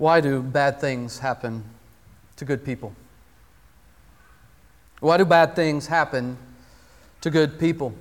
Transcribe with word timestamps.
Why 0.00 0.22
do 0.22 0.42
bad 0.42 0.80
things 0.80 1.18
happen 1.18 1.62
to 2.36 2.46
good 2.46 2.64
people? 2.64 2.94
Why 5.00 5.18
do 5.18 5.26
bad 5.26 5.54
things 5.54 5.88
happen 5.88 6.38
to 7.20 7.28
good 7.28 7.60
people? 7.60 7.92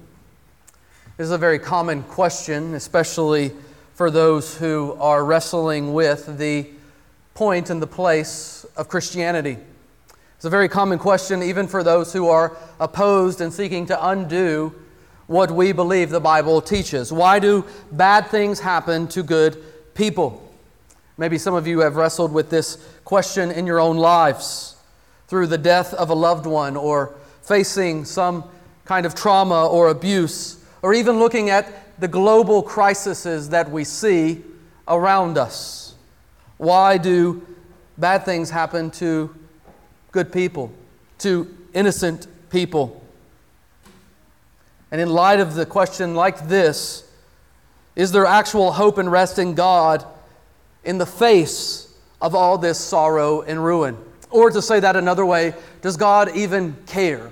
This 1.18 1.26
is 1.26 1.32
a 1.32 1.38
very 1.38 1.60
common 1.60 2.04
question, 2.04 2.74
especially 2.74 3.52
for 3.96 4.10
those 4.10 4.56
who 4.56 4.96
are 5.02 5.26
wrestling 5.26 5.94
with 5.94 6.38
the 6.38 6.70
point 7.34 7.70
and 7.70 7.82
the 7.82 7.88
place 7.88 8.66
of 8.78 8.88
Christianity. 8.88 9.58
It's 10.38 10.46
a 10.46 10.50
very 10.50 10.70
common 10.70 11.00
question, 11.00 11.44
even 11.44 11.68
for 11.68 11.84
those 11.84 12.14
who 12.14 12.30
are 12.30 12.56
opposed 12.80 13.42
and 13.42 13.52
seeking 13.52 13.86
to 13.88 14.08
undo 14.08 14.74
what 15.28 15.52
we 15.52 15.74
believe 15.74 16.12
the 16.12 16.22
Bible 16.22 16.62
teaches. 16.62 17.12
Why 17.12 17.40
do 17.40 17.66
bad 17.92 18.28
things 18.28 18.62
happen 18.62 19.10
to 19.10 19.22
good 19.22 19.62
people? 19.96 20.49
Maybe 21.20 21.38
some 21.38 21.54
of 21.54 21.68
you 21.68 21.82
have 21.82 21.98
wrestled 21.98 22.32
with 22.32 22.50
this 22.50 22.78
question 23.04 23.52
in 23.52 23.68
your 23.68 23.82
own 23.82 23.98
lives 23.98 24.78
through 25.28 25.48
the 25.48 25.58
death 25.58 25.94
of 25.94 26.10
a 26.10 26.14
loved 26.14 26.46
one 26.46 26.78
or 26.78 27.14
facing 27.42 28.06
some 28.06 28.46
kind 28.86 29.06
of 29.06 29.16
trauma 29.16 29.68
or 29.68 29.90
abuse, 29.90 30.64
or 30.82 30.94
even 30.94 31.20
looking 31.20 31.50
at 31.50 32.00
the 32.00 32.08
global 32.08 32.64
crises 32.64 33.50
that 33.50 33.70
we 33.70 33.84
see 33.84 34.42
around 34.88 35.38
us. 35.38 35.94
Why 36.56 36.98
do 36.98 37.46
bad 37.98 38.24
things 38.24 38.50
happen 38.50 38.90
to 38.92 39.36
good 40.14 40.32
people, 40.32 40.72
to 41.18 41.54
innocent 41.74 42.28
people? 42.50 43.04
And 44.90 45.02
in 45.02 45.10
light 45.10 45.42
of 45.42 45.56
the 45.56 45.66
question 45.66 46.16
like 46.16 46.48
this, 46.48 47.12
is 47.98 48.14
there 48.14 48.26
actual 48.26 48.72
hope 48.72 48.98
and 48.98 49.12
rest 49.12 49.38
in 49.38 49.54
God 49.54 50.06
in 50.84 50.98
the 50.98 51.06
face 51.06 51.94
of 52.22 52.36
all 52.36 52.58
this 52.58 52.80
sorrow 52.80 53.42
and 53.42 53.64
ruin? 53.64 53.98
Or 54.30 54.50
to 54.52 54.62
say 54.62 54.80
that 54.80 54.96
another 54.96 55.26
way, 55.26 55.54
does 55.82 55.98
God 55.98 56.36
even 56.36 56.76
care 56.86 57.32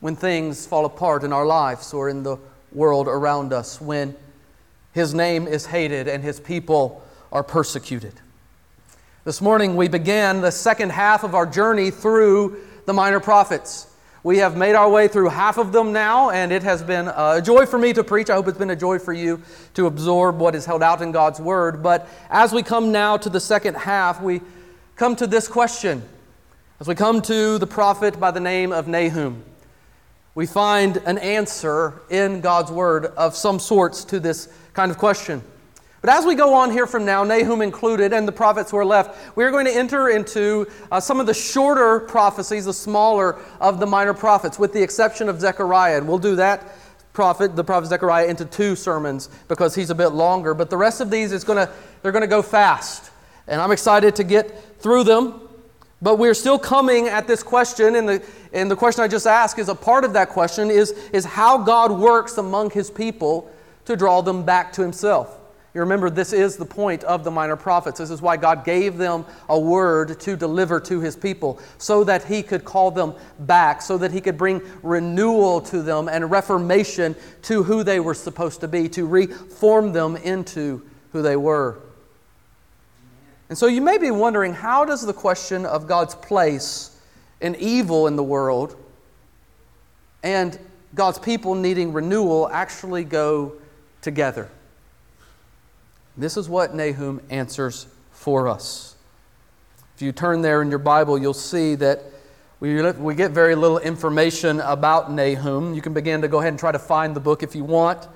when 0.00 0.16
things 0.16 0.66
fall 0.66 0.84
apart 0.84 1.24
in 1.24 1.32
our 1.32 1.46
lives 1.46 1.92
or 1.92 2.08
in 2.08 2.22
the 2.22 2.38
world 2.72 3.08
around 3.08 3.52
us, 3.52 3.80
when 3.80 4.14
His 4.92 5.14
name 5.14 5.46
is 5.46 5.66
hated 5.66 6.08
and 6.08 6.22
His 6.22 6.40
people 6.40 7.02
are 7.32 7.42
persecuted? 7.42 8.14
This 9.24 9.40
morning 9.40 9.76
we 9.76 9.88
began 9.88 10.40
the 10.40 10.50
second 10.50 10.92
half 10.92 11.24
of 11.24 11.34
our 11.34 11.46
journey 11.46 11.90
through 11.90 12.58
the 12.84 12.92
minor 12.92 13.20
prophets. 13.20 13.86
We 14.24 14.38
have 14.38 14.56
made 14.56 14.74
our 14.74 14.88
way 14.88 15.06
through 15.06 15.28
half 15.28 15.58
of 15.58 15.70
them 15.72 15.92
now, 15.92 16.30
and 16.30 16.50
it 16.50 16.62
has 16.62 16.82
been 16.82 17.08
a 17.08 17.42
joy 17.42 17.66
for 17.66 17.78
me 17.78 17.92
to 17.92 18.02
preach. 18.02 18.30
I 18.30 18.34
hope 18.36 18.48
it's 18.48 18.56
been 18.56 18.70
a 18.70 18.76
joy 18.76 18.98
for 18.98 19.12
you 19.12 19.42
to 19.74 19.84
absorb 19.84 20.38
what 20.38 20.54
is 20.54 20.64
held 20.64 20.82
out 20.82 21.02
in 21.02 21.12
God's 21.12 21.40
Word. 21.40 21.82
But 21.82 22.08
as 22.30 22.50
we 22.50 22.62
come 22.62 22.90
now 22.90 23.18
to 23.18 23.28
the 23.28 23.38
second 23.38 23.74
half, 23.74 24.22
we 24.22 24.40
come 24.96 25.14
to 25.16 25.26
this 25.26 25.46
question. 25.46 26.02
As 26.80 26.88
we 26.88 26.94
come 26.94 27.20
to 27.20 27.58
the 27.58 27.66
prophet 27.66 28.18
by 28.18 28.30
the 28.30 28.40
name 28.40 28.72
of 28.72 28.88
Nahum, 28.88 29.44
we 30.34 30.46
find 30.46 30.96
an 31.04 31.18
answer 31.18 32.00
in 32.08 32.40
God's 32.40 32.72
Word 32.72 33.04
of 33.04 33.36
some 33.36 33.58
sorts 33.58 34.04
to 34.06 34.20
this 34.20 34.48
kind 34.72 34.90
of 34.90 34.96
question. 34.96 35.42
But 36.04 36.12
as 36.12 36.26
we 36.26 36.34
go 36.34 36.52
on 36.52 36.70
here 36.70 36.86
from 36.86 37.06
now, 37.06 37.24
Nahum 37.24 37.62
included, 37.62 38.12
and 38.12 38.28
the 38.28 38.32
prophets 38.32 38.70
who 38.70 38.76
are 38.76 38.84
left, 38.84 39.36
we 39.36 39.44
are 39.44 39.50
going 39.50 39.64
to 39.64 39.74
enter 39.74 40.10
into 40.10 40.66
uh, 40.92 41.00
some 41.00 41.18
of 41.18 41.24
the 41.24 41.32
shorter 41.32 42.00
prophecies, 42.00 42.66
the 42.66 42.74
smaller 42.74 43.40
of 43.58 43.80
the 43.80 43.86
minor 43.86 44.12
prophets, 44.12 44.58
with 44.58 44.74
the 44.74 44.82
exception 44.82 45.30
of 45.30 45.40
Zechariah. 45.40 45.96
And 45.96 46.06
we'll 46.06 46.18
do 46.18 46.36
that 46.36 46.76
prophet, 47.14 47.56
the 47.56 47.64
prophet 47.64 47.86
Zechariah, 47.86 48.26
into 48.26 48.44
two 48.44 48.76
sermons 48.76 49.30
because 49.48 49.74
he's 49.74 49.88
a 49.88 49.94
bit 49.94 50.08
longer. 50.08 50.52
But 50.52 50.68
the 50.68 50.76
rest 50.76 51.00
of 51.00 51.10
these 51.10 51.32
is 51.32 51.42
going 51.42 51.66
to 51.66 51.72
they're 52.02 52.12
going 52.12 52.20
to 52.20 52.28
go 52.28 52.42
fast, 52.42 53.10
and 53.48 53.58
I'm 53.58 53.70
excited 53.70 54.14
to 54.16 54.24
get 54.24 54.78
through 54.80 55.04
them. 55.04 55.40
But 56.02 56.18
we're 56.18 56.34
still 56.34 56.58
coming 56.58 57.08
at 57.08 57.26
this 57.26 57.42
question, 57.42 57.96
and 57.96 58.06
the, 58.06 58.22
and 58.52 58.70
the 58.70 58.76
question 58.76 59.02
I 59.02 59.08
just 59.08 59.26
asked 59.26 59.58
is 59.58 59.70
a 59.70 59.74
part 59.74 60.04
of 60.04 60.12
that 60.12 60.28
question 60.28 60.70
is, 60.70 60.90
is 61.14 61.24
how 61.24 61.56
God 61.56 61.92
works 61.92 62.36
among 62.36 62.72
his 62.72 62.90
people 62.90 63.50
to 63.86 63.96
draw 63.96 64.20
them 64.20 64.44
back 64.44 64.70
to 64.74 64.82
himself. 64.82 65.40
You 65.74 65.80
remember, 65.80 66.08
this 66.08 66.32
is 66.32 66.56
the 66.56 66.64
point 66.64 67.02
of 67.02 67.24
the 67.24 67.32
minor 67.32 67.56
prophets. 67.56 67.98
This 67.98 68.10
is 68.10 68.22
why 68.22 68.36
God 68.36 68.64
gave 68.64 68.96
them 68.96 69.26
a 69.48 69.58
word 69.58 70.20
to 70.20 70.36
deliver 70.36 70.78
to 70.78 71.00
his 71.00 71.16
people, 71.16 71.58
so 71.78 72.04
that 72.04 72.22
he 72.22 72.44
could 72.44 72.64
call 72.64 72.92
them 72.92 73.14
back, 73.40 73.82
so 73.82 73.98
that 73.98 74.12
he 74.12 74.20
could 74.20 74.38
bring 74.38 74.62
renewal 74.84 75.60
to 75.62 75.82
them 75.82 76.08
and 76.08 76.30
reformation 76.30 77.16
to 77.42 77.64
who 77.64 77.82
they 77.82 77.98
were 77.98 78.14
supposed 78.14 78.60
to 78.60 78.68
be, 78.68 78.88
to 78.90 79.04
reform 79.04 79.92
them 79.92 80.16
into 80.16 80.80
who 81.10 81.22
they 81.22 81.34
were. 81.34 81.80
And 83.48 83.58
so 83.58 83.66
you 83.66 83.80
may 83.82 83.98
be 83.98 84.12
wondering 84.12 84.54
how 84.54 84.84
does 84.84 85.04
the 85.04 85.12
question 85.12 85.66
of 85.66 85.88
God's 85.88 86.14
place 86.14 86.96
in 87.40 87.56
evil 87.56 88.06
in 88.06 88.14
the 88.14 88.22
world 88.22 88.76
and 90.22 90.56
God's 90.94 91.18
people 91.18 91.56
needing 91.56 91.92
renewal 91.92 92.48
actually 92.48 93.02
go 93.02 93.54
together? 94.02 94.48
This 96.16 96.36
is 96.36 96.48
what 96.48 96.74
Nahum 96.74 97.20
answers 97.28 97.88
for 98.12 98.46
us. 98.46 98.94
If 99.96 100.02
you 100.02 100.12
turn 100.12 100.42
there 100.42 100.62
in 100.62 100.70
your 100.70 100.78
Bible, 100.78 101.18
you'll 101.18 101.34
see 101.34 101.74
that 101.76 102.02
we, 102.60 102.80
we 102.92 103.14
get 103.16 103.32
very 103.32 103.56
little 103.56 103.78
information 103.78 104.60
about 104.60 105.10
Nahum. 105.10 105.74
You 105.74 105.82
can 105.82 105.92
begin 105.92 106.22
to 106.22 106.28
go 106.28 106.38
ahead 106.38 106.52
and 106.52 106.58
try 106.58 106.70
to 106.70 106.78
find 106.78 107.16
the 107.16 107.20
book 107.20 107.42
if 107.42 107.56
you 107.56 107.64
want. 107.64 108.08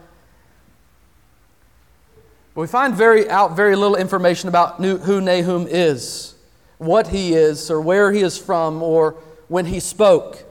But 2.54 2.60
we 2.60 2.66
find 2.68 2.94
very, 2.94 3.28
out 3.28 3.56
very 3.56 3.74
little 3.74 3.96
information 3.96 4.48
about 4.48 4.80
who 4.80 5.20
Nahum 5.20 5.66
is, 5.68 6.34
what 6.78 7.08
he 7.08 7.34
is, 7.34 7.68
or 7.68 7.80
where 7.80 8.12
he 8.12 8.20
is 8.20 8.38
from, 8.38 8.80
or 8.80 9.16
when 9.48 9.66
he 9.66 9.80
spoke. 9.80 10.44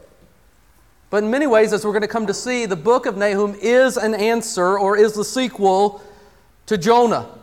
But 1.10 1.24
in 1.24 1.32
many 1.32 1.48
ways, 1.48 1.72
as 1.72 1.86
we're 1.86 1.94
going 1.94 2.02
to 2.02 2.10
come 2.10 2.28
to 2.28 2.34
see, 2.34 2.66
the 2.66 2.76
book 2.76 3.06
of 3.06 3.16
Nahum 3.16 3.56
is 3.62 3.96
an 3.96 4.14
answer 4.14 4.78
or 4.78 4.98
is 4.98 5.14
the 5.14 5.24
sequel 5.24 6.02
to 6.66 6.78
Jonah 6.78 7.37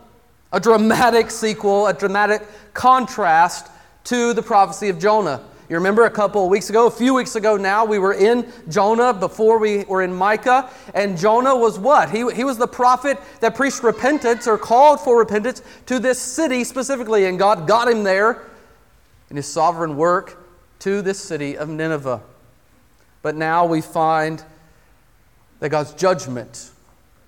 a 0.55 0.59
dramatic 0.59 1.29
sequel, 1.29 1.85
a 1.87 1.93
dramatic 1.93 2.41
contrast 2.73 3.67
to 4.05 4.33
the 4.33 4.41
prophecy 4.41 4.87
of 4.87 4.97
Jonah. 4.97 5.43
You 5.67 5.75
remember 5.75 6.05
a 6.05 6.09
couple 6.09 6.45
of 6.45 6.49
weeks 6.49 6.69
ago, 6.69 6.87
a 6.87 6.91
few 6.91 7.13
weeks 7.13 7.35
ago 7.35 7.57
now, 7.57 7.83
we 7.83 7.99
were 7.99 8.13
in 8.13 8.49
Jonah 8.69 9.13
before 9.13 9.59
we 9.59 9.83
were 9.83 10.01
in 10.01 10.13
Micah. 10.13 10.69
And 10.93 11.17
Jonah 11.17 11.53
was 11.53 11.77
what? 11.77 12.09
He, 12.09 12.19
he 12.31 12.45
was 12.45 12.57
the 12.57 12.67
prophet 12.67 13.19
that 13.41 13.53
preached 13.53 13.83
repentance 13.83 14.47
or 14.47 14.57
called 14.57 15.01
for 15.01 15.19
repentance 15.19 15.61
to 15.87 15.99
this 15.99 16.21
city 16.21 16.63
specifically. 16.63 17.25
And 17.25 17.37
God 17.37 17.67
got 17.67 17.89
him 17.89 18.03
there 18.03 18.43
in 19.29 19.35
his 19.35 19.47
sovereign 19.47 19.97
work 19.97 20.41
to 20.79 21.01
this 21.01 21.19
city 21.19 21.57
of 21.57 21.67
Nineveh. 21.67 22.21
But 23.23 23.35
now 23.35 23.65
we 23.65 23.81
find 23.81 24.41
that 25.59 25.67
God's 25.67 25.93
judgment 25.95 26.71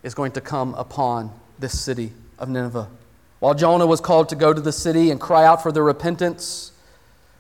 is 0.01 0.13
going 0.13 0.31
to 0.33 0.41
come 0.41 0.75
upon 0.75 1.29
this 1.59 1.77
city 1.77 2.13
of 2.39 2.47
Nineveh. 2.47 2.87
While 3.39 3.53
Jonah 3.53 3.85
was 3.85 4.01
called 4.01 4.29
to 4.29 4.35
go 4.35 4.53
to 4.53 4.61
the 4.61 4.71
city 4.71 5.11
and 5.11 5.21
cry 5.21 5.45
out 5.45 5.61
for 5.61 5.71
their 5.71 5.83
repentance, 5.83 6.71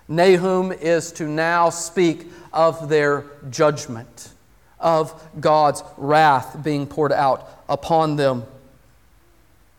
Nahum 0.07 0.71
is 0.71 1.11
to 1.13 1.27
now 1.27 1.69
speak 1.69 2.31
of 2.53 2.87
their 2.87 3.25
judgment, 3.49 4.29
of 4.79 5.21
God's 5.39 5.83
wrath 5.97 6.63
being 6.63 6.87
poured 6.87 7.11
out 7.11 7.49
upon 7.67 8.15
them. 8.15 8.45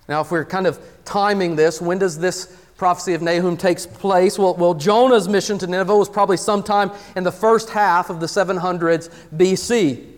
Now, 0.09 0.23
if 0.23 0.31
we're 0.31 0.45
kind 0.45 0.67
of 0.67 0.81
timing 1.05 1.57
this, 1.57 1.81
when 1.81 1.99
does 1.99 2.19
this 2.19 2.55
prophecy 2.77 3.15
of 3.15 3.23
Nahum 3.23 3.57
takes 3.57 3.87
place? 3.87 4.39
Well, 4.39 4.55
well, 4.55 4.75
Jonah's 4.75 5.29
mission 5.29 5.59
to 5.59 5.67
Nineveh 5.67 5.97
was 5.97 6.09
probably 6.09 6.37
sometime 6.37 6.91
in 7.17 7.25
the 7.25 7.33
first 7.33 7.71
half 7.71 8.11
of 8.11 8.21
the 8.21 8.27
700s 8.27 9.11
BC. 9.37 10.18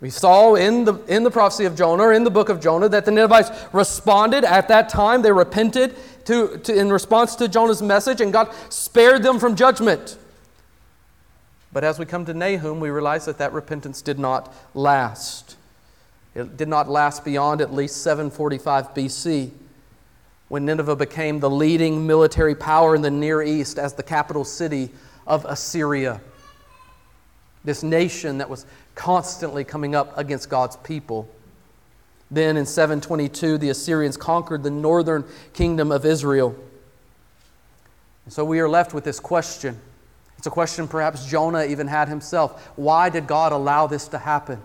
We 0.00 0.08
saw 0.08 0.54
in 0.54 0.84
the, 0.84 0.94
in 1.08 1.24
the 1.24 1.30
prophecy 1.30 1.66
of 1.66 1.76
Jonah, 1.76 2.04
or 2.04 2.12
in 2.12 2.24
the 2.24 2.30
book 2.30 2.48
of 2.48 2.60
Jonah, 2.60 2.88
that 2.88 3.04
the 3.04 3.10
Ninevites 3.10 3.50
responded 3.72 4.44
at 4.44 4.68
that 4.68 4.88
time. 4.88 5.20
They 5.20 5.32
repented 5.32 5.94
to, 6.24 6.56
to, 6.58 6.74
in 6.74 6.90
response 6.90 7.36
to 7.36 7.48
Jonah's 7.48 7.82
message, 7.82 8.22
and 8.22 8.32
God 8.32 8.54
spared 8.70 9.22
them 9.22 9.38
from 9.38 9.56
judgment. 9.56 10.16
But 11.72 11.84
as 11.84 11.98
we 11.98 12.06
come 12.06 12.24
to 12.24 12.34
Nahum, 12.34 12.80
we 12.80 12.88
realize 12.88 13.26
that 13.26 13.38
that 13.38 13.52
repentance 13.52 14.00
did 14.00 14.18
not 14.18 14.52
last. 14.74 15.56
It 16.34 16.56
did 16.56 16.68
not 16.68 16.88
last 16.88 17.24
beyond 17.24 17.60
at 17.60 17.72
least 17.72 18.02
745 18.02 18.94
BC, 18.94 19.50
when 20.48 20.64
Nineveh 20.64 20.96
became 20.96 21.40
the 21.40 21.50
leading 21.50 22.06
military 22.06 22.54
power 22.54 22.94
in 22.94 23.02
the 23.02 23.10
Near 23.10 23.42
East 23.42 23.78
as 23.78 23.94
the 23.94 24.02
capital 24.02 24.44
city 24.44 24.90
of 25.26 25.44
Assyria. 25.44 26.20
This 27.64 27.82
nation 27.82 28.38
that 28.38 28.48
was 28.48 28.66
constantly 28.94 29.64
coming 29.64 29.94
up 29.94 30.16
against 30.16 30.48
God's 30.48 30.76
people. 30.76 31.28
Then 32.30 32.56
in 32.56 32.64
722, 32.64 33.58
the 33.58 33.70
Assyrians 33.70 34.16
conquered 34.16 34.62
the 34.62 34.70
northern 34.70 35.24
kingdom 35.52 35.90
of 35.90 36.04
Israel. 36.06 36.54
And 38.24 38.32
so 38.32 38.44
we 38.44 38.60
are 38.60 38.68
left 38.68 38.94
with 38.94 39.04
this 39.04 39.18
question. 39.18 39.80
It's 40.38 40.46
a 40.46 40.50
question 40.50 40.88
perhaps 40.88 41.26
Jonah 41.26 41.64
even 41.64 41.86
had 41.86 42.08
himself. 42.08 42.68
Why 42.76 43.10
did 43.10 43.26
God 43.26 43.52
allow 43.52 43.86
this 43.86 44.08
to 44.08 44.18
happen? 44.18 44.62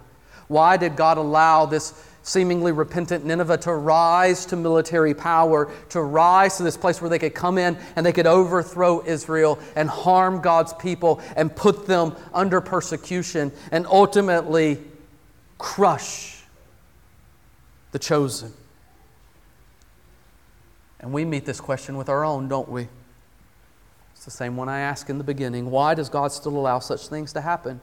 Why 0.48 0.78
did 0.78 0.96
God 0.96 1.18
allow 1.18 1.66
this 1.66 1.94
seemingly 2.26 2.72
repentant 2.72 3.24
Nineveh 3.24 3.60
to 3.60 3.74
rise 3.74 4.48
to 4.48 4.56
military 4.56 5.14
power, 5.14 5.72
to 5.90 6.02
rise 6.02 6.58
to 6.58 6.64
this 6.64 6.76
place 6.76 7.00
where 7.00 7.10
they 7.10 7.20
could 7.20 7.36
come 7.36 7.60
in 7.60 7.78
and 7.96 8.04
they 8.04 8.12
could 8.12 8.26
overthrow 8.26 9.04
Israel 9.06 9.60
and 9.76 9.88
harm 9.88 10.42
God's 10.42 10.74
people 10.74 11.22
and 11.36 11.56
put 11.56 11.86
them 11.86 12.16
under 12.34 12.62
persecution 12.62 13.52
and 13.72 13.86
ultimately 13.86 14.80
crush 15.60 16.42
the 17.92 18.00
chosen. 18.00 18.52
And 21.00 21.14
we 21.14 21.26
meet 21.26 21.46
this 21.46 21.62
question 21.62 21.96
with 21.96 22.10
our 22.10 22.26
own, 22.26 22.48
don't 22.48 22.70
we? 22.70 22.88
It's 24.16 24.26
the 24.26 24.32
same 24.32 24.58
one 24.58 24.68
I 24.68 24.80
asked 24.80 25.12
in 25.12 25.20
the 25.20 25.24
beginning. 25.24 25.70
Why 25.70 25.94
does 25.94 26.10
God 26.10 26.32
still 26.32 26.58
allow 26.58 26.80
such 26.80 27.08
things 27.08 27.34
to 27.34 27.42
happen, 27.42 27.82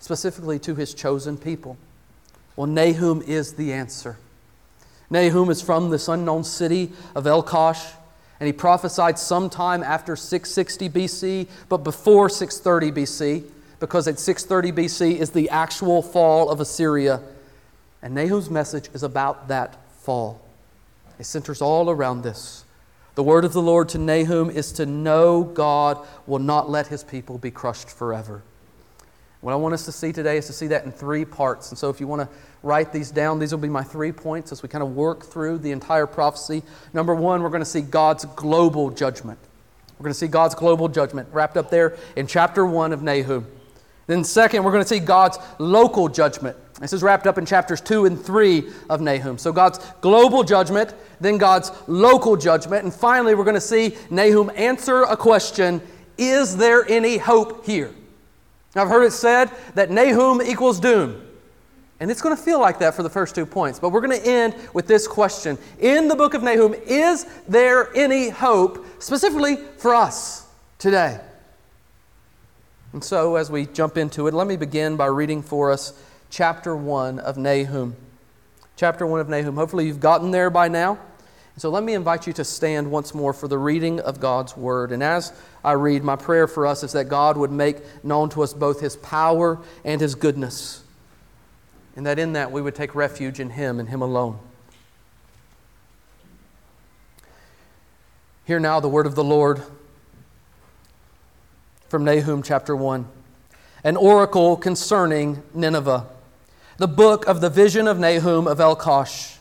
specifically 0.00 0.58
to 0.58 0.74
his 0.74 0.94
chosen 0.94 1.38
people? 1.38 1.76
Well, 2.56 2.66
Nahum 2.66 3.22
is 3.22 3.54
the 3.54 3.72
answer. 3.72 4.16
Nahum 5.10 5.50
is 5.50 5.60
from 5.60 5.90
this 5.90 6.08
unknown 6.08 6.44
city 6.44 6.92
of 7.14 7.24
Elkosh, 7.24 7.84
and 8.40 8.46
he 8.46 8.52
prophesied 8.52 9.18
sometime 9.18 9.82
after 9.82 10.16
660 10.16 10.88
BC, 10.88 11.48
but 11.68 11.78
before 11.78 12.28
630 12.28 13.02
BC, 13.02 13.44
because 13.80 14.08
at 14.08 14.18
630 14.18 14.82
BC 14.82 15.16
is 15.18 15.30
the 15.30 15.50
actual 15.50 16.02
fall 16.02 16.50
of 16.50 16.60
Assyria. 16.60 17.20
And 18.02 18.14
Nahum's 18.14 18.50
message 18.50 18.88
is 18.94 19.02
about 19.02 19.48
that 19.48 19.76
fall. 20.00 20.40
It 21.18 21.24
centers 21.24 21.60
all 21.60 21.90
around 21.90 22.22
this. 22.22 22.64
The 23.14 23.22
word 23.22 23.44
of 23.44 23.52
the 23.52 23.62
Lord 23.62 23.88
to 23.90 23.98
Nahum 23.98 24.50
is 24.50 24.72
to 24.72 24.86
know 24.86 25.44
God 25.44 26.04
will 26.26 26.40
not 26.40 26.68
let 26.68 26.88
his 26.88 27.04
people 27.04 27.38
be 27.38 27.50
crushed 27.50 27.88
forever. 27.88 28.42
What 29.44 29.52
I 29.52 29.56
want 29.56 29.74
us 29.74 29.84
to 29.84 29.92
see 29.92 30.10
today 30.10 30.38
is 30.38 30.46
to 30.46 30.54
see 30.54 30.68
that 30.68 30.86
in 30.86 30.90
three 30.90 31.26
parts. 31.26 31.68
And 31.68 31.76
so, 31.76 31.90
if 31.90 32.00
you 32.00 32.06
want 32.06 32.22
to 32.22 32.28
write 32.62 32.94
these 32.94 33.10
down, 33.10 33.38
these 33.38 33.52
will 33.52 33.58
be 33.58 33.68
my 33.68 33.82
three 33.82 34.10
points 34.10 34.52
as 34.52 34.62
we 34.62 34.70
kind 34.70 34.82
of 34.82 34.96
work 34.96 35.22
through 35.22 35.58
the 35.58 35.70
entire 35.70 36.06
prophecy. 36.06 36.62
Number 36.94 37.14
one, 37.14 37.42
we're 37.42 37.50
going 37.50 37.60
to 37.60 37.66
see 37.66 37.82
God's 37.82 38.24
global 38.24 38.88
judgment. 38.88 39.38
We're 39.98 40.04
going 40.04 40.14
to 40.14 40.18
see 40.18 40.28
God's 40.28 40.54
global 40.54 40.88
judgment 40.88 41.28
wrapped 41.30 41.58
up 41.58 41.68
there 41.68 41.98
in 42.16 42.26
chapter 42.26 42.64
one 42.64 42.94
of 42.94 43.02
Nahum. 43.02 43.46
Then, 44.06 44.24
second, 44.24 44.64
we're 44.64 44.72
going 44.72 44.82
to 44.82 44.88
see 44.88 44.98
God's 44.98 45.36
local 45.58 46.08
judgment. 46.08 46.56
This 46.80 46.94
is 46.94 47.02
wrapped 47.02 47.26
up 47.26 47.36
in 47.36 47.44
chapters 47.44 47.82
2 47.82 48.06
and 48.06 48.18
3 48.18 48.64
of 48.88 49.02
Nahum. 49.02 49.36
So, 49.36 49.52
God's 49.52 49.78
global 50.00 50.42
judgment, 50.42 50.94
then 51.20 51.36
God's 51.36 51.70
local 51.86 52.38
judgment, 52.38 52.84
and 52.84 52.94
finally, 52.94 53.34
we're 53.34 53.44
going 53.44 53.56
to 53.56 53.60
see 53.60 53.94
Nahum 54.08 54.50
answer 54.56 55.02
a 55.02 55.18
question 55.18 55.82
Is 56.16 56.56
there 56.56 56.88
any 56.88 57.18
hope 57.18 57.66
here? 57.66 57.92
I've 58.74 58.88
heard 58.88 59.04
it 59.04 59.12
said 59.12 59.50
that 59.74 59.90
Nahum 59.90 60.42
equals 60.42 60.80
doom. 60.80 61.20
And 62.00 62.10
it's 62.10 62.20
going 62.20 62.36
to 62.36 62.42
feel 62.42 62.60
like 62.60 62.80
that 62.80 62.94
for 62.94 63.02
the 63.02 63.10
first 63.10 63.34
two 63.34 63.46
points. 63.46 63.78
But 63.78 63.90
we're 63.90 64.00
going 64.00 64.20
to 64.20 64.26
end 64.26 64.54
with 64.72 64.86
this 64.86 65.06
question 65.06 65.56
In 65.78 66.08
the 66.08 66.16
book 66.16 66.34
of 66.34 66.42
Nahum, 66.42 66.74
is 66.86 67.24
there 67.46 67.94
any 67.96 68.30
hope 68.30 68.84
specifically 69.00 69.56
for 69.78 69.94
us 69.94 70.46
today? 70.78 71.20
And 72.92 73.02
so, 73.02 73.36
as 73.36 73.50
we 73.50 73.66
jump 73.66 73.96
into 73.96 74.26
it, 74.28 74.34
let 74.34 74.46
me 74.46 74.56
begin 74.56 74.96
by 74.96 75.06
reading 75.06 75.42
for 75.42 75.72
us 75.72 76.00
chapter 76.30 76.76
1 76.76 77.18
of 77.18 77.36
Nahum. 77.36 77.96
Chapter 78.76 79.06
1 79.06 79.20
of 79.20 79.28
Nahum. 79.28 79.56
Hopefully, 79.56 79.86
you've 79.86 80.00
gotten 80.00 80.30
there 80.30 80.50
by 80.50 80.68
now. 80.68 80.98
So, 81.56 81.70
let 81.70 81.84
me 81.84 81.94
invite 81.94 82.26
you 82.26 82.32
to 82.32 82.44
stand 82.44 82.90
once 82.90 83.14
more 83.14 83.32
for 83.32 83.46
the 83.46 83.58
reading 83.58 84.00
of 84.00 84.18
God's 84.18 84.56
Word. 84.56 84.90
And 84.90 85.04
as 85.04 85.32
I 85.62 85.72
read, 85.72 86.02
my 86.02 86.16
prayer 86.16 86.48
for 86.48 86.66
us 86.66 86.82
is 86.82 86.92
that 86.92 87.04
God 87.04 87.36
would 87.36 87.52
make 87.52 87.76
known 88.04 88.28
to 88.30 88.42
us 88.42 88.52
both 88.52 88.80
His 88.80 88.96
power 88.96 89.60
and 89.84 90.00
His 90.00 90.16
goodness, 90.16 90.82
and 91.94 92.04
that 92.06 92.18
in 92.18 92.32
that 92.32 92.50
we 92.50 92.60
would 92.60 92.74
take 92.74 92.96
refuge 92.96 93.38
in 93.38 93.50
Him 93.50 93.78
and 93.78 93.88
Him 93.88 94.02
alone. 94.02 94.40
Hear 98.46 98.60
now 98.60 98.80
the 98.80 98.88
word 98.88 99.06
of 99.06 99.14
the 99.14 99.24
Lord 99.24 99.62
from 101.88 102.04
Nahum 102.04 102.42
chapter 102.42 102.74
1. 102.74 103.06
An 103.84 103.96
oracle 103.96 104.56
concerning 104.56 105.42
Nineveh. 105.54 106.06
The 106.78 106.88
book 106.88 107.26
of 107.26 107.40
the 107.40 107.48
vision 107.48 107.86
of 107.86 107.98
Nahum 107.98 108.46
of 108.48 108.58
Elkosh. 108.58 109.33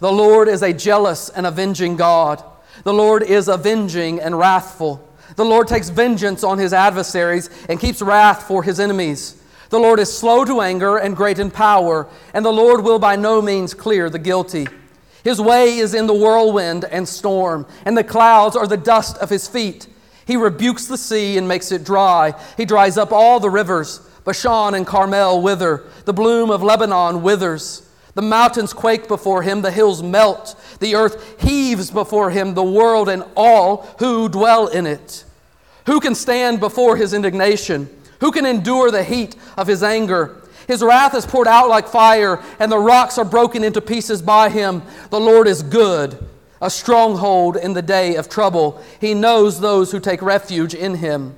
The 0.00 0.12
Lord 0.12 0.48
is 0.48 0.62
a 0.62 0.72
jealous 0.72 1.28
and 1.28 1.46
avenging 1.46 1.96
God. 1.96 2.42
The 2.84 2.94
Lord 2.94 3.22
is 3.22 3.48
avenging 3.48 4.20
and 4.20 4.38
wrathful. 4.38 5.06
The 5.36 5.44
Lord 5.44 5.68
takes 5.68 5.90
vengeance 5.90 6.42
on 6.42 6.58
his 6.58 6.72
adversaries 6.72 7.50
and 7.68 7.78
keeps 7.78 8.02
wrath 8.02 8.44
for 8.44 8.62
his 8.62 8.80
enemies. 8.80 9.40
The 9.68 9.78
Lord 9.78 10.00
is 10.00 10.12
slow 10.12 10.44
to 10.44 10.62
anger 10.62 10.96
and 10.96 11.16
great 11.16 11.38
in 11.38 11.50
power, 11.50 12.08
and 12.34 12.44
the 12.44 12.52
Lord 12.52 12.82
will 12.82 12.98
by 12.98 13.16
no 13.16 13.40
means 13.40 13.72
clear 13.74 14.10
the 14.10 14.18
guilty. 14.18 14.66
His 15.22 15.40
way 15.40 15.76
is 15.76 15.94
in 15.94 16.06
the 16.06 16.14
whirlwind 16.14 16.84
and 16.84 17.06
storm, 17.06 17.66
and 17.84 17.96
the 17.96 18.02
clouds 18.02 18.56
are 18.56 18.66
the 18.66 18.76
dust 18.76 19.18
of 19.18 19.30
his 19.30 19.46
feet. 19.46 19.86
He 20.26 20.36
rebukes 20.36 20.86
the 20.86 20.96
sea 20.96 21.36
and 21.36 21.46
makes 21.46 21.72
it 21.72 21.84
dry. 21.84 22.34
He 22.56 22.64
dries 22.64 22.96
up 22.96 23.12
all 23.12 23.38
the 23.38 23.50
rivers. 23.50 24.00
Bashan 24.24 24.74
and 24.74 24.86
Carmel 24.86 25.42
wither. 25.42 25.84
The 26.04 26.12
bloom 26.12 26.50
of 26.50 26.62
Lebanon 26.62 27.22
withers. 27.22 27.86
The 28.14 28.22
mountains 28.22 28.72
quake 28.72 29.06
before 29.08 29.42
him, 29.42 29.62
the 29.62 29.70
hills 29.70 30.02
melt, 30.02 30.60
the 30.80 30.94
earth 30.94 31.40
heaves 31.40 31.90
before 31.90 32.30
him, 32.30 32.54
the 32.54 32.62
world 32.62 33.08
and 33.08 33.24
all 33.36 33.88
who 33.98 34.28
dwell 34.28 34.66
in 34.66 34.86
it. 34.86 35.24
Who 35.86 36.00
can 36.00 36.14
stand 36.14 36.60
before 36.60 36.96
his 36.96 37.14
indignation? 37.14 37.88
Who 38.20 38.32
can 38.32 38.46
endure 38.46 38.90
the 38.90 39.04
heat 39.04 39.36
of 39.56 39.66
his 39.66 39.82
anger? 39.82 40.36
His 40.66 40.82
wrath 40.82 41.14
is 41.14 41.26
poured 41.26 41.48
out 41.48 41.68
like 41.68 41.88
fire, 41.88 42.40
and 42.58 42.70
the 42.70 42.78
rocks 42.78 43.18
are 43.18 43.24
broken 43.24 43.64
into 43.64 43.80
pieces 43.80 44.22
by 44.22 44.50
him. 44.50 44.82
The 45.10 45.18
Lord 45.18 45.48
is 45.48 45.62
good, 45.62 46.18
a 46.60 46.70
stronghold 46.70 47.56
in 47.56 47.72
the 47.72 47.82
day 47.82 48.16
of 48.16 48.28
trouble. 48.28 48.80
He 49.00 49.14
knows 49.14 49.60
those 49.60 49.90
who 49.90 49.98
take 49.98 50.22
refuge 50.22 50.74
in 50.74 50.96
him. 50.96 51.34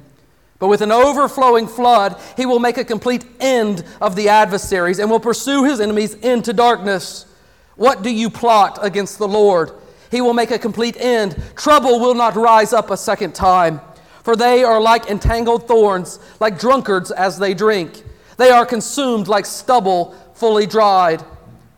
But 0.63 0.69
with 0.69 0.81
an 0.81 0.93
overflowing 0.93 1.67
flood, 1.67 2.21
he 2.37 2.47
will 2.47 2.61
make 2.61 2.79
a 2.79 2.85
complete 2.85 3.25
end 3.41 3.85
of 4.01 4.15
the 4.15 4.29
adversaries 4.29 5.01
and 5.01 5.11
will 5.11 5.19
pursue 5.19 5.65
his 5.65 5.81
enemies 5.81 6.15
into 6.15 6.53
darkness. 6.53 7.27
What 7.75 8.05
do 8.05 8.11
you 8.11 8.31
plot 8.31 8.79
against 8.81 9.19
the 9.19 9.27
Lord? 9.27 9.73
He 10.13 10.21
will 10.21 10.35
make 10.35 10.53
a 10.53 10.61
complete 10.61 10.97
end. 10.97 11.37
Trouble 11.57 11.99
will 11.99 12.15
not 12.15 12.37
rise 12.37 12.73
up 12.73 12.93
a 12.93 12.97
second 12.97 13.35
time. 13.35 13.81
For 14.23 14.37
they 14.37 14.63
are 14.63 14.81
like 14.81 15.11
entangled 15.11 15.67
thorns, 15.67 16.21
like 16.39 16.61
drunkards 16.61 17.11
as 17.11 17.41
they 17.41 17.55
drink. 17.55 18.05
They 18.37 18.51
are 18.51 18.65
consumed 18.65 19.27
like 19.27 19.47
stubble 19.47 20.15
fully 20.35 20.69
dried. 20.69 21.25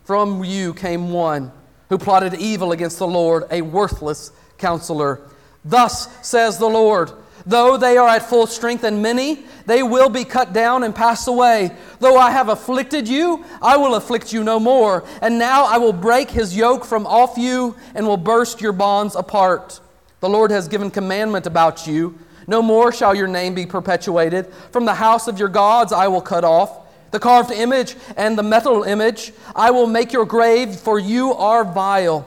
From 0.04 0.44
you 0.44 0.74
came 0.74 1.10
one 1.10 1.52
who 1.88 1.96
plotted 1.96 2.34
evil 2.34 2.72
against 2.72 2.98
the 2.98 3.08
Lord, 3.08 3.44
a 3.50 3.62
worthless 3.62 4.30
counselor. 4.58 5.22
Thus 5.64 6.06
says 6.20 6.58
the 6.58 6.68
Lord. 6.68 7.12
Though 7.46 7.76
they 7.76 7.98
are 7.98 8.08
at 8.08 8.28
full 8.28 8.46
strength 8.46 8.84
and 8.84 9.02
many, 9.02 9.44
they 9.66 9.82
will 9.82 10.08
be 10.08 10.24
cut 10.24 10.52
down 10.52 10.82
and 10.82 10.94
pass 10.94 11.26
away. 11.26 11.76
Though 12.00 12.16
I 12.16 12.30
have 12.30 12.48
afflicted 12.48 13.06
you, 13.06 13.44
I 13.60 13.76
will 13.76 13.94
afflict 13.96 14.32
you 14.32 14.42
no 14.42 14.58
more. 14.58 15.04
And 15.20 15.38
now 15.38 15.64
I 15.64 15.76
will 15.76 15.92
break 15.92 16.30
his 16.30 16.56
yoke 16.56 16.84
from 16.84 17.06
off 17.06 17.36
you 17.36 17.76
and 17.94 18.06
will 18.06 18.16
burst 18.16 18.62
your 18.62 18.72
bonds 18.72 19.14
apart. 19.14 19.80
The 20.20 20.28
Lord 20.28 20.50
has 20.50 20.68
given 20.68 20.90
commandment 20.90 21.46
about 21.46 21.86
you. 21.86 22.18
No 22.46 22.62
more 22.62 22.92
shall 22.92 23.14
your 23.14 23.28
name 23.28 23.54
be 23.54 23.66
perpetuated. 23.66 24.46
From 24.70 24.86
the 24.86 24.94
house 24.94 25.28
of 25.28 25.38
your 25.38 25.48
gods 25.48 25.92
I 25.92 26.08
will 26.08 26.22
cut 26.22 26.44
off 26.44 26.80
the 27.10 27.20
carved 27.20 27.52
image 27.52 27.94
and 28.16 28.36
the 28.36 28.42
metal 28.42 28.82
image. 28.82 29.32
I 29.54 29.70
will 29.70 29.86
make 29.86 30.12
your 30.12 30.26
grave, 30.26 30.74
for 30.74 30.98
you 30.98 31.32
are 31.34 31.64
vile. 31.64 32.26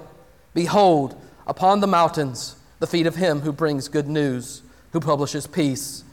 Behold, 0.53 1.19
upon 1.45 1.81
the 1.81 1.88
mountains, 1.88 2.55
the 2.79 2.88
feet 2.88 3.05
of 3.05 3.17
him 3.17 3.41
who 3.41 3.51
brings 3.51 3.89
good 3.89 4.07
news 4.07 4.62
who 4.97 5.05
publishes 5.05 5.45
peace. 5.45 6.03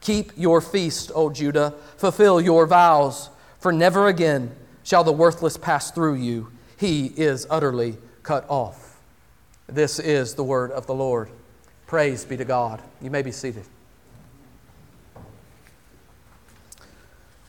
Keep 0.00 0.32
your 0.36 0.60
feast, 0.60 1.10
O 1.16 1.30
Judah, 1.30 1.74
fulfill 1.96 2.40
your 2.40 2.64
vows, 2.64 3.28
for 3.58 3.72
never 3.72 4.06
again 4.06 4.54
shall 4.84 5.02
the 5.02 5.12
worthless 5.12 5.56
pass 5.56 5.90
through 5.90 6.14
you. 6.14 6.52
He 6.76 7.06
is 7.06 7.44
utterly 7.50 7.96
cut 8.22 8.44
off. 8.48 9.00
This 9.66 9.98
is 9.98 10.34
the 10.34 10.44
word 10.44 10.70
of 10.70 10.86
the 10.86 10.94
Lord. 10.94 11.28
Praise 11.88 12.24
be 12.24 12.36
to 12.36 12.44
God. 12.44 12.80
You 13.02 13.10
may 13.10 13.22
be 13.22 13.32
seated. 13.32 13.64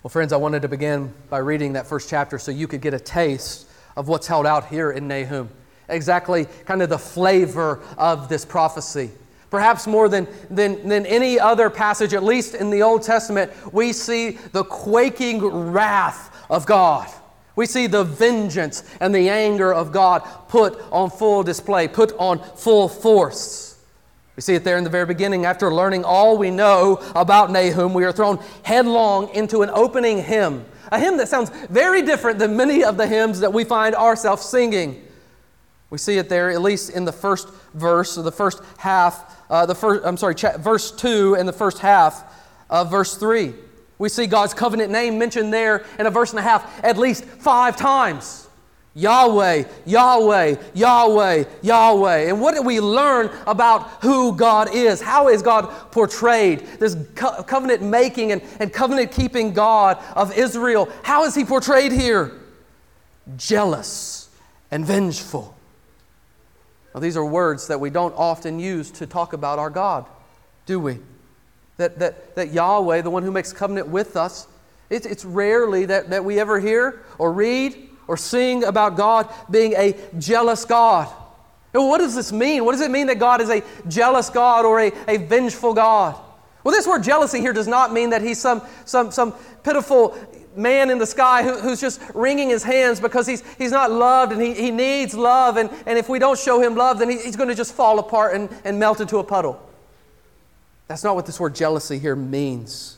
Well, 0.01 0.09
friends, 0.09 0.33
I 0.33 0.37
wanted 0.37 0.63
to 0.63 0.67
begin 0.67 1.13
by 1.29 1.37
reading 1.37 1.73
that 1.73 1.85
first 1.85 2.09
chapter 2.09 2.39
so 2.39 2.49
you 2.49 2.67
could 2.67 2.81
get 2.81 2.95
a 2.95 2.99
taste 2.99 3.67
of 3.95 4.07
what's 4.07 4.25
held 4.25 4.47
out 4.47 4.65
here 4.65 4.89
in 4.89 5.07
Nahum. 5.07 5.47
Exactly 5.87 6.47
kind 6.65 6.81
of 6.81 6.89
the 6.89 6.97
flavor 6.97 7.81
of 7.99 8.29
this 8.29 8.45
prophecy. 8.45 9.11
Perhaps 9.51 9.85
more 9.85 10.09
than, 10.09 10.27
than, 10.49 10.87
than 10.87 11.05
any 11.05 11.39
other 11.39 11.69
passage, 11.69 12.15
at 12.15 12.23
least 12.23 12.55
in 12.55 12.71
the 12.71 12.81
Old 12.81 13.03
Testament, 13.03 13.51
we 13.71 13.93
see 13.93 14.31
the 14.53 14.63
quaking 14.63 15.45
wrath 15.45 16.35
of 16.49 16.65
God. 16.65 17.07
We 17.55 17.67
see 17.67 17.85
the 17.85 18.03
vengeance 18.03 18.83
and 18.99 19.13
the 19.13 19.29
anger 19.29 19.71
of 19.71 19.91
God 19.91 20.21
put 20.47 20.81
on 20.91 21.11
full 21.11 21.43
display, 21.43 21.87
put 21.87 22.13
on 22.17 22.39
full 22.55 22.89
force. 22.89 23.77
We 24.35 24.41
see 24.41 24.55
it 24.55 24.63
there 24.63 24.77
in 24.77 24.83
the 24.83 24.89
very 24.89 25.05
beginning. 25.05 25.45
After 25.45 25.71
learning 25.71 26.03
all 26.03 26.37
we 26.37 26.49
know 26.49 26.99
about 27.13 27.51
Nahum, 27.51 27.93
we 27.93 28.05
are 28.05 28.11
thrown 28.11 28.39
headlong 28.63 29.29
into 29.35 29.61
an 29.61 29.69
opening 29.69 30.23
hymn 30.23 30.65
a 30.91 30.99
hymn 30.99 31.17
that 31.17 31.29
sounds 31.29 31.49
very 31.69 32.01
different 32.01 32.37
than 32.37 32.57
many 32.57 32.83
of 32.83 32.97
the 32.97 33.07
hymns 33.07 33.39
that 33.39 33.53
we 33.53 33.63
find 33.63 33.95
ourselves 33.95 34.43
singing. 34.43 35.01
We 35.89 35.97
see 35.97 36.17
it 36.17 36.29
there, 36.29 36.49
at 36.49 36.61
least 36.61 36.89
in 36.89 37.05
the 37.05 37.11
first 37.11 37.49
verse, 37.73 38.17
or 38.17 38.23
the 38.23 38.31
first 38.31 38.61
half, 38.77 39.40
uh, 39.51 39.65
the 39.65 39.75
first, 39.75 40.05
I'm 40.05 40.15
sorry, 40.15 40.33
verse 40.59 40.91
2 40.91 41.35
and 41.35 41.47
the 41.47 41.53
first 41.53 41.79
half 41.79 42.23
of 42.69 42.89
verse 42.89 43.17
3. 43.17 43.53
We 43.99 44.07
see 44.07 44.25
God's 44.25 44.53
covenant 44.53 44.91
name 44.91 45.19
mentioned 45.19 45.53
there 45.53 45.85
in 45.99 46.05
a 46.07 46.09
verse 46.09 46.31
and 46.31 46.39
a 46.39 46.41
half 46.41 46.83
at 46.83 46.97
least 46.97 47.25
five 47.25 47.75
times. 47.75 48.47
Yahweh, 48.93 49.65
Yahweh, 49.85 50.55
Yahweh, 50.73 51.43
Yahweh. 51.61 52.17
And 52.29 52.41
what 52.41 52.55
do 52.55 52.61
we 52.61 52.79
learn 52.79 53.29
about 53.45 53.87
who 54.01 54.35
God 54.35 54.73
is? 54.73 55.01
How 55.01 55.27
is 55.27 55.41
God 55.41 55.69
portrayed? 55.91 56.61
This 56.79 56.95
co- 57.15 57.43
covenant 57.43 57.83
making 57.83 58.31
and, 58.31 58.41
and 58.59 58.71
covenant 58.71 59.11
keeping 59.11 59.53
God 59.53 59.97
of 60.15 60.37
Israel, 60.37 60.89
how 61.03 61.25
is 61.25 61.35
he 61.35 61.45
portrayed 61.45 61.91
here? 61.91 62.31
Jealous 63.35 64.29
and 64.71 64.85
vengeful. 64.85 65.55
Now, 66.93 66.99
these 66.99 67.15
are 67.17 67.25
words 67.25 67.67
that 67.67 67.79
we 67.79 67.89
don't 67.89 68.13
often 68.17 68.59
use 68.59 68.91
to 68.91 69.07
talk 69.07 69.33
about 69.33 69.59
our 69.59 69.69
God, 69.69 70.05
do 70.65 70.79
we? 70.79 70.99
That, 71.77 71.99
that, 71.99 72.35
that 72.35 72.51
Yahweh, 72.51 73.01
the 73.01 73.09
one 73.09 73.23
who 73.23 73.31
makes 73.31 73.53
covenant 73.53 73.87
with 73.87 74.15
us, 74.17 74.47
it's, 74.89 75.05
it's 75.05 75.23
rarely 75.23 75.85
that, 75.85 76.09
that 76.09 76.25
we 76.25 76.39
ever 76.39 76.59
hear 76.59 77.01
or 77.17 77.31
read 77.31 77.89
or 78.07 78.17
sing 78.17 78.65
about 78.65 78.97
God 78.97 79.33
being 79.49 79.73
a 79.77 79.95
jealous 80.19 80.65
God. 80.65 81.11
And 81.73 81.87
what 81.87 81.99
does 81.99 82.13
this 82.13 82.33
mean? 82.33 82.65
What 82.65 82.73
does 82.73 82.81
it 82.81 82.91
mean 82.91 83.07
that 83.07 83.19
God 83.19 83.39
is 83.39 83.49
a 83.49 83.63
jealous 83.87 84.29
God 84.29 84.65
or 84.65 84.81
a, 84.81 84.91
a 85.07 85.17
vengeful 85.17 85.73
God? 85.73 86.19
Well, 86.63 86.75
this 86.75 86.85
word 86.85 87.03
jealousy 87.03 87.39
here 87.39 87.53
does 87.53 87.67
not 87.67 87.93
mean 87.93 88.11
that 88.11 88.21
he's 88.21 88.39
some, 88.39 88.61
some, 88.85 89.11
some 89.11 89.33
pitiful 89.63 90.17
man 90.55 90.89
in 90.89 90.97
the 90.97 91.05
sky 91.05 91.43
who, 91.43 91.59
who's 91.59 91.79
just 91.79 92.01
wringing 92.13 92.49
his 92.49 92.63
hands 92.63 92.99
because 92.99 93.27
he's, 93.27 93.43
he's 93.57 93.71
not 93.71 93.91
loved 93.91 94.31
and 94.31 94.41
he, 94.41 94.53
he 94.53 94.71
needs 94.71 95.13
love. 95.13 95.57
And, 95.57 95.69
and 95.85 95.97
if 95.97 96.09
we 96.09 96.19
don't 96.19 96.37
show 96.37 96.61
him 96.61 96.75
love, 96.75 96.99
then 96.99 97.09
he, 97.09 97.17
he's 97.17 97.35
going 97.35 97.49
to 97.49 97.55
just 97.55 97.73
fall 97.73 97.99
apart 97.99 98.35
and, 98.35 98.49
and 98.63 98.79
melt 98.79 99.01
into 99.01 99.17
a 99.17 99.23
puddle. 99.23 99.61
That's 100.87 101.03
not 101.03 101.15
what 101.15 101.25
this 101.25 101.39
word 101.39 101.55
jealousy 101.55 101.99
here 101.99 102.15
means. 102.15 102.97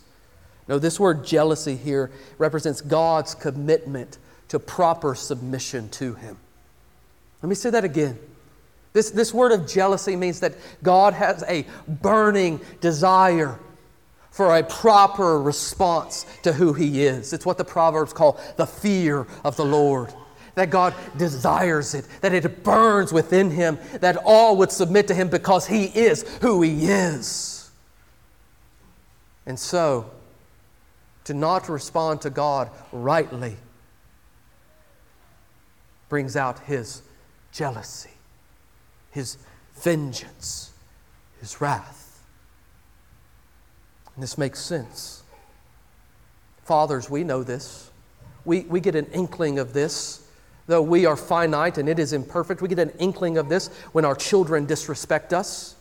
No, 0.68 0.80
this 0.80 1.00
word 1.00 1.26
jealousy 1.26 1.76
here 1.76 2.10
represents 2.38 2.82
God's 2.82 3.36
commitment 3.36 4.18
to 4.48 4.60
proper 4.60 5.14
submission 5.14 5.90
to 5.90 6.14
Him. 6.16 6.38
Let 7.42 7.50
me 7.50 7.56
say 7.56 7.70
that 7.70 7.84
again. 7.84 8.18
This, 8.94 9.10
this 9.10 9.34
word 9.34 9.52
of 9.52 9.68
jealousy 9.68 10.16
means 10.16 10.40
that 10.40 10.54
God 10.82 11.14
has 11.14 11.44
a 11.44 11.66
burning 11.88 12.62
desire 12.80 13.60
for 14.34 14.58
a 14.58 14.64
proper 14.64 15.42
response 15.42 16.26
to 16.42 16.52
who 16.52 16.74
He 16.74 17.06
is. 17.06 17.32
It's 17.32 17.46
what 17.46 17.58
the 17.58 17.64
Proverbs 17.64 18.12
call 18.12 18.38
the 18.58 18.68
fear 18.68 19.26
of 19.46 19.56
the 19.56 19.64
Lord. 19.64 20.14
That 20.56 20.70
God 20.70 20.94
desires 21.18 21.96
it, 21.96 22.06
that 22.22 22.34
it 22.34 22.64
burns 22.64 23.14
within 23.14 23.50
Him, 23.50 23.80
that 24.02 24.18
all 24.26 24.58
would 24.58 24.72
submit 24.72 25.08
to 25.08 25.14
Him 25.14 25.30
because 25.30 25.68
He 25.68 25.86
is 25.86 26.24
who 26.42 26.62
He 26.62 26.88
is. 26.88 27.72
And 29.46 29.58
so, 29.58 30.12
to 31.24 31.34
not 31.34 31.70
respond 31.70 32.22
to 32.22 32.30
God 32.30 32.70
rightly 32.92 33.56
brings 36.14 36.36
out 36.36 36.60
his 36.60 37.02
jealousy, 37.52 38.12
his 39.10 39.38
vengeance, 39.82 40.72
his 41.40 41.60
wrath. 41.60 42.03
And 44.16 44.24
this 44.24 44.38
makes 44.38 44.60
sense. 44.60 45.24
Fathers, 46.64 47.10
we 47.10 47.24
know 47.24 47.44
this. 47.44 47.90
We, 48.46 48.62
we 48.62 48.80
get 48.80 48.96
an 48.96 49.06
inkling 49.08 49.60
of 49.60 49.74
this. 49.74 50.26
Though 50.68 50.82
we 50.82 51.06
are 51.06 51.18
finite 51.18 51.78
and 51.78 51.90
it 51.90 52.00
is 52.00 52.14
imperfect, 52.14 52.62
we 52.62 52.70
get 52.70 52.80
an 52.80 52.92
inkling 53.00 53.38
of 53.38 53.50
this 53.50 53.68
when 53.92 54.06
our 54.06 54.16
children 54.16 54.66
disrespect 54.66 55.34
us 55.34 55.76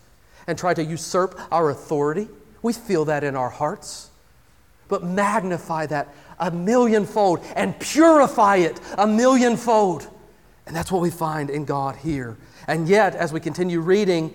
and 0.47 0.59
try 0.59 0.75
to 0.75 0.83
usurp 0.83 1.39
our 1.53 1.71
authority. 1.71 2.29
We 2.62 2.73
feel 2.73 3.05
that 3.05 3.23
in 3.23 3.37
our 3.37 3.51
hearts. 3.51 4.11
But 4.89 5.05
magnify 5.05 5.87
that 5.87 6.09
a 6.39 6.51
millionfold 6.51 7.45
and 7.55 7.79
purify 7.79 8.57
it 8.57 8.81
a 8.99 9.07
millionfold 9.07 10.09
and 10.67 10.77
that's 10.77 10.93
what 10.93 11.03
we 11.03 11.11
find 11.11 11.51
in 11.51 11.65
God 11.65 11.97
here. 11.97 12.37
And 12.67 12.89
yet, 12.89 13.15
as 13.15 13.33
we 13.33 13.41
continue 13.41 13.81
reading 13.81 14.35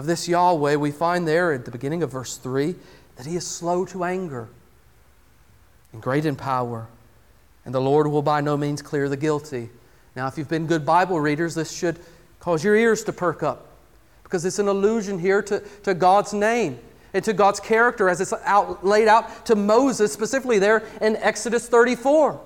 of 0.00 0.06
this 0.06 0.26
Yahweh, 0.26 0.76
we 0.76 0.90
find 0.90 1.28
there 1.28 1.52
at 1.52 1.66
the 1.66 1.70
beginning 1.70 2.02
of 2.02 2.10
verse 2.10 2.38
3 2.38 2.74
that 3.16 3.26
he 3.26 3.36
is 3.36 3.46
slow 3.46 3.84
to 3.84 4.02
anger 4.02 4.48
and 5.92 6.00
great 6.00 6.24
in 6.24 6.36
power, 6.36 6.86
and 7.66 7.74
the 7.74 7.82
Lord 7.82 8.06
will 8.06 8.22
by 8.22 8.40
no 8.40 8.56
means 8.56 8.80
clear 8.80 9.10
the 9.10 9.16
guilty. 9.18 9.68
Now, 10.16 10.26
if 10.26 10.38
you've 10.38 10.48
been 10.48 10.66
good 10.66 10.86
Bible 10.86 11.20
readers, 11.20 11.54
this 11.54 11.70
should 11.70 11.98
cause 12.38 12.64
your 12.64 12.76
ears 12.76 13.04
to 13.04 13.12
perk 13.12 13.42
up 13.42 13.68
because 14.22 14.42
it's 14.46 14.58
an 14.58 14.68
allusion 14.68 15.18
here 15.18 15.42
to, 15.42 15.60
to 15.82 15.92
God's 15.92 16.32
name 16.32 16.78
and 17.12 17.22
to 17.22 17.34
God's 17.34 17.60
character 17.60 18.08
as 18.08 18.22
it's 18.22 18.32
out, 18.46 18.82
laid 18.82 19.06
out 19.06 19.44
to 19.44 19.54
Moses, 19.54 20.14
specifically 20.14 20.58
there 20.58 20.82
in 21.02 21.16
Exodus 21.16 21.68
34. 21.68 22.40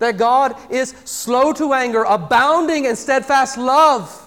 That 0.00 0.16
God 0.16 0.56
is 0.72 0.90
slow 1.04 1.52
to 1.52 1.72
anger, 1.72 2.02
abounding 2.02 2.86
in 2.86 2.96
steadfast 2.96 3.58
love, 3.58 4.25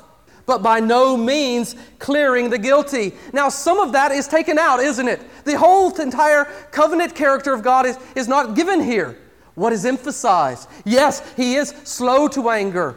but 0.49 0.63
by 0.63 0.79
no 0.79 1.15
means 1.15 1.75
clearing 1.99 2.49
the 2.49 2.57
guilty. 2.57 3.13
Now, 3.33 3.49
some 3.49 3.79
of 3.79 3.91
that 3.91 4.11
is 4.11 4.27
taken 4.27 4.57
out, 4.57 4.79
isn't 4.79 5.07
it? 5.07 5.21
The 5.45 5.55
whole 5.55 5.95
entire 6.01 6.45
covenant 6.71 7.13
character 7.13 7.53
of 7.53 7.61
God 7.61 7.85
is, 7.85 7.99
is 8.15 8.27
not 8.27 8.55
given 8.55 8.81
here. 8.81 9.15
What 9.53 9.73
is 9.73 9.85
emphasized? 9.85 10.67
Yes, 10.85 11.21
He 11.35 11.53
is 11.53 11.69
slow 11.83 12.27
to 12.29 12.49
anger, 12.49 12.95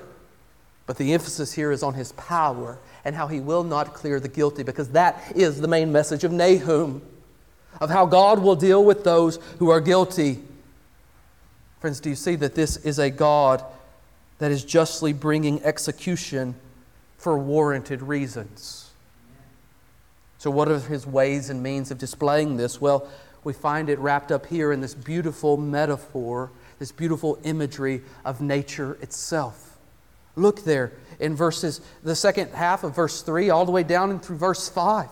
but 0.87 0.97
the 0.97 1.12
emphasis 1.12 1.52
here 1.52 1.73
is 1.73 1.82
on 1.82 1.92
His 1.92 2.12
power 2.12 2.78
and 3.04 3.14
how 3.14 3.26
He 3.26 3.38
will 3.38 3.64
not 3.64 3.92
clear 3.92 4.18
the 4.18 4.28
guilty, 4.28 4.62
because 4.62 4.88
that 4.88 5.23
is 5.37 5.61
the 5.61 5.68
main 5.68 5.92
message 5.92 6.25
of 6.25 6.32
Nahum, 6.32 7.02
of 7.82 7.90
how 7.90 8.06
God 8.06 8.38
will 8.38 8.56
deal 8.56 8.82
with 8.82 9.04
those 9.04 9.38
who 9.59 9.68
are 9.68 9.80
guilty. 9.82 10.38
Friends, 11.80 12.00
do 12.00 12.09
you 12.09 12.16
see 12.16 12.35
that 12.37 12.54
this 12.54 12.78
is 12.78 12.99
a 12.99 13.11
God 13.11 13.62
that 14.38 14.50
is 14.50 14.64
justly 14.64 15.12
bringing 15.12 15.62
execution 15.64 16.54
for 17.23 17.38
warranted 17.38 18.02
reasons? 18.02 18.91
So, 20.38 20.50
what 20.50 20.69
are 20.69 20.79
his 20.79 21.07
ways 21.07 21.50
and 21.50 21.62
means 21.62 21.91
of 21.91 21.99
displaying 21.99 22.57
this? 22.57 22.81
Well, 22.81 23.09
we 23.45 23.52
find 23.52 23.88
it 23.88 23.99
wrapped 24.00 24.33
up 24.33 24.47
here 24.47 24.73
in 24.73 24.81
this 24.81 24.95
beautiful 24.95 25.57
metaphor, 25.57 26.50
this 26.79 26.93
beautiful 26.93 27.38
imagery 27.45 28.02
of 28.25 28.41
nature 28.41 28.99
itself. 29.00 29.79
Look 30.35 30.64
there 30.64 30.93
in 31.21 31.37
verses, 31.37 31.81
the 32.02 32.17
second 32.17 32.50
half 32.50 32.85
of 32.85 32.97
verse 32.97 33.23
3, 33.23 33.50
all 33.50 33.64
the 33.64 33.73
way 33.73 33.83
down 33.83 34.11
and 34.11 34.23
through 34.23 34.38
verse 34.38 34.69
5. 34.69 35.09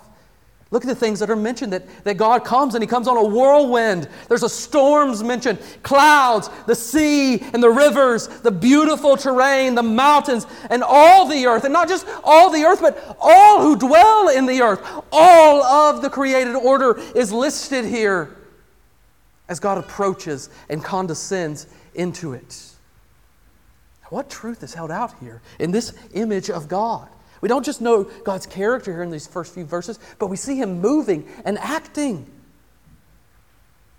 Look 0.72 0.84
at 0.84 0.88
the 0.88 0.94
things 0.94 1.18
that 1.18 1.30
are 1.30 1.36
mentioned 1.36 1.72
that, 1.72 2.04
that 2.04 2.16
God 2.16 2.44
comes 2.44 2.74
and 2.76 2.82
He 2.82 2.86
comes 2.86 3.08
on 3.08 3.16
a 3.16 3.24
whirlwind. 3.24 4.08
There's 4.28 4.44
a 4.44 4.48
storms 4.48 5.22
mentioned, 5.22 5.58
clouds, 5.82 6.48
the 6.66 6.76
sea 6.76 7.40
and 7.40 7.60
the 7.60 7.70
rivers, 7.70 8.28
the 8.28 8.52
beautiful 8.52 9.16
terrain, 9.16 9.74
the 9.74 9.82
mountains, 9.82 10.46
and 10.70 10.84
all 10.84 11.26
the 11.26 11.46
earth. 11.46 11.64
And 11.64 11.72
not 11.72 11.88
just 11.88 12.06
all 12.22 12.50
the 12.50 12.62
earth, 12.62 12.80
but 12.80 13.16
all 13.20 13.62
who 13.62 13.76
dwell 13.76 14.28
in 14.28 14.46
the 14.46 14.62
earth. 14.62 14.80
All 15.10 15.62
of 15.64 16.02
the 16.02 16.10
created 16.10 16.54
order 16.54 17.00
is 17.16 17.32
listed 17.32 17.84
here 17.84 18.36
as 19.48 19.58
God 19.58 19.76
approaches 19.76 20.50
and 20.68 20.84
condescends 20.84 21.66
into 21.96 22.32
it. 22.32 22.70
What 24.10 24.30
truth 24.30 24.62
is 24.62 24.74
held 24.74 24.92
out 24.92 25.18
here 25.18 25.42
in 25.58 25.72
this 25.72 25.92
image 26.14 26.48
of 26.48 26.68
God? 26.68 27.08
We 27.40 27.48
don't 27.48 27.64
just 27.64 27.80
know 27.80 28.04
God's 28.04 28.46
character 28.46 28.92
here 28.92 29.02
in 29.02 29.10
these 29.10 29.26
first 29.26 29.54
few 29.54 29.64
verses, 29.64 29.98
but 30.18 30.26
we 30.26 30.36
see 30.36 30.56
Him 30.56 30.80
moving 30.80 31.26
and 31.44 31.58
acting. 31.58 32.30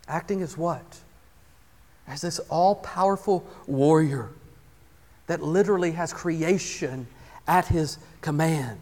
Acting 0.08 0.42
as 0.42 0.58
what? 0.58 1.00
As 2.08 2.22
this 2.22 2.40
all 2.50 2.76
powerful 2.76 3.46
warrior 3.68 4.30
that 5.28 5.42
literally 5.42 5.92
has 5.94 6.14
creation 6.14 7.08
at 7.48 7.68
His 7.68 7.98
command. 8.22 8.80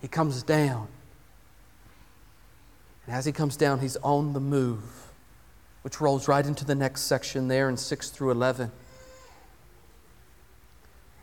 He 0.00 0.08
comes 0.08 0.42
down. 0.42 0.88
And 3.06 3.16
as 3.16 3.24
He 3.24 3.32
comes 3.32 3.56
down, 3.56 3.80
He's 3.80 3.96
on 3.96 4.34
the 4.34 4.40
move, 4.40 5.10
which 5.82 6.00
rolls 6.00 6.28
right 6.28 6.46
into 6.46 6.64
the 6.64 6.74
next 6.76 7.02
section 7.02 7.48
there 7.48 7.68
in 7.68 7.76
6 7.76 8.10
through 8.10 8.30
11. 8.30 8.70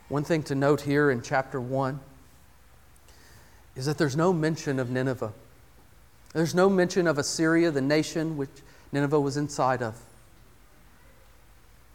One 0.07 0.23
thing 0.23 0.43
to 0.43 0.55
note 0.55 0.81
here 0.81 1.09
in 1.09 1.21
chapter 1.21 1.59
1 1.59 1.99
is 3.75 3.85
that 3.85 3.97
there's 3.97 4.15
no 4.15 4.31
mention 4.31 4.79
of 4.79 4.89
Nineveh. 4.89 5.33
There's 6.33 6.53
no 6.53 6.69
mention 6.69 7.07
of 7.07 7.17
Assyria, 7.17 7.71
the 7.71 7.81
nation 7.81 8.37
which 8.37 8.49
Nineveh 8.91 9.19
was 9.19 9.37
inside 9.37 9.81
of. 9.81 9.95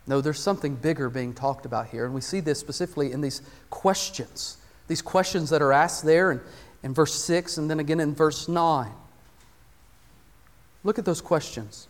No, 0.07 0.21
there's 0.21 0.41
something 0.41 0.75
bigger 0.75 1.09
being 1.09 1.35
talked 1.35 1.67
about 1.67 1.89
here, 1.89 2.05
and 2.05 2.15
we 2.15 2.21
see 2.21 2.41
this 2.41 2.59
specifically 2.59 3.13
in 3.13 3.21
these 3.21 3.43
questions. 3.69 4.57
These 4.89 5.03
questions 5.03 5.51
that 5.51 5.63
are 5.63 5.73
asked 5.73 6.05
there 6.05 6.33
in, 6.33 6.41
in 6.83 6.95
verse 6.95 7.15
6 7.15 7.59
and 7.59 7.71
then 7.71 7.79
again 7.79 8.01
in 8.01 8.15
verse 8.15 8.49
9. 8.49 8.91
Look 10.83 10.99
at 10.99 11.05
those 11.05 11.21
questions. 11.21 11.87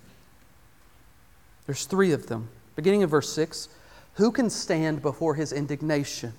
There's 1.67 1.87
three 1.87 2.13
of 2.13 2.27
them. 2.27 2.49
Beginning 2.77 3.03
in 3.03 3.09
verse 3.09 3.33
6 3.33 3.69
Who 4.15 4.31
can 4.31 4.51
stand 4.51 5.03
before 5.03 5.35
his 5.35 5.53
indignation? 5.53 6.33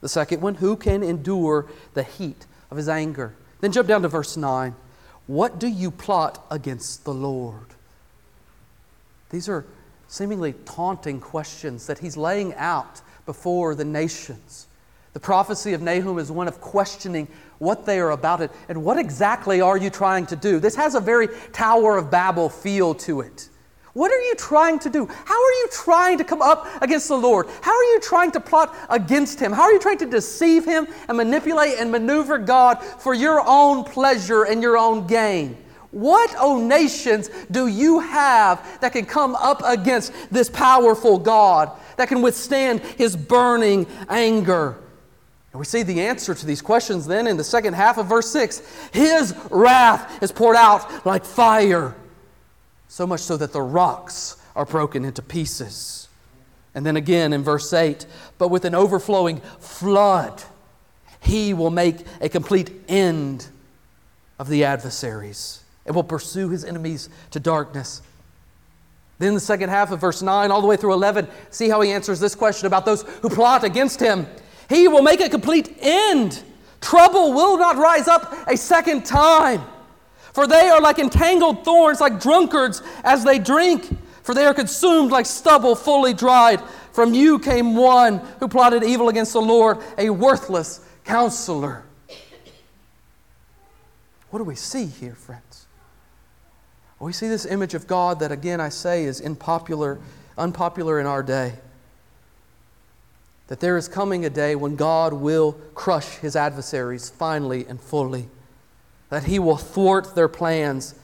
The 0.00 0.08
second 0.08 0.40
one, 0.40 0.56
Who 0.56 0.76
can 0.76 1.02
endure 1.02 1.66
the 1.94 2.02
heat 2.02 2.46
of 2.70 2.76
his 2.76 2.88
anger? 2.88 3.34
Then 3.60 3.72
jump 3.72 3.88
down 3.88 4.02
to 4.02 4.08
verse 4.08 4.36
9. 4.36 4.74
What 5.26 5.58
do 5.58 5.66
you 5.66 5.90
plot 5.90 6.44
against 6.50 7.04
the 7.04 7.14
Lord? 7.14 7.66
These 9.30 9.48
are 9.48 9.64
seemingly 10.08 10.54
taunting 10.64 11.20
questions 11.20 11.86
that 11.86 11.98
he's 11.98 12.16
laying 12.16 12.54
out 12.54 13.00
before 13.24 13.74
the 13.74 13.84
nations. 13.84 14.68
The 15.14 15.20
prophecy 15.20 15.72
of 15.72 15.82
Nahum 15.82 16.18
is 16.18 16.30
one 16.30 16.46
of 16.46 16.60
questioning 16.60 17.26
what 17.58 17.86
they 17.86 17.98
are 17.98 18.10
about 18.10 18.40
it 18.40 18.50
and 18.68 18.84
what 18.84 18.98
exactly 18.98 19.60
are 19.60 19.76
you 19.76 19.90
trying 19.90 20.26
to 20.26 20.36
do. 20.36 20.60
This 20.60 20.76
has 20.76 20.94
a 20.94 21.00
very 21.00 21.28
Tower 21.52 21.96
of 21.96 22.10
Babel 22.10 22.48
feel 22.48 22.94
to 22.96 23.22
it. 23.22 23.48
What 23.96 24.12
are 24.12 24.20
you 24.20 24.34
trying 24.34 24.78
to 24.80 24.90
do? 24.90 25.06
How 25.06 25.42
are 25.42 25.52
you 25.52 25.68
trying 25.72 26.18
to 26.18 26.24
come 26.24 26.42
up 26.42 26.66
against 26.82 27.08
the 27.08 27.16
Lord? 27.16 27.48
How 27.62 27.74
are 27.74 27.84
you 27.84 28.00
trying 28.02 28.30
to 28.32 28.40
plot 28.40 28.76
against 28.90 29.40
Him? 29.40 29.52
How 29.52 29.62
are 29.62 29.72
you 29.72 29.78
trying 29.78 29.96
to 29.96 30.04
deceive 30.04 30.66
Him 30.66 30.86
and 31.08 31.16
manipulate 31.16 31.78
and 31.78 31.90
maneuver 31.90 32.36
God 32.36 32.84
for 32.84 33.14
your 33.14 33.42
own 33.46 33.84
pleasure 33.84 34.44
and 34.44 34.60
your 34.60 34.76
own 34.76 35.06
gain? 35.06 35.56
What, 35.92 36.34
O 36.34 36.56
oh 36.56 36.66
nations, 36.66 37.30
do 37.50 37.68
you 37.68 38.00
have 38.00 38.80
that 38.82 38.92
can 38.92 39.06
come 39.06 39.34
up 39.34 39.62
against 39.64 40.12
this 40.30 40.50
powerful 40.50 41.18
God, 41.18 41.70
that 41.96 42.08
can 42.08 42.20
withstand 42.20 42.80
His 42.80 43.16
burning 43.16 43.86
anger? 44.10 44.76
And 45.54 45.58
we 45.58 45.64
see 45.64 45.82
the 45.82 46.02
answer 46.02 46.34
to 46.34 46.44
these 46.44 46.60
questions 46.60 47.06
then 47.06 47.26
in 47.26 47.38
the 47.38 47.44
second 47.44 47.72
half 47.72 47.96
of 47.96 48.08
verse 48.08 48.30
6. 48.30 48.60
His 48.92 49.34
wrath 49.50 50.22
is 50.22 50.32
poured 50.32 50.56
out 50.56 51.06
like 51.06 51.24
fire 51.24 51.94
so 52.88 53.06
much 53.06 53.20
so 53.20 53.36
that 53.36 53.52
the 53.52 53.62
rocks 53.62 54.36
are 54.54 54.64
broken 54.64 55.04
into 55.04 55.22
pieces. 55.22 56.08
And 56.74 56.84
then 56.84 56.96
again 56.96 57.32
in 57.32 57.42
verse 57.42 57.72
8, 57.72 58.06
but 58.38 58.48
with 58.48 58.64
an 58.64 58.74
overflowing 58.74 59.40
flood, 59.60 60.42
he 61.20 61.54
will 61.54 61.70
make 61.70 62.04
a 62.20 62.28
complete 62.28 62.70
end 62.88 63.46
of 64.38 64.48
the 64.48 64.64
adversaries 64.64 65.62
and 65.86 65.94
will 65.94 66.04
pursue 66.04 66.48
his 66.48 66.64
enemies 66.64 67.08
to 67.30 67.40
darkness. 67.40 68.02
Then, 69.18 69.32
the 69.32 69.40
second 69.40 69.70
half 69.70 69.90
of 69.92 70.00
verse 70.00 70.20
9, 70.20 70.50
all 70.50 70.60
the 70.60 70.66
way 70.66 70.76
through 70.76 70.92
11, 70.92 71.26
see 71.50 71.70
how 71.70 71.80
he 71.80 71.90
answers 71.90 72.20
this 72.20 72.34
question 72.34 72.66
about 72.66 72.84
those 72.84 73.02
who 73.22 73.30
plot 73.30 73.64
against 73.64 73.98
him. 73.98 74.26
He 74.68 74.88
will 74.88 75.00
make 75.00 75.20
a 75.20 75.28
complete 75.28 75.78
end. 75.80 76.42
Trouble 76.82 77.32
will 77.32 77.56
not 77.56 77.76
rise 77.76 78.08
up 78.08 78.46
a 78.46 78.56
second 78.56 79.06
time. 79.06 79.62
For 80.36 80.46
they 80.46 80.68
are 80.68 80.82
like 80.82 80.98
entangled 80.98 81.64
thorns, 81.64 81.98
like 81.98 82.20
drunkards 82.20 82.82
as 83.04 83.24
they 83.24 83.38
drink. 83.38 83.88
For 84.22 84.34
they 84.34 84.44
are 84.44 84.52
consumed 84.52 85.10
like 85.10 85.24
stubble 85.24 85.74
fully 85.74 86.12
dried. 86.12 86.60
From 86.92 87.14
you 87.14 87.38
came 87.38 87.74
one 87.74 88.18
who 88.38 88.46
plotted 88.46 88.84
evil 88.84 89.08
against 89.08 89.32
the 89.32 89.40
Lord, 89.40 89.78
a 89.96 90.10
worthless 90.10 90.86
counselor. 91.06 91.84
What 94.28 94.40
do 94.40 94.44
we 94.44 94.56
see 94.56 94.84
here, 94.84 95.14
friends? 95.14 95.64
We 97.00 97.14
see 97.14 97.28
this 97.28 97.46
image 97.46 97.72
of 97.72 97.86
God 97.86 98.20
that, 98.20 98.30
again, 98.30 98.60
I 98.60 98.68
say 98.68 99.04
is 99.04 99.22
unpopular, 99.22 99.98
unpopular 100.36 101.00
in 101.00 101.06
our 101.06 101.22
day. 101.22 101.54
That 103.46 103.60
there 103.60 103.78
is 103.78 103.88
coming 103.88 104.26
a 104.26 104.30
day 104.30 104.54
when 104.54 104.76
God 104.76 105.14
will 105.14 105.52
crush 105.74 106.16
his 106.16 106.36
adversaries 106.36 107.08
finally 107.08 107.64
and 107.66 107.80
fully 107.80 108.28
that 109.10 109.24
he 109.24 109.38
will 109.38 109.56
thwart 109.56 110.14
their 110.14 110.28
plans 110.28 110.94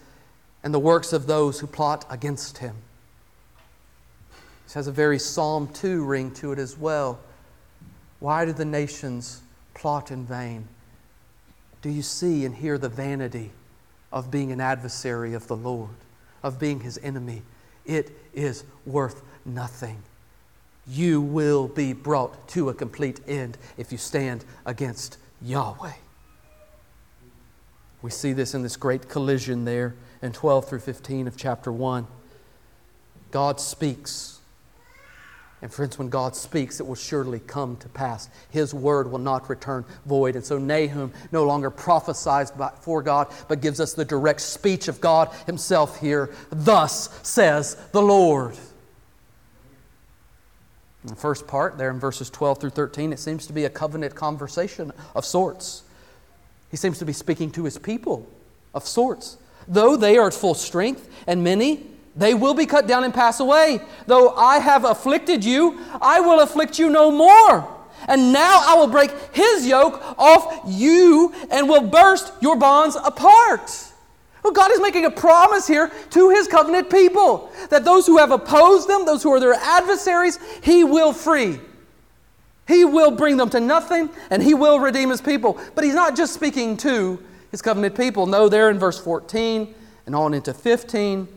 and 0.62 0.72
the 0.72 0.78
works 0.78 1.12
of 1.12 1.26
those 1.26 1.60
who 1.60 1.66
plot 1.66 2.04
against 2.10 2.58
him. 2.58 2.76
This 4.64 4.74
has 4.74 4.86
a 4.86 4.92
very 4.92 5.18
Psalm 5.18 5.68
2 5.68 6.04
ring 6.04 6.30
to 6.32 6.52
it 6.52 6.58
as 6.58 6.78
well. 6.78 7.18
Why 8.20 8.44
do 8.44 8.52
the 8.52 8.64
nations 8.64 9.42
plot 9.74 10.10
in 10.10 10.24
vain? 10.24 10.68
Do 11.82 11.90
you 11.90 12.02
see 12.02 12.44
and 12.44 12.54
hear 12.54 12.78
the 12.78 12.88
vanity 12.88 13.50
of 14.12 14.30
being 14.30 14.52
an 14.52 14.60
adversary 14.60 15.34
of 15.34 15.46
the 15.48 15.56
Lord, 15.56 15.90
of 16.42 16.58
being 16.58 16.80
his 16.80 16.98
enemy? 17.02 17.42
It 17.84 18.12
is 18.32 18.64
worth 18.86 19.22
nothing. 19.44 20.02
You 20.86 21.20
will 21.20 21.68
be 21.68 21.92
brought 21.92 22.48
to 22.48 22.68
a 22.68 22.74
complete 22.74 23.20
end 23.26 23.58
if 23.76 23.92
you 23.92 23.98
stand 23.98 24.44
against 24.64 25.18
Yahweh. 25.42 25.92
We 28.02 28.10
see 28.10 28.32
this 28.32 28.54
in 28.54 28.62
this 28.62 28.76
great 28.76 29.08
collision 29.08 29.64
there 29.64 29.94
in 30.20 30.32
12 30.32 30.68
through 30.68 30.80
15 30.80 31.28
of 31.28 31.36
chapter 31.36 31.72
1. 31.72 32.06
God 33.30 33.60
speaks. 33.60 34.40
And 35.62 35.72
friends, 35.72 35.96
when 35.96 36.08
God 36.08 36.34
speaks, 36.34 36.80
it 36.80 36.86
will 36.86 36.96
surely 36.96 37.38
come 37.38 37.76
to 37.76 37.88
pass. 37.88 38.28
His 38.50 38.74
word 38.74 39.10
will 39.10 39.20
not 39.20 39.48
return 39.48 39.84
void. 40.04 40.34
And 40.34 40.44
so 40.44 40.58
Nahum 40.58 41.12
no 41.30 41.44
longer 41.44 41.70
prophesies 41.70 42.52
for 42.80 43.00
God, 43.00 43.32
but 43.46 43.60
gives 43.60 43.78
us 43.78 43.94
the 43.94 44.04
direct 44.04 44.40
speech 44.40 44.88
of 44.88 45.00
God 45.00 45.30
Himself 45.46 46.00
here. 46.00 46.34
Thus 46.50 47.20
says 47.22 47.76
the 47.92 48.02
Lord. 48.02 48.56
In 51.04 51.10
the 51.10 51.16
first 51.16 51.46
part, 51.46 51.78
there 51.78 51.90
in 51.90 52.00
verses 52.00 52.28
12 52.30 52.60
through 52.60 52.70
13, 52.70 53.12
it 53.12 53.20
seems 53.20 53.46
to 53.46 53.52
be 53.52 53.64
a 53.64 53.70
covenant 53.70 54.16
conversation 54.16 54.90
of 55.14 55.24
sorts. 55.24 55.84
He 56.72 56.76
seems 56.76 56.98
to 56.98 57.04
be 57.04 57.12
speaking 57.12 57.52
to 57.52 57.64
his 57.64 57.78
people 57.78 58.26
of 58.74 58.84
sorts. 58.86 59.36
Though 59.68 59.94
they 59.94 60.16
are 60.16 60.26
at 60.26 60.34
full 60.34 60.54
strength, 60.54 61.08
and 61.28 61.44
many, 61.44 61.86
they 62.16 62.34
will 62.34 62.54
be 62.54 62.66
cut 62.66 62.88
down 62.88 63.04
and 63.04 63.14
pass 63.14 63.38
away. 63.38 63.80
Though 64.06 64.30
I 64.30 64.58
have 64.58 64.84
afflicted 64.84 65.44
you, 65.44 65.78
I 66.00 66.20
will 66.20 66.40
afflict 66.40 66.78
you 66.78 66.90
no 66.90 67.10
more. 67.10 67.68
And 68.08 68.32
now 68.32 68.62
I 68.66 68.74
will 68.74 68.88
break 68.88 69.12
his 69.32 69.66
yoke 69.66 70.02
off 70.18 70.62
you 70.66 71.32
and 71.50 71.68
will 71.68 71.82
burst 71.82 72.32
your 72.40 72.56
bonds 72.56 72.96
apart. 72.96 73.70
Well, 74.42 74.52
God 74.52 74.72
is 74.72 74.80
making 74.80 75.04
a 75.04 75.10
promise 75.10 75.68
here 75.68 75.92
to 76.10 76.30
his 76.30 76.48
covenant 76.48 76.90
people 76.90 77.52
that 77.70 77.84
those 77.84 78.06
who 78.06 78.18
have 78.18 78.32
opposed 78.32 78.88
them, 78.88 79.06
those 79.06 79.22
who 79.22 79.30
are 79.30 79.38
their 79.38 79.54
adversaries, 79.54 80.38
he 80.62 80.82
will 80.82 81.12
free. 81.12 81.60
He 82.66 82.84
will 82.84 83.10
bring 83.10 83.36
them 83.36 83.50
to 83.50 83.60
nothing 83.60 84.08
and 84.30 84.42
he 84.42 84.54
will 84.54 84.78
redeem 84.78 85.10
his 85.10 85.20
people. 85.20 85.58
But 85.74 85.84
he's 85.84 85.94
not 85.94 86.16
just 86.16 86.34
speaking 86.34 86.76
to 86.78 87.22
his 87.50 87.62
covenant 87.62 87.96
people. 87.96 88.26
No, 88.26 88.48
there 88.48 88.70
in 88.70 88.78
verse 88.78 88.98
14 88.98 89.74
and 90.06 90.14
on 90.14 90.34
into 90.34 90.54
15, 90.54 91.28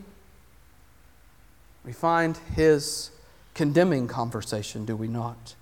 we 1.84 1.92
find 1.92 2.36
his 2.54 3.10
condemning 3.54 4.08
conversation, 4.08 4.84
do 4.84 4.96
we 4.96 5.08
not? 5.08 5.54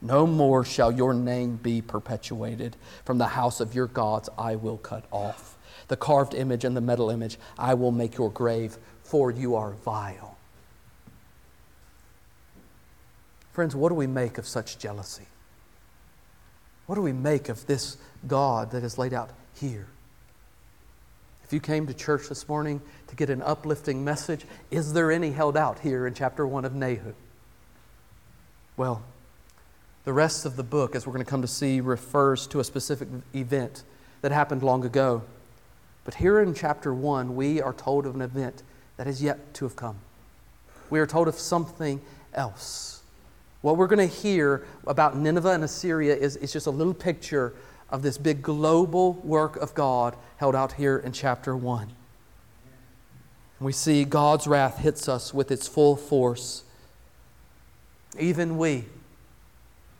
No 0.00 0.26
more 0.26 0.64
shall 0.64 0.92
your 0.92 1.14
name 1.14 1.56
be 1.56 1.80
perpetuated. 1.80 2.76
From 3.04 3.18
the 3.18 3.28
house 3.28 3.60
of 3.60 3.74
your 3.74 3.86
gods 3.86 4.28
I 4.38 4.56
will 4.56 4.78
cut 4.78 5.04
off. 5.10 5.56
The 5.88 5.96
carved 5.96 6.34
image 6.34 6.64
and 6.64 6.76
the 6.76 6.80
metal 6.80 7.10
image 7.10 7.38
I 7.58 7.74
will 7.74 7.90
make 7.90 8.16
your 8.16 8.30
grave, 8.30 8.78
for 9.02 9.30
you 9.30 9.54
are 9.54 9.70
vile. 9.70 10.36
Friends, 13.54 13.76
what 13.76 13.88
do 13.88 13.94
we 13.94 14.08
make 14.08 14.36
of 14.36 14.48
such 14.48 14.78
jealousy? 14.78 15.26
What 16.86 16.96
do 16.96 17.02
we 17.02 17.12
make 17.12 17.48
of 17.48 17.64
this 17.66 17.96
God 18.26 18.72
that 18.72 18.82
is 18.82 18.98
laid 18.98 19.14
out 19.14 19.30
here? 19.54 19.86
If 21.44 21.52
you 21.52 21.60
came 21.60 21.86
to 21.86 21.94
church 21.94 22.28
this 22.28 22.48
morning 22.48 22.82
to 23.06 23.14
get 23.14 23.30
an 23.30 23.42
uplifting 23.42 24.04
message, 24.04 24.44
is 24.72 24.92
there 24.92 25.12
any 25.12 25.30
held 25.30 25.56
out 25.56 25.78
here 25.78 26.04
in 26.04 26.14
chapter 26.14 26.44
1 26.44 26.64
of 26.64 26.74
Nahum? 26.74 27.14
Well, 28.76 29.02
the 30.04 30.12
rest 30.12 30.44
of 30.44 30.56
the 30.56 30.64
book, 30.64 30.96
as 30.96 31.06
we're 31.06 31.12
going 31.12 31.24
to 31.24 31.30
come 31.30 31.42
to 31.42 31.48
see, 31.48 31.80
refers 31.80 32.48
to 32.48 32.58
a 32.58 32.64
specific 32.64 33.06
event 33.36 33.84
that 34.22 34.32
happened 34.32 34.64
long 34.64 34.84
ago. 34.84 35.22
But 36.04 36.14
here 36.14 36.40
in 36.40 36.54
chapter 36.54 36.92
1, 36.92 37.36
we 37.36 37.62
are 37.62 37.72
told 37.72 38.04
of 38.04 38.16
an 38.16 38.20
event 38.20 38.64
that 38.96 39.06
is 39.06 39.22
yet 39.22 39.54
to 39.54 39.64
have 39.64 39.76
come. 39.76 39.98
We 40.90 40.98
are 40.98 41.06
told 41.06 41.28
of 41.28 41.36
something 41.36 42.00
else. 42.34 43.02
What 43.64 43.78
we're 43.78 43.86
going 43.86 44.06
to 44.06 44.14
hear 44.14 44.62
about 44.86 45.16
Nineveh 45.16 45.52
and 45.52 45.64
Assyria 45.64 46.14
is, 46.14 46.36
is 46.36 46.52
just 46.52 46.66
a 46.66 46.70
little 46.70 46.92
picture 46.92 47.54
of 47.88 48.02
this 48.02 48.18
big 48.18 48.42
global 48.42 49.14
work 49.24 49.56
of 49.56 49.74
God 49.74 50.16
held 50.36 50.54
out 50.54 50.74
here 50.74 50.98
in 50.98 51.12
chapter 51.12 51.56
1. 51.56 51.88
We 53.60 53.72
see 53.72 54.04
God's 54.04 54.46
wrath 54.46 54.80
hits 54.80 55.08
us 55.08 55.32
with 55.32 55.50
its 55.50 55.66
full 55.66 55.96
force. 55.96 56.64
Even 58.18 58.58
we, 58.58 58.84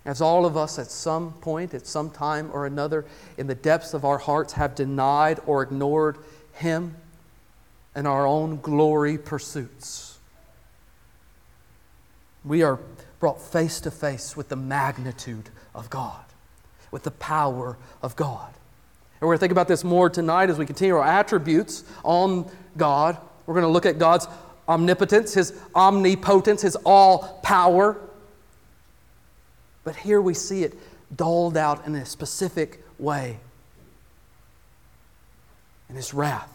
as 0.05 0.21
all 0.21 0.45
of 0.45 0.59
us 0.59 0.79
at 0.79 0.91
some 0.91 1.33
point, 1.33 1.73
at 1.73 1.87
some 1.87 2.11
time 2.11 2.51
or 2.53 2.67
another, 2.67 3.07
in 3.39 3.47
the 3.47 3.55
depths 3.55 3.95
of 3.95 4.05
our 4.05 4.19
hearts, 4.19 4.53
have 4.53 4.75
denied 4.75 5.41
or 5.47 5.63
ignored 5.63 6.19
Him 6.53 6.97
and 7.95 8.07
our 8.07 8.27
own 8.27 8.61
glory 8.61 9.17
pursuits. 9.17 10.19
We 12.45 12.63
are 12.63 12.79
brought 13.21 13.41
face 13.41 13.81
to 13.81 13.91
face 13.91 14.37
with 14.37 14.49
the 14.49 14.57
magnitude 14.57 15.51
of 15.75 15.91
God, 15.91 16.25
with 16.91 17.03
the 17.03 17.11
power 17.11 17.77
of 18.03 18.17
God. 18.17 18.49
And 19.21 19.29
we're 19.29 19.35
going 19.35 19.39
to 19.39 19.41
think 19.41 19.53
about 19.53 19.69
this 19.69 19.85
more 19.85 20.11
tonight 20.11 20.51
as 20.51 20.59
we 20.59 20.67
continue 20.67 20.97
our 20.97 21.05
attributes 21.05 21.85
on 22.03 22.51
God. 22.77 23.17
We're 23.47 23.55
going 23.55 23.65
to 23.67 23.71
look 23.71 23.87
at 23.87 23.99
God's 23.99 24.29
omnipotence, 24.69 25.35
his 25.35 25.59
omnipotence, 25.75 26.63
his 26.63 26.77
all 26.85 27.41
power. 27.43 27.97
But 29.85 29.97
here 29.97 30.21
we 30.21 30.35
see 30.35 30.65
it 30.65 30.75
doled 31.15 31.57
out 31.57 31.87
in 31.87 31.95
a 31.95 32.05
specific 32.05 32.83
way 32.99 33.39
in 35.89 35.97
his 35.97 36.15
wrath. 36.15 36.51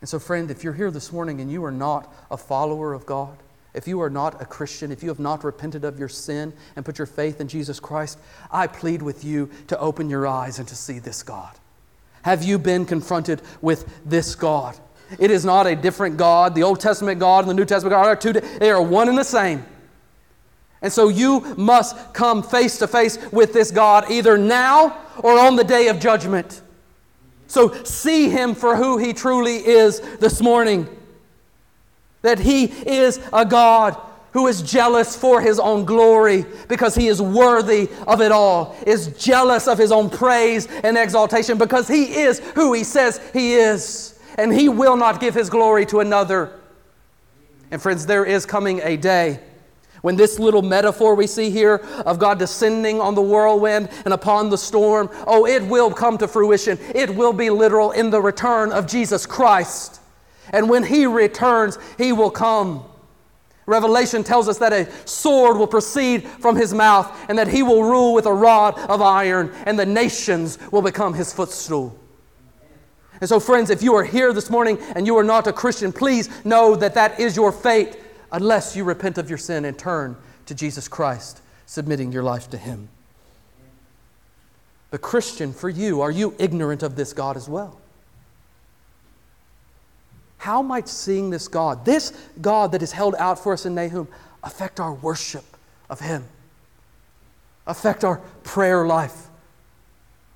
And 0.00 0.08
so, 0.08 0.18
friend, 0.18 0.50
if 0.50 0.64
you're 0.64 0.72
here 0.72 0.90
this 0.90 1.12
morning 1.12 1.40
and 1.40 1.50
you 1.50 1.64
are 1.64 1.72
not 1.72 2.12
a 2.30 2.36
follower 2.36 2.92
of 2.92 3.06
God, 3.06 3.36
if 3.74 3.88
you 3.88 4.00
are 4.02 4.10
not 4.10 4.40
a 4.42 4.44
Christian, 4.44 4.92
if 4.92 5.02
you 5.02 5.08
have 5.08 5.18
not 5.18 5.44
repented 5.44 5.84
of 5.84 5.98
your 5.98 6.08
sin 6.08 6.52
and 6.76 6.84
put 6.84 6.98
your 6.98 7.06
faith 7.06 7.40
in 7.40 7.48
Jesus 7.48 7.80
Christ, 7.80 8.18
I 8.50 8.66
plead 8.66 9.00
with 9.00 9.24
you 9.24 9.48
to 9.68 9.78
open 9.78 10.10
your 10.10 10.26
eyes 10.26 10.58
and 10.58 10.68
to 10.68 10.76
see 10.76 10.98
this 10.98 11.22
God. 11.22 11.54
Have 12.22 12.42
you 12.42 12.58
been 12.58 12.84
confronted 12.84 13.40
with 13.62 13.88
this 14.04 14.34
God? 14.34 14.78
It 15.18 15.30
is 15.30 15.44
not 15.44 15.66
a 15.66 15.74
different 15.74 16.16
God. 16.16 16.54
The 16.54 16.62
Old 16.62 16.80
Testament 16.80 17.18
God 17.18 17.40
and 17.40 17.50
the 17.50 17.54
New 17.54 17.64
Testament 17.64 17.92
God 17.92 18.06
are 18.06 18.16
two, 18.16 18.32
they 18.32 18.70
are 18.70 18.82
one 18.82 19.08
and 19.08 19.16
the 19.16 19.24
same. 19.24 19.64
And 20.82 20.92
so 20.92 21.08
you 21.08 21.40
must 21.56 22.12
come 22.12 22.42
face 22.42 22.78
to 22.78 22.88
face 22.88 23.18
with 23.30 23.52
this 23.52 23.70
God 23.70 24.10
either 24.10 24.36
now 24.36 24.98
or 25.18 25.38
on 25.38 25.56
the 25.56 25.64
day 25.64 25.88
of 25.88 26.00
judgment. 26.00 26.60
So 27.46 27.72
see 27.84 28.28
him 28.28 28.54
for 28.54 28.76
who 28.76 28.98
he 28.98 29.12
truly 29.12 29.56
is 29.56 30.00
this 30.18 30.40
morning. 30.40 30.88
That 32.22 32.38
he 32.38 32.64
is 32.64 33.20
a 33.32 33.44
God 33.44 33.96
who 34.32 34.46
is 34.46 34.62
jealous 34.62 35.14
for 35.14 35.40
his 35.40 35.58
own 35.58 35.84
glory 35.84 36.46
because 36.68 36.94
he 36.94 37.08
is 37.08 37.20
worthy 37.20 37.88
of 38.06 38.20
it 38.20 38.32
all, 38.32 38.74
is 38.86 39.08
jealous 39.22 39.68
of 39.68 39.78
his 39.78 39.92
own 39.92 40.08
praise 40.08 40.66
and 40.82 40.96
exaltation 40.96 41.58
because 41.58 41.86
he 41.86 42.04
is 42.14 42.40
who 42.54 42.72
he 42.72 42.82
says 42.82 43.20
he 43.32 43.54
is, 43.54 44.18
and 44.38 44.52
he 44.52 44.68
will 44.68 44.96
not 44.96 45.20
give 45.20 45.34
his 45.34 45.50
glory 45.50 45.84
to 45.86 46.00
another. 46.00 46.58
And 47.70 47.80
friends, 47.80 48.06
there 48.06 48.24
is 48.24 48.46
coming 48.46 48.80
a 48.82 48.96
day 48.96 49.40
when 50.02 50.16
this 50.16 50.38
little 50.38 50.62
metaphor 50.62 51.14
we 51.14 51.26
see 51.26 51.50
here 51.50 51.76
of 52.04 52.18
God 52.18 52.38
descending 52.38 53.00
on 53.00 53.14
the 53.14 53.22
whirlwind 53.22 53.88
and 54.04 54.12
upon 54.12 54.50
the 54.50 54.58
storm, 54.58 55.08
oh, 55.26 55.46
it 55.46 55.62
will 55.62 55.92
come 55.92 56.18
to 56.18 56.28
fruition. 56.28 56.78
It 56.94 57.14
will 57.14 57.32
be 57.32 57.50
literal 57.50 57.92
in 57.92 58.10
the 58.10 58.20
return 58.20 58.72
of 58.72 58.86
Jesus 58.86 59.26
Christ. 59.26 60.00
And 60.52 60.68
when 60.68 60.84
he 60.84 61.06
returns, 61.06 61.78
he 61.98 62.12
will 62.12 62.30
come 62.30 62.84
Revelation 63.66 64.24
tells 64.24 64.48
us 64.48 64.58
that 64.58 64.72
a 64.72 64.90
sword 65.06 65.56
will 65.56 65.68
proceed 65.68 66.24
from 66.26 66.56
his 66.56 66.74
mouth 66.74 67.10
and 67.28 67.38
that 67.38 67.48
he 67.48 67.62
will 67.62 67.84
rule 67.84 68.12
with 68.12 68.26
a 68.26 68.32
rod 68.32 68.78
of 68.78 69.00
iron 69.00 69.52
and 69.66 69.78
the 69.78 69.86
nations 69.86 70.58
will 70.72 70.82
become 70.82 71.14
his 71.14 71.32
footstool. 71.32 71.96
And 73.20 73.28
so, 73.28 73.38
friends, 73.38 73.70
if 73.70 73.82
you 73.82 73.94
are 73.94 74.02
here 74.02 74.32
this 74.32 74.50
morning 74.50 74.78
and 74.96 75.06
you 75.06 75.16
are 75.16 75.22
not 75.22 75.46
a 75.46 75.52
Christian, 75.52 75.92
please 75.92 76.28
know 76.44 76.74
that 76.74 76.94
that 76.94 77.20
is 77.20 77.36
your 77.36 77.52
fate 77.52 77.98
unless 78.32 78.74
you 78.74 78.82
repent 78.82 79.16
of 79.16 79.28
your 79.28 79.38
sin 79.38 79.64
and 79.64 79.78
turn 79.78 80.16
to 80.46 80.56
Jesus 80.56 80.88
Christ, 80.88 81.40
submitting 81.66 82.10
your 82.10 82.24
life 82.24 82.50
to 82.50 82.58
him. 82.58 82.88
The 84.90 84.98
Christian, 84.98 85.52
for 85.52 85.68
you, 85.68 86.00
are 86.00 86.10
you 86.10 86.34
ignorant 86.40 86.82
of 86.82 86.96
this 86.96 87.12
God 87.12 87.36
as 87.36 87.48
well? 87.48 87.78
How 90.42 90.60
might 90.60 90.88
seeing 90.88 91.30
this 91.30 91.46
God, 91.46 91.84
this 91.84 92.12
God 92.40 92.72
that 92.72 92.82
is 92.82 92.90
held 92.90 93.14
out 93.14 93.38
for 93.38 93.52
us 93.52 93.64
in 93.64 93.76
Nahum, 93.76 94.08
affect 94.42 94.80
our 94.80 94.92
worship 94.92 95.44
of 95.88 96.00
Him? 96.00 96.24
Affect 97.64 98.02
our 98.02 98.20
prayer 98.42 98.84
life? 98.84 99.28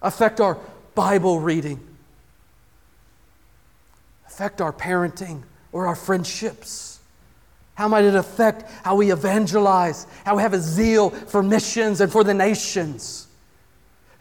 Affect 0.00 0.40
our 0.40 0.58
Bible 0.94 1.40
reading? 1.40 1.80
Affect 4.28 4.60
our 4.60 4.72
parenting 4.72 5.42
or 5.72 5.88
our 5.88 5.96
friendships? 5.96 7.00
How 7.74 7.88
might 7.88 8.04
it 8.04 8.14
affect 8.14 8.70
how 8.84 8.94
we 8.94 9.10
evangelize, 9.10 10.06
how 10.24 10.36
we 10.36 10.42
have 10.42 10.54
a 10.54 10.60
zeal 10.60 11.10
for 11.10 11.42
missions 11.42 12.00
and 12.00 12.12
for 12.12 12.22
the 12.22 12.32
nations? 12.32 13.26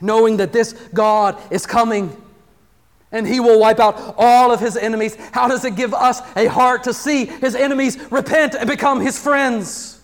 Knowing 0.02 0.38
that 0.38 0.52
this 0.52 0.74
God 0.96 1.40
is 1.52 1.68
coming 1.68 2.20
and 3.16 3.26
he 3.26 3.40
will 3.40 3.58
wipe 3.58 3.80
out 3.80 4.14
all 4.18 4.52
of 4.52 4.60
his 4.60 4.76
enemies. 4.76 5.16
How 5.32 5.48
does 5.48 5.64
it 5.64 5.76
give 5.76 5.94
us 5.94 6.22
a 6.36 6.48
heart 6.48 6.84
to 6.84 6.94
see 6.94 7.26
his 7.26 7.56
enemies 7.56 7.98
repent 8.12 8.56
and 8.56 8.70
become 8.70 9.00
his 9.00 9.18
friends? 9.18 10.02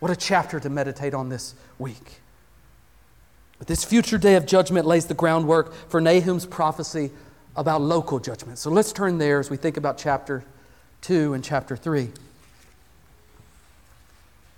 What 0.00 0.10
a 0.10 0.16
chapter 0.16 0.58
to 0.58 0.68
meditate 0.68 1.14
on 1.14 1.28
this 1.28 1.54
week. 1.78 2.20
But 3.58 3.68
this 3.68 3.84
future 3.84 4.18
day 4.18 4.34
of 4.34 4.44
judgment 4.44 4.84
lays 4.84 5.06
the 5.06 5.14
groundwork 5.14 5.72
for 5.88 6.00
Nahum's 6.00 6.44
prophecy 6.44 7.12
about 7.54 7.80
local 7.80 8.18
judgment. 8.18 8.58
So 8.58 8.68
let's 8.68 8.92
turn 8.92 9.18
there 9.18 9.38
as 9.38 9.48
we 9.48 9.56
think 9.56 9.76
about 9.76 9.96
chapter 9.96 10.42
2 11.02 11.34
and 11.34 11.44
chapter 11.44 11.76
3. 11.76 12.10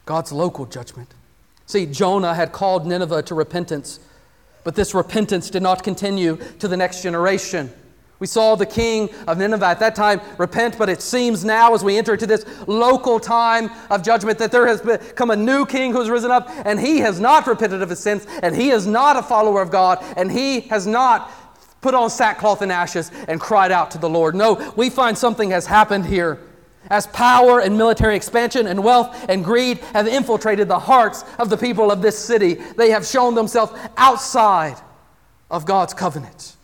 God's 0.07 0.33
local 0.33 0.65
judgment. 0.65 1.11
See, 1.67 1.85
Jonah 1.85 2.35
had 2.35 2.53
called 2.53 2.87
Nineveh 2.87 3.23
to 3.25 3.35
repentance 3.35 4.01
but 4.65 4.75
this 4.75 4.95
repentance 4.95 5.51
did 5.51 5.63
not 5.63 5.85
continue 5.85 6.39
to 6.59 6.67
the 6.67 6.77
next 6.77 7.03
generation. 7.03 7.71
We 8.19 8.27
saw 8.27 8.55
the 8.55 8.67
king 8.67 9.11
of 9.27 9.39
Nineveh 9.39 9.67
at 9.67 9.81
that 9.81 9.95
time 9.95 10.21
repent, 10.39 10.79
but 10.79 10.89
it 10.89 11.03
seems 11.03 11.45
now, 11.45 11.75
as 11.75 11.85
we 11.85 11.99
enter 11.99 12.15
into 12.15 12.27
this 12.27 12.47
local 12.67 13.21
time 13.21 13.71
of 13.91 14.03
judgment, 14.03 14.39
that 14.39 14.51
there 14.51 14.67
has 14.67 14.81
become 14.81 15.31
a 15.31 15.37
new 15.37 15.67
king 15.67 15.93
who 15.93 15.99
has 15.99 16.09
risen 16.09 16.31
up, 16.31 16.49
and 16.65 16.81
he 16.81 17.01
has 17.01 17.21
not 17.21 17.47
repented 17.47 17.83
of 17.83 17.91
his 17.91 17.99
sins, 17.99 18.27
and 18.43 18.55
he 18.57 18.71
is 18.71 18.87
not 18.87 19.17
a 19.17 19.23
follower 19.23 19.61
of 19.61 19.71
God, 19.71 20.03
and 20.17 20.31
he 20.31 20.61
has 20.63 20.87
not 20.87 21.31
put 21.81 21.93
on 21.93 22.09
sackcloth 22.09 22.63
and 22.63 22.73
ashes 22.73 23.11
and 23.29 23.41
cried 23.41 23.71
out 23.71 23.91
to 23.91 23.99
the 23.99 24.09
Lord. 24.09 24.35
No, 24.35 24.73
we 24.75 24.89
find 24.89 25.19
something 25.19 25.51
has 25.51 25.67
happened 25.67 26.07
here. 26.07 26.39
As 26.91 27.07
power 27.09 27.61
and 27.61 27.77
military 27.79 28.17
expansion 28.17 28.67
and 28.67 28.85
wealth 28.85 29.27
and 29.29 29.45
greed 29.45 29.79
have 29.93 30.07
infiltrated 30.07 30.69
the 30.69 30.79
hearts 30.79 31.25
of 31.39 31.51
the 31.51 31.57
people 31.57 31.91
of 31.91 32.03
this 32.03 32.19
city, 32.19 32.55
they 32.55 32.91
have 32.91 33.07
shown 33.07 33.35
themselves 33.35 33.73
outside 33.97 34.77
of 35.51 35.65
God's 35.65 35.95
covenant. 35.95 36.57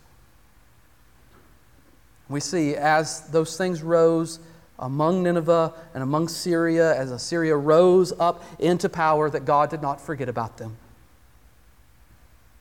We 2.29 2.39
see 2.39 2.75
as 2.75 3.21
those 3.29 3.57
things 3.57 3.83
rose 3.83 4.39
among 4.79 5.23
Nineveh 5.23 5.73
and 5.93 6.01
among 6.01 6.25
Assyria, 6.25 6.95
as 6.95 7.11
Assyria 7.11 7.55
rose 7.55 8.13
up 8.19 8.43
into 8.57 8.89
power, 8.89 9.29
that 9.29 9.45
God 9.45 9.69
did 9.69 9.81
not 9.81 10.01
forget 10.01 10.29
about 10.29 10.57
them. 10.57 10.77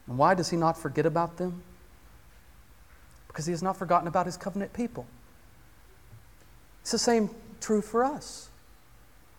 And 0.06 0.18
why 0.18 0.34
does 0.34 0.50
He 0.50 0.56
not 0.56 0.76
forget 0.76 1.06
about 1.06 1.36
them? 1.36 1.62
Because 3.28 3.46
He 3.46 3.52
has 3.52 3.62
not 3.62 3.76
forgotten 3.76 4.08
about 4.08 4.26
His 4.26 4.36
covenant 4.36 4.72
people. 4.72 5.06
It's 6.82 6.90
the 6.90 6.98
same 6.98 7.30
true 7.60 7.82
for 7.82 8.04
us. 8.04 8.48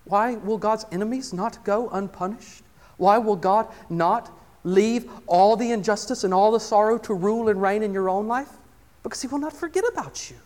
Why 0.06 0.36
will 0.36 0.58
God's 0.58 0.86
enemies 0.92 1.34
not 1.34 1.64
go 1.64 1.90
unpunished? 1.90 2.64
Why 2.98 3.18
will 3.18 3.36
God 3.36 3.68
not 3.90 4.32
leave 4.64 5.10
all 5.28 5.56
the 5.56 5.72
injustice 5.72 6.24
and 6.24 6.34
all 6.34 6.52
the 6.52 6.60
sorrow 6.60 6.98
to 7.00 7.14
rule 7.14 7.50
and 7.50 7.62
reign 7.62 7.84
in 7.84 7.94
your 7.94 8.10
own 8.10 8.28
life? 8.28 8.50
Because 9.04 9.22
He 9.22 9.28
will 9.28 9.40
not 9.40 9.54
forget 9.54 9.84
about 9.92 10.30
you. 10.30 10.38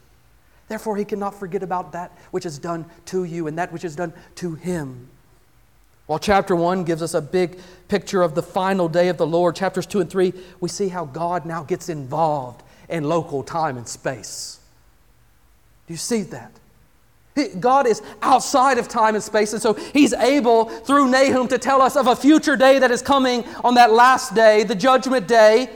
Therefore, 0.67 0.97
He 0.97 1.05
cannot 1.05 1.35
forget 1.35 1.63
about 1.63 1.91
that 1.91 2.11
which 2.31 2.45
is 2.45 2.57
done 2.57 2.85
to 3.05 3.23
you 3.23 3.47
and 3.47 3.57
that 3.57 3.71
which 3.71 3.83
is 3.83 3.95
done 3.95 4.13
to 4.35 4.55
Him. 4.55 5.09
While 6.07 6.19
chapter 6.19 6.55
1 6.55 6.83
gives 6.83 7.01
us 7.01 7.13
a 7.13 7.21
big 7.21 7.59
picture 7.87 8.21
of 8.21 8.35
the 8.35 8.43
final 8.43 8.87
day 8.87 9.09
of 9.09 9.17
the 9.17 9.25
Lord, 9.25 9.55
chapters 9.55 9.87
2 9.87 10.01
and 10.01 10.09
3, 10.09 10.33
we 10.59 10.69
see 10.69 10.89
how 10.89 11.05
God 11.05 11.45
now 11.45 11.63
gets 11.63 11.89
involved 11.89 12.61
in 12.89 13.03
local 13.03 13.41
time 13.41 13.77
and 13.77 13.87
space. 13.87 14.59
Do 15.87 15.93
you 15.93 15.97
see 15.97 16.21
that? 16.23 16.51
God 17.59 17.85
is 17.85 18.01
outside 18.21 18.77
of 18.77 18.87
time 18.87 19.15
and 19.15 19.23
space, 19.23 19.51
and 19.53 19.61
so 19.61 19.73
He's 19.73 20.13
able, 20.13 20.65
through 20.65 21.09
Nahum, 21.09 21.47
to 21.49 21.57
tell 21.57 21.81
us 21.81 21.95
of 21.95 22.07
a 22.07 22.15
future 22.15 22.55
day 22.55 22.79
that 22.79 22.91
is 22.91 23.01
coming 23.01 23.43
on 23.63 23.75
that 23.75 23.91
last 23.91 24.33
day, 24.33 24.63
the 24.63 24.75
judgment 24.75 25.27
day. 25.27 25.69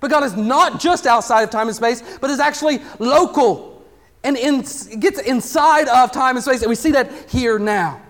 But 0.00 0.10
God 0.10 0.24
is 0.24 0.36
not 0.36 0.80
just 0.80 1.06
outside 1.06 1.42
of 1.42 1.50
time 1.50 1.68
and 1.68 1.76
space, 1.76 2.02
but 2.20 2.30
is 2.30 2.40
actually 2.40 2.80
local 2.98 3.74
and 4.22 4.36
in, 4.36 4.64
gets 4.98 5.20
inside 5.20 5.88
of 5.88 6.10
time 6.10 6.36
and 6.36 6.44
space. 6.44 6.62
And 6.62 6.70
we 6.70 6.74
see 6.74 6.92
that 6.92 7.10
here 7.28 7.58
now. 7.58 8.00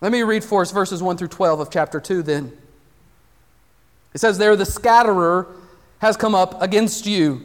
Let 0.00 0.12
me 0.12 0.22
read 0.22 0.42
for 0.42 0.62
us 0.62 0.70
verses 0.70 1.02
1 1.02 1.16
through 1.16 1.28
12 1.28 1.60
of 1.60 1.70
chapter 1.70 2.00
2 2.00 2.22
then. 2.22 2.56
It 4.14 4.18
says, 4.18 4.38
There 4.38 4.56
the 4.56 4.64
scatterer 4.64 5.48
has 5.98 6.16
come 6.16 6.34
up 6.34 6.60
against 6.62 7.06
you. 7.06 7.42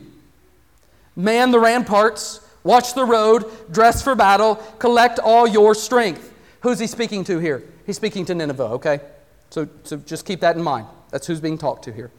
Man 1.16 1.52
the 1.52 1.60
ramparts 1.60 2.40
Watch 2.64 2.94
the 2.94 3.06
road, 3.06 3.46
dress 3.72 4.02
for 4.02 4.16
battle, 4.16 4.56
collect 4.80 5.20
all 5.20 5.48
your 5.48 5.76
strength. 5.76 6.32
Who's 6.62 6.80
he 6.80 6.88
speaking 6.88 7.24
to 7.26 7.40
here? 7.40 7.64
He's 7.86 7.98
speaking 7.98 8.26
to 8.26 8.36
Nineveh, 8.36 8.64
okay? 8.64 9.02
So, 9.50 9.68
so 9.84 9.98
just 9.98 10.26
keep 10.26 10.40
that 10.40 10.56
in 10.56 10.64
mind. 10.64 10.88
That's 11.12 11.28
who's 11.28 11.42
being 11.42 11.58
talked 11.58 11.84
to 11.86 11.92
here. 11.92 12.10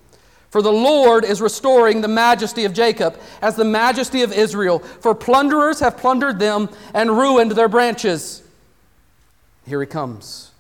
For 0.50 0.62
the 0.62 0.72
Lord 0.72 1.24
is 1.24 1.40
restoring 1.40 2.00
the 2.00 2.08
majesty 2.08 2.64
of 2.64 2.72
Jacob 2.72 3.18
as 3.42 3.56
the 3.56 3.64
majesty 3.64 4.22
of 4.22 4.32
Israel, 4.32 4.78
for 4.78 5.14
plunderers 5.14 5.80
have 5.80 5.96
plundered 5.96 6.38
them 6.38 6.68
and 6.92 7.10
ruined 7.10 7.52
their 7.52 7.68
branches. 7.68 8.42
Here 9.66 9.80
he 9.80 9.86
comes. 9.86 10.52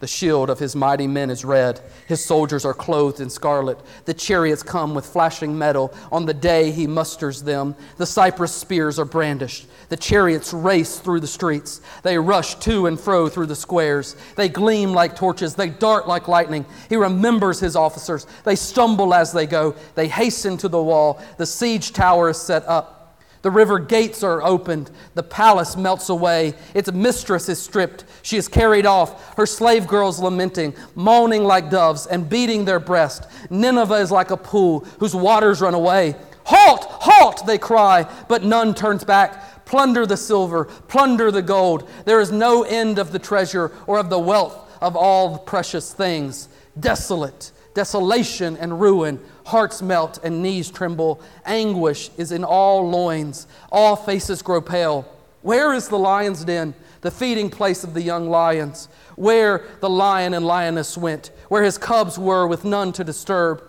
The 0.00 0.06
shield 0.06 0.48
of 0.48 0.60
his 0.60 0.76
mighty 0.76 1.08
men 1.08 1.28
is 1.28 1.44
red. 1.44 1.80
His 2.06 2.24
soldiers 2.24 2.64
are 2.64 2.74
clothed 2.74 3.20
in 3.20 3.28
scarlet. 3.28 3.80
The 4.04 4.14
chariots 4.14 4.62
come 4.62 4.94
with 4.94 5.04
flashing 5.04 5.58
metal. 5.58 5.92
On 6.12 6.24
the 6.24 6.34
day 6.34 6.70
he 6.70 6.86
musters 6.86 7.42
them, 7.42 7.74
the 7.96 8.06
cypress 8.06 8.52
spears 8.52 9.00
are 9.00 9.04
brandished. 9.04 9.66
The 9.88 9.96
chariots 9.96 10.52
race 10.52 11.00
through 11.00 11.18
the 11.18 11.26
streets. 11.26 11.80
They 12.04 12.16
rush 12.16 12.54
to 12.56 12.86
and 12.86 12.98
fro 12.98 13.28
through 13.28 13.46
the 13.46 13.56
squares. 13.56 14.14
They 14.36 14.48
gleam 14.48 14.92
like 14.92 15.16
torches. 15.16 15.56
They 15.56 15.68
dart 15.68 16.06
like 16.06 16.28
lightning. 16.28 16.64
He 16.88 16.94
remembers 16.94 17.58
his 17.58 17.74
officers. 17.74 18.24
They 18.44 18.54
stumble 18.54 19.12
as 19.12 19.32
they 19.32 19.46
go. 19.46 19.74
They 19.96 20.06
hasten 20.06 20.58
to 20.58 20.68
the 20.68 20.82
wall. 20.82 21.20
The 21.38 21.46
siege 21.46 21.92
tower 21.92 22.28
is 22.28 22.40
set 22.40 22.64
up. 22.68 22.97
The 23.42 23.50
river 23.50 23.78
gates 23.78 24.22
are 24.22 24.42
opened. 24.42 24.90
The 25.14 25.22
palace 25.22 25.76
melts 25.76 26.08
away. 26.08 26.54
Its 26.74 26.92
mistress 26.92 27.48
is 27.48 27.60
stripped. 27.60 28.04
She 28.22 28.36
is 28.36 28.48
carried 28.48 28.86
off. 28.86 29.36
Her 29.36 29.46
slave 29.46 29.86
girls 29.86 30.18
lamenting, 30.18 30.74
moaning 30.94 31.44
like 31.44 31.70
doves, 31.70 32.06
and 32.06 32.28
beating 32.28 32.64
their 32.64 32.80
breast. 32.80 33.26
Nineveh 33.50 33.94
is 33.94 34.10
like 34.10 34.30
a 34.30 34.36
pool 34.36 34.80
whose 34.98 35.14
waters 35.14 35.60
run 35.60 35.74
away. 35.74 36.16
Halt! 36.44 36.86
Halt! 36.88 37.46
They 37.46 37.58
cry, 37.58 38.10
but 38.26 38.42
none 38.42 38.74
turns 38.74 39.04
back. 39.04 39.64
Plunder 39.64 40.06
the 40.06 40.16
silver, 40.16 40.64
plunder 40.64 41.30
the 41.30 41.42
gold. 41.42 41.88
There 42.06 42.20
is 42.20 42.32
no 42.32 42.62
end 42.62 42.98
of 42.98 43.12
the 43.12 43.18
treasure 43.18 43.70
or 43.86 43.98
of 43.98 44.08
the 44.08 44.18
wealth 44.18 44.56
of 44.80 44.96
all 44.96 45.32
the 45.32 45.38
precious 45.38 45.92
things. 45.92 46.48
Desolate, 46.80 47.52
desolation 47.74 48.56
and 48.56 48.80
ruin 48.80 49.20
Hearts 49.48 49.80
melt 49.80 50.18
and 50.22 50.42
knees 50.42 50.70
tremble. 50.70 51.22
Anguish 51.46 52.10
is 52.18 52.32
in 52.32 52.44
all 52.44 52.86
loins. 52.86 53.46
All 53.72 53.96
faces 53.96 54.42
grow 54.42 54.60
pale. 54.60 55.10
Where 55.40 55.72
is 55.72 55.88
the 55.88 55.98
lion's 55.98 56.44
den, 56.44 56.74
the 57.00 57.10
feeding 57.10 57.48
place 57.48 57.82
of 57.82 57.94
the 57.94 58.02
young 58.02 58.28
lions? 58.28 58.90
Where 59.16 59.64
the 59.80 59.88
lion 59.88 60.34
and 60.34 60.44
lioness 60.44 60.98
went, 60.98 61.30
where 61.48 61.62
his 61.62 61.78
cubs 61.78 62.18
were 62.18 62.46
with 62.46 62.66
none 62.66 62.92
to 62.92 63.04
disturb. 63.04 63.62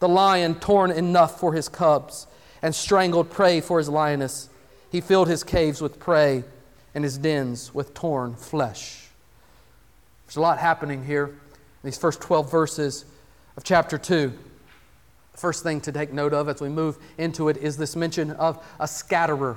The 0.00 0.08
lion 0.08 0.56
torn 0.56 0.90
enough 0.90 1.40
for 1.40 1.54
his 1.54 1.66
cubs 1.66 2.26
and 2.60 2.74
strangled 2.74 3.30
prey 3.30 3.62
for 3.62 3.78
his 3.78 3.88
lioness. 3.88 4.50
He 4.90 5.00
filled 5.00 5.28
his 5.28 5.42
caves 5.44 5.80
with 5.80 5.98
prey 5.98 6.44
and 6.94 7.04
his 7.04 7.16
dens 7.16 7.72
with 7.72 7.94
torn 7.94 8.34
flesh. 8.34 9.08
There's 10.26 10.36
a 10.36 10.42
lot 10.42 10.58
happening 10.58 11.06
here 11.06 11.24
in 11.24 11.34
these 11.84 11.96
first 11.96 12.20
12 12.20 12.50
verses 12.50 13.06
of 13.56 13.64
chapter 13.64 13.96
2. 13.96 14.30
First 15.42 15.64
thing 15.64 15.80
to 15.80 15.90
take 15.90 16.12
note 16.12 16.32
of 16.32 16.48
as 16.48 16.60
we 16.60 16.68
move 16.68 16.98
into 17.18 17.48
it 17.48 17.56
is 17.56 17.76
this 17.76 17.96
mention 17.96 18.30
of 18.30 18.64
a 18.78 18.86
scatterer. 18.86 19.56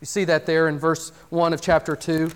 You 0.00 0.06
see 0.06 0.22
that 0.22 0.46
there 0.46 0.68
in 0.68 0.78
verse 0.78 1.10
1 1.30 1.52
of 1.52 1.60
chapter 1.60 1.96
2. 1.96 2.30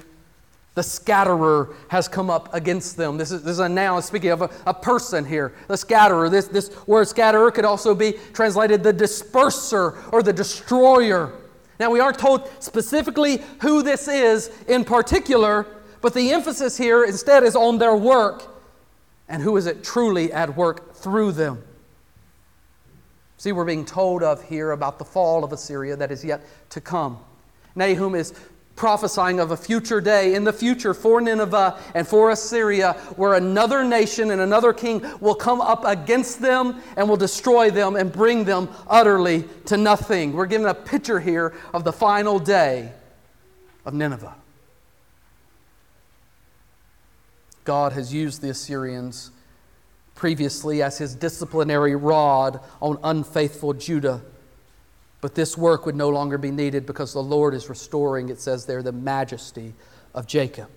The 0.74 0.82
scatterer 0.82 1.76
has 1.86 2.08
come 2.08 2.30
up 2.30 2.52
against 2.52 2.96
them. 2.96 3.16
This 3.16 3.30
is, 3.30 3.44
this 3.44 3.52
is 3.52 3.58
a 3.60 3.68
noun 3.68 4.02
speaking 4.02 4.30
of 4.30 4.42
a, 4.42 4.50
a 4.66 4.74
person 4.74 5.24
here. 5.24 5.54
The 5.68 5.76
scatterer. 5.76 6.28
This, 6.28 6.48
this 6.48 6.84
word 6.88 7.06
scatterer 7.06 7.52
could 7.52 7.64
also 7.64 7.94
be 7.94 8.14
translated 8.32 8.82
the 8.82 8.92
disperser 8.92 9.96
or 10.12 10.24
the 10.24 10.32
destroyer. 10.32 11.32
Now, 11.78 11.92
we 11.92 12.00
aren't 12.00 12.18
told 12.18 12.50
specifically 12.60 13.40
who 13.60 13.84
this 13.84 14.08
is 14.08 14.50
in 14.66 14.84
particular, 14.84 15.64
but 16.00 16.12
the 16.12 16.32
emphasis 16.32 16.76
here 16.76 17.04
instead 17.04 17.44
is 17.44 17.54
on 17.54 17.78
their 17.78 17.94
work 17.94 18.52
and 19.28 19.44
who 19.44 19.56
is 19.56 19.66
it 19.66 19.84
truly 19.84 20.32
at 20.32 20.56
work 20.56 20.96
through 20.96 21.30
them. 21.30 21.62
See, 23.38 23.52
we're 23.52 23.64
being 23.64 23.84
told 23.84 24.24
of 24.24 24.42
here 24.42 24.72
about 24.72 24.98
the 24.98 25.04
fall 25.04 25.44
of 25.44 25.52
Assyria 25.52 25.94
that 25.96 26.10
is 26.10 26.24
yet 26.24 26.42
to 26.70 26.80
come. 26.80 27.18
Nahum 27.76 28.16
is 28.16 28.34
prophesying 28.74 29.38
of 29.38 29.52
a 29.52 29.56
future 29.56 30.00
day 30.00 30.34
in 30.34 30.42
the 30.44 30.52
future 30.52 30.92
for 30.92 31.20
Nineveh 31.20 31.78
and 31.94 32.06
for 32.06 32.30
Assyria 32.30 32.94
where 33.16 33.34
another 33.34 33.84
nation 33.84 34.32
and 34.32 34.40
another 34.40 34.72
king 34.72 35.04
will 35.20 35.34
come 35.34 35.60
up 35.60 35.84
against 35.84 36.40
them 36.40 36.80
and 36.96 37.08
will 37.08 37.16
destroy 37.16 37.70
them 37.70 37.96
and 37.96 38.12
bring 38.12 38.44
them 38.44 38.68
utterly 38.88 39.44
to 39.66 39.76
nothing. 39.76 40.32
We're 40.32 40.46
given 40.46 40.66
a 40.66 40.74
picture 40.74 41.20
here 41.20 41.54
of 41.72 41.84
the 41.84 41.92
final 41.92 42.40
day 42.40 42.92
of 43.84 43.94
Nineveh. 43.94 44.34
God 47.64 47.92
has 47.92 48.12
used 48.12 48.42
the 48.42 48.50
Assyrians 48.50 49.30
previously 50.18 50.82
as 50.82 50.98
his 50.98 51.14
disciplinary 51.14 51.94
rod 51.94 52.58
on 52.82 52.98
unfaithful 53.04 53.72
Judah. 53.72 54.20
But 55.20 55.36
this 55.36 55.56
work 55.56 55.86
would 55.86 55.94
no 55.94 56.08
longer 56.08 56.36
be 56.36 56.50
needed 56.50 56.86
because 56.86 57.12
the 57.12 57.22
Lord 57.22 57.54
is 57.54 57.68
restoring, 57.68 58.28
it 58.28 58.40
says 58.40 58.66
there, 58.66 58.82
the 58.82 58.90
majesty 58.90 59.74
of 60.16 60.26
Jacob. 60.26 60.70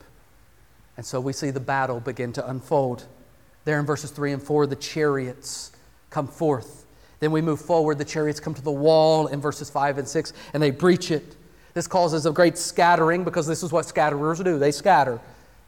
And 0.95 1.03
so 1.03 1.19
we 1.19 1.33
see 1.33 1.49
the 1.49 1.59
battle 1.59 1.99
begin 1.99 2.31
to 2.33 2.47
unfold. 2.47 3.07
There 3.65 3.79
in 3.79 3.85
verses 3.85 4.11
3 4.11 4.33
and 4.33 4.43
4, 4.43 4.67
the 4.67 4.75
chariots 4.75 5.71
come 6.11 6.27
forth. 6.27 6.85
Then 7.19 7.31
we 7.31 7.41
move 7.41 7.59
forward, 7.59 7.97
the 7.97 8.05
chariots 8.05 8.39
come 8.39 8.53
to 8.53 8.61
the 8.61 8.71
wall 8.71 9.25
in 9.25 9.41
verses 9.41 9.71
5 9.71 9.97
and 9.97 10.07
6, 10.07 10.33
and 10.53 10.61
they 10.61 10.69
breach 10.69 11.09
it. 11.09 11.35
This 11.73 11.87
causes 11.87 12.27
a 12.27 12.31
great 12.31 12.59
scattering 12.59 13.23
because 13.23 13.47
this 13.47 13.63
is 13.63 13.71
what 13.71 13.87
scatterers 13.87 14.43
do 14.43 14.59
they 14.59 14.71
scatter 14.71 15.19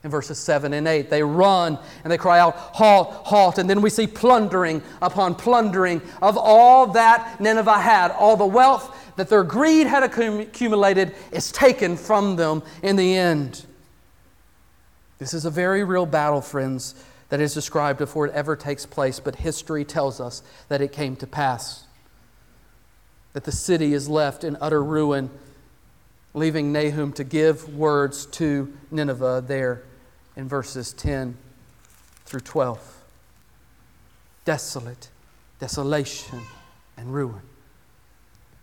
in 0.03 0.09
verses 0.09 0.37
7 0.37 0.73
and 0.73 0.87
8. 0.87 1.09
They 1.09 1.23
run 1.23 1.79
and 2.03 2.11
they 2.11 2.17
cry 2.17 2.39
out, 2.39 2.55
Halt, 2.55 3.11
halt. 3.25 3.57
And 3.57 3.69
then 3.69 3.81
we 3.81 3.89
see 3.89 4.05
plundering 4.05 4.83
upon 5.01 5.35
plundering 5.35 6.01
of 6.21 6.37
all 6.37 6.87
that 6.87 7.39
Nineveh 7.39 7.79
had. 7.79 8.11
All 8.11 8.35
the 8.35 8.45
wealth 8.45 9.13
that 9.15 9.29
their 9.29 9.43
greed 9.43 9.87
had 9.87 10.03
accumulated 10.03 11.15
is 11.31 11.51
taken 11.51 11.95
from 11.95 12.35
them 12.35 12.63
in 12.81 12.95
the 12.95 13.15
end. 13.15 13.65
This 15.19 15.33
is 15.33 15.45
a 15.45 15.51
very 15.51 15.83
real 15.83 16.05
battle, 16.05 16.41
friends, 16.41 16.95
that 17.29 17.39
is 17.39 17.53
described 17.53 17.97
before 17.97 18.27
it 18.27 18.33
ever 18.33 18.55
takes 18.55 18.85
place, 18.85 19.19
but 19.19 19.37
history 19.37 19.85
tells 19.85 20.19
us 20.19 20.43
that 20.67 20.81
it 20.81 20.91
came 20.91 21.15
to 21.15 21.27
pass. 21.27 21.85
That 23.31 23.45
the 23.45 23.51
city 23.51 23.93
is 23.93 24.09
left 24.09 24.43
in 24.43 24.57
utter 24.59 24.83
ruin, 24.83 25.29
leaving 26.33 26.73
Nahum 26.73 27.13
to 27.13 27.23
give 27.23 27.73
words 27.73 28.25
to 28.27 28.73
Nineveh 28.91 29.45
there 29.47 29.83
in 30.35 30.47
verses 30.47 30.93
10 30.93 31.37
through 32.25 32.41
12. 32.41 33.03
Desolate, 34.45 35.09
desolation, 35.59 36.41
and 36.97 37.13
ruin. 37.13 37.41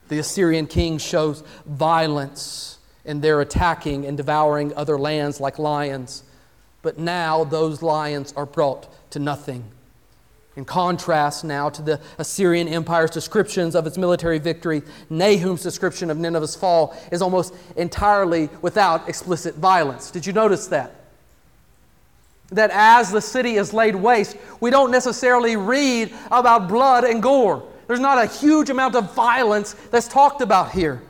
The 0.09 0.19
Assyrian 0.19 0.67
king 0.67 0.99
shows 0.99 1.43
violence 1.67 2.79
in 3.05 3.21
their 3.21 3.41
attacking 3.41 4.05
and 4.05 4.17
devouring 4.17 4.75
other 4.75 4.99
lands 4.99 5.41
like 5.41 5.59
lions, 5.59 6.25
but 6.83 6.99
now 6.99 7.45
those 7.45 7.83
lions 7.83 8.33
are 8.37 8.47
brought 8.47 8.89
to 9.13 9.19
nothing. 9.19 9.65
In 10.57 10.65
contrast 10.65 11.45
now 11.45 11.71
to 11.71 11.81
the 11.81 12.01
Assyrian 12.19 12.67
Empire's 12.69 13.11
descriptions 13.11 13.75
of 13.75 13.87
its 13.87 13.97
military 13.97 14.39
victory, 14.39 14.83
Nahum's 15.09 15.63
description 15.63 16.11
of 16.11 16.19
Nineveh's 16.19 16.57
fall 16.57 16.97
is 17.13 17.23
almost 17.23 17.55
entirely 17.77 18.49
without 18.61 19.09
explicit 19.09 19.55
violence. 19.55 20.11
Did 20.11 20.27
you 20.27 20.33
notice 20.33 20.67
that? 20.67 21.00
That 22.53 22.71
as 22.73 23.11
the 23.11 23.21
city 23.21 23.57
is 23.57 23.73
laid 23.73 23.95
waste, 23.95 24.37
we 24.61 24.71
don't 24.71 24.91
necessarily 24.91 25.57
read 25.57 26.13
about 26.31 26.69
blood 26.69 27.05
and 27.05 27.23
gore. 27.23 27.63
There's 27.87 28.01
not 28.01 28.19
a 28.19 28.27
huge 28.27 28.71
amount 28.71 28.95
of 28.95 29.15
violence 29.15 29.75
that's 29.91 30.09
talked 30.09 30.41
about 30.41 30.73
here. 30.73 31.03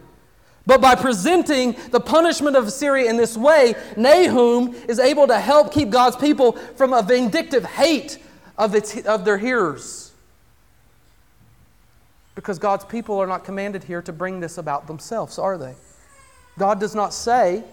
But 0.66 0.80
by 0.80 0.94
presenting 0.94 1.74
the 1.90 2.00
punishment 2.00 2.56
of 2.56 2.66
Assyria 2.66 3.08
in 3.08 3.16
this 3.16 3.36
way, 3.36 3.74
Nahum 3.96 4.74
is 4.88 4.98
able 4.98 5.26
to 5.26 5.38
help 5.38 5.72
keep 5.72 5.90
God's 5.90 6.16
people 6.16 6.52
from 6.52 6.92
a 6.92 7.02
vindictive 7.02 7.64
hate 7.64 8.18
of, 8.56 8.74
its, 8.74 9.00
of 9.06 9.24
their 9.24 9.38
hearers. 9.38 10.12
Because 12.34 12.58
God's 12.58 12.84
people 12.84 13.18
are 13.18 13.26
not 13.26 13.44
commanded 13.44 13.84
here 13.84 14.02
to 14.02 14.12
bring 14.12 14.40
this 14.40 14.58
about 14.58 14.86
themselves, 14.86 15.38
are 15.38 15.58
they? 15.58 15.74
God 16.58 16.78
does 16.78 16.94
not 16.94 17.12
say, 17.12 17.64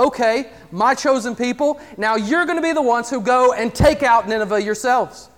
okay, 0.00 0.50
my 0.72 0.94
chosen 0.94 1.36
people, 1.36 1.78
now 1.96 2.16
you're 2.16 2.46
going 2.46 2.56
to 2.56 2.62
be 2.62 2.72
the 2.72 2.82
ones 2.82 3.10
who 3.10 3.20
go 3.20 3.52
and 3.52 3.72
take 3.74 4.02
out 4.02 4.26
Nineveh 4.28 4.62
yourselves. 4.62 5.28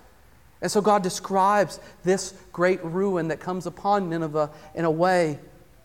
And 0.63 0.71
so 0.71 0.81
God 0.81 1.03
describes 1.03 1.81
this 2.05 2.35
great 2.53 2.83
ruin 2.85 3.29
that 3.29 3.41
comes 3.41 3.67
upon 3.67 4.09
Nineveh 4.09 4.51
in 4.75 4.85
a 4.85 4.91
way 4.91 5.39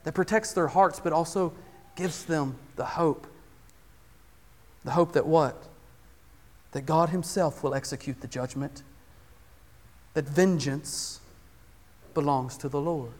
that 0.03 0.13
protects 0.13 0.53
their 0.53 0.67
hearts, 0.67 0.99
but 0.99 1.11
also 1.11 1.51
gives 1.95 2.25
them 2.25 2.55
the 2.75 2.85
hope. 2.85 3.25
The 4.85 4.91
hope 4.91 5.13
that 5.13 5.25
what? 5.25 5.61
That 6.71 6.85
God 6.85 7.09
Himself 7.09 7.63
will 7.63 7.73
execute 7.73 8.21
the 8.21 8.27
judgment, 8.27 8.83
that 10.13 10.25
vengeance 10.25 11.19
belongs 12.13 12.55
to 12.57 12.69
the 12.69 12.79
Lord. 12.79 13.11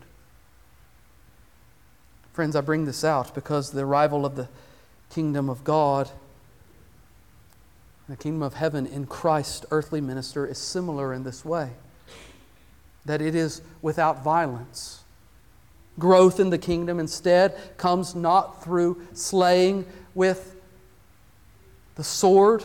Friends, 2.34 2.56
I 2.56 2.62
bring 2.62 2.86
this 2.86 3.04
out 3.04 3.34
because 3.34 3.72
the 3.72 3.82
arrival 3.82 4.24
of 4.24 4.36
the 4.36 4.48
kingdom 5.10 5.50
of 5.50 5.63
God, 5.63 6.10
the 8.08 8.15
kingdom 8.15 8.41
of 8.41 8.54
heaven 8.54 8.86
in 8.88 9.06
Christ, 9.06 9.65
earthly 9.72 10.02
minister, 10.02 10.46
is 10.46 10.58
similar 10.58 11.13
in 11.13 11.24
this 11.24 11.43
way 11.43 11.72
that 13.06 13.22
it 13.22 13.36
is 13.36 13.62
without 13.82 14.22
violence. 14.22 15.04
Growth 15.98 16.39
in 16.39 16.50
the 16.50 16.58
kingdom 16.58 17.00
instead 17.00 17.58
comes 17.78 18.13
not 18.13 18.63
through 18.63 19.02
slaying 19.13 19.86
with 20.13 20.56
the 21.96 22.04
sword, 22.04 22.63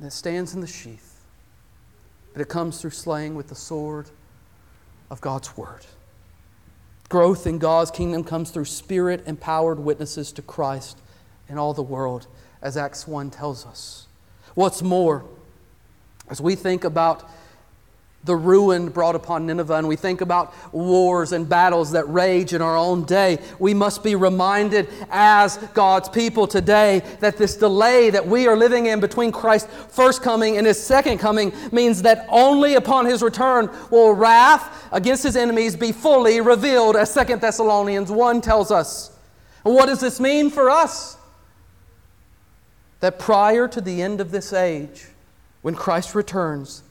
that 0.00 0.12
stands 0.12 0.54
in 0.54 0.60
the 0.60 0.66
sheath, 0.66 1.20
but 2.32 2.40
it 2.40 2.48
comes 2.48 2.80
through 2.80 2.90
slaying 2.90 3.34
with 3.34 3.48
the 3.48 3.54
sword 3.54 4.08
of 5.10 5.20
God's 5.20 5.56
word. 5.56 5.84
Growth 7.10 7.44
in 7.44 7.58
God's 7.58 7.90
kingdom 7.90 8.22
comes 8.22 8.52
through 8.52 8.66
spirit 8.66 9.24
empowered 9.26 9.80
witnesses 9.80 10.30
to 10.32 10.42
Christ 10.42 10.96
in 11.48 11.58
all 11.58 11.74
the 11.74 11.82
world, 11.82 12.28
as 12.62 12.76
Acts 12.76 13.06
1 13.06 13.30
tells 13.30 13.66
us. 13.66 14.06
What's 14.54 14.80
more, 14.80 15.24
as 16.30 16.40
we 16.40 16.54
think 16.54 16.84
about 16.84 17.28
the 18.24 18.36
ruin 18.36 18.90
brought 18.90 19.14
upon 19.14 19.46
Nineveh, 19.46 19.76
and 19.76 19.88
we 19.88 19.96
think 19.96 20.20
about 20.20 20.54
wars 20.74 21.32
and 21.32 21.48
battles 21.48 21.92
that 21.92 22.06
rage 22.08 22.52
in 22.52 22.60
our 22.60 22.76
own 22.76 23.04
day, 23.04 23.38
we 23.58 23.72
must 23.72 24.02
be 24.02 24.14
reminded 24.14 24.88
as 25.10 25.56
God's 25.72 26.10
people 26.10 26.46
today 26.46 27.00
that 27.20 27.38
this 27.38 27.56
delay 27.56 28.10
that 28.10 28.26
we 28.26 28.46
are 28.46 28.56
living 28.56 28.86
in 28.86 29.00
between 29.00 29.32
Christ's 29.32 29.72
first 29.88 30.22
coming 30.22 30.58
and 30.58 30.66
his 30.66 30.82
second 30.82 31.16
coming 31.16 31.52
means 31.72 32.02
that 32.02 32.26
only 32.28 32.74
upon 32.74 33.06
his 33.06 33.22
return 33.22 33.70
will 33.90 34.12
wrath 34.12 34.86
against 34.92 35.22
his 35.22 35.36
enemies 35.36 35.74
be 35.74 35.90
fully 35.90 36.42
revealed, 36.42 36.96
as 36.96 37.14
2 37.14 37.36
Thessalonians 37.36 38.10
1 38.10 38.42
tells 38.42 38.70
us. 38.70 39.16
And 39.64 39.74
what 39.74 39.86
does 39.86 40.00
this 40.00 40.20
mean 40.20 40.50
for 40.50 40.68
us? 40.68 41.16
That 43.00 43.18
prior 43.18 43.66
to 43.68 43.80
the 43.80 44.02
end 44.02 44.20
of 44.20 44.30
this 44.30 44.52
age, 44.52 45.06
when 45.62 45.74
Christ 45.74 46.14
returns, 46.14 46.82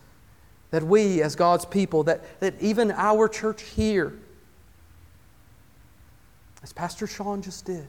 that 0.71 0.83
we, 0.83 1.21
as 1.21 1.35
God's 1.35 1.65
people, 1.65 2.03
that, 2.03 2.39
that 2.39 2.53
even 2.61 2.91
our 2.91 3.27
church 3.27 3.63
here, 3.63 4.13
as 6.61 6.73
Pastor 6.73 7.07
Sean 7.07 7.41
just 7.41 7.65
did, 7.65 7.87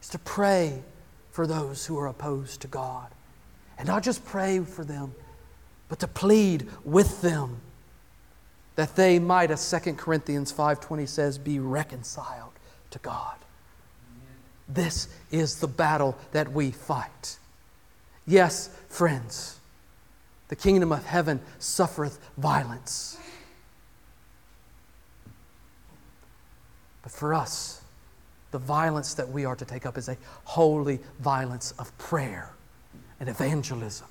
is 0.00 0.08
to 0.10 0.18
pray 0.18 0.82
for 1.30 1.46
those 1.46 1.84
who 1.86 1.98
are 1.98 2.06
opposed 2.06 2.60
to 2.62 2.68
God. 2.68 3.08
And 3.76 3.88
not 3.88 4.02
just 4.02 4.24
pray 4.24 4.60
for 4.60 4.84
them, 4.84 5.14
but 5.88 5.98
to 5.98 6.08
plead 6.08 6.68
with 6.84 7.20
them 7.22 7.60
that 8.76 8.96
they 8.96 9.18
might, 9.18 9.50
as 9.50 9.70
2 9.70 9.94
Corinthians 9.94 10.52
5.20 10.52 11.08
says, 11.08 11.38
be 11.38 11.58
reconciled 11.58 12.52
to 12.90 12.98
God. 13.00 13.36
This 14.68 15.08
is 15.30 15.60
the 15.60 15.68
battle 15.68 16.16
that 16.32 16.52
we 16.52 16.70
fight. 16.70 17.38
Yes, 18.26 18.70
friends, 18.88 19.60
the 20.54 20.62
kingdom 20.62 20.92
of 20.92 21.04
heaven 21.04 21.40
suffereth 21.58 22.20
violence. 22.38 23.18
But 27.02 27.10
for 27.10 27.34
us, 27.34 27.82
the 28.52 28.58
violence 28.58 29.14
that 29.14 29.28
we 29.28 29.44
are 29.44 29.56
to 29.56 29.64
take 29.64 29.84
up 29.84 29.98
is 29.98 30.08
a 30.08 30.16
holy 30.44 31.00
violence 31.18 31.72
of 31.72 31.96
prayer 31.98 32.52
and 33.18 33.28
evangelism. 33.28 34.06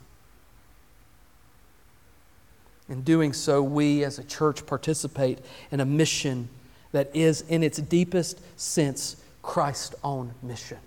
In 2.89 3.03
doing 3.03 3.31
so, 3.31 3.63
we 3.63 4.03
as 4.03 4.19
a 4.19 4.23
church 4.25 4.65
participate 4.65 5.39
in 5.71 5.79
a 5.79 5.85
mission 5.85 6.49
that 6.91 7.09
is, 7.15 7.39
in 7.47 7.63
its 7.63 7.77
deepest 7.77 8.37
sense, 8.59 9.15
Christ's 9.41 9.95
own 10.03 10.33
mission. 10.43 10.79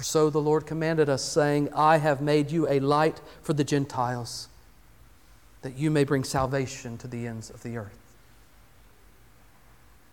For 0.00 0.04
so 0.04 0.30
the 0.30 0.40
Lord 0.40 0.64
commanded 0.64 1.10
us, 1.10 1.22
saying, 1.22 1.68
I 1.74 1.98
have 1.98 2.22
made 2.22 2.50
you 2.50 2.66
a 2.66 2.80
light 2.80 3.20
for 3.42 3.52
the 3.52 3.64
Gentiles, 3.64 4.48
that 5.60 5.76
you 5.76 5.90
may 5.90 6.04
bring 6.04 6.24
salvation 6.24 6.96
to 6.96 7.06
the 7.06 7.26
ends 7.26 7.50
of 7.50 7.62
the 7.62 7.76
earth. 7.76 7.98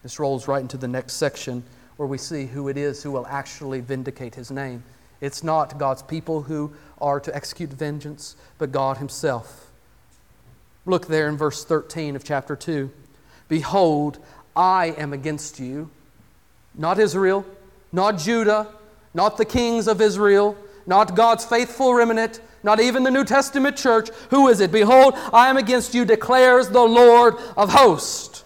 This 0.04 0.20
rolls 0.20 0.46
right 0.46 0.62
into 0.62 0.76
the 0.76 0.90
next 0.90 1.14
section 1.14 1.64
where 1.96 2.06
we 2.06 2.18
see 2.18 2.48
who 2.48 2.68
it 2.68 2.76
is 2.76 3.02
who 3.02 3.12
will 3.12 3.26
actually 3.28 3.80
vindicate 3.80 4.36
his 4.36 4.52
name. 4.52 4.84
It's 5.22 5.42
not 5.42 5.78
God's 5.78 6.04
people 6.04 6.42
who 6.42 6.74
are 7.00 7.22
to 7.22 7.34
execute 7.34 7.70
vengeance, 7.70 8.36
but 8.58 8.74
God 8.74 8.98
himself. 8.98 9.72
Look 10.86 11.08
there 11.08 11.30
in 11.30 11.38
verse 11.38 11.64
13 11.64 12.18
of 12.18 12.26
chapter 12.26 12.58
2. 12.58 12.92
Behold, 13.48 14.20
I 14.54 14.88
am 14.98 15.14
against 15.14 15.62
you, 15.62 15.90
not 16.76 17.00
Israel, 17.00 17.46
not 17.94 18.18
Judah, 18.18 18.68
not 19.14 19.38
the 19.38 19.46
kings 19.46 19.88
of 19.88 20.02
Israel, 20.02 20.58
not 20.86 21.16
God's 21.16 21.46
faithful 21.46 21.94
remnant, 21.94 22.42
not 22.64 22.80
even 22.80 23.04
the 23.04 23.12
New 23.12 23.24
Testament 23.24 23.78
church. 23.78 24.10
Who 24.30 24.48
is 24.48 24.60
it? 24.62 24.72
Behold, 24.72 25.14
I 25.34 25.50
am 25.50 25.58
against 25.58 25.94
you, 25.94 26.06
declares 26.06 26.70
the 26.70 26.82
Lord 26.82 27.36
of 27.56 27.72
hosts. 27.72 28.44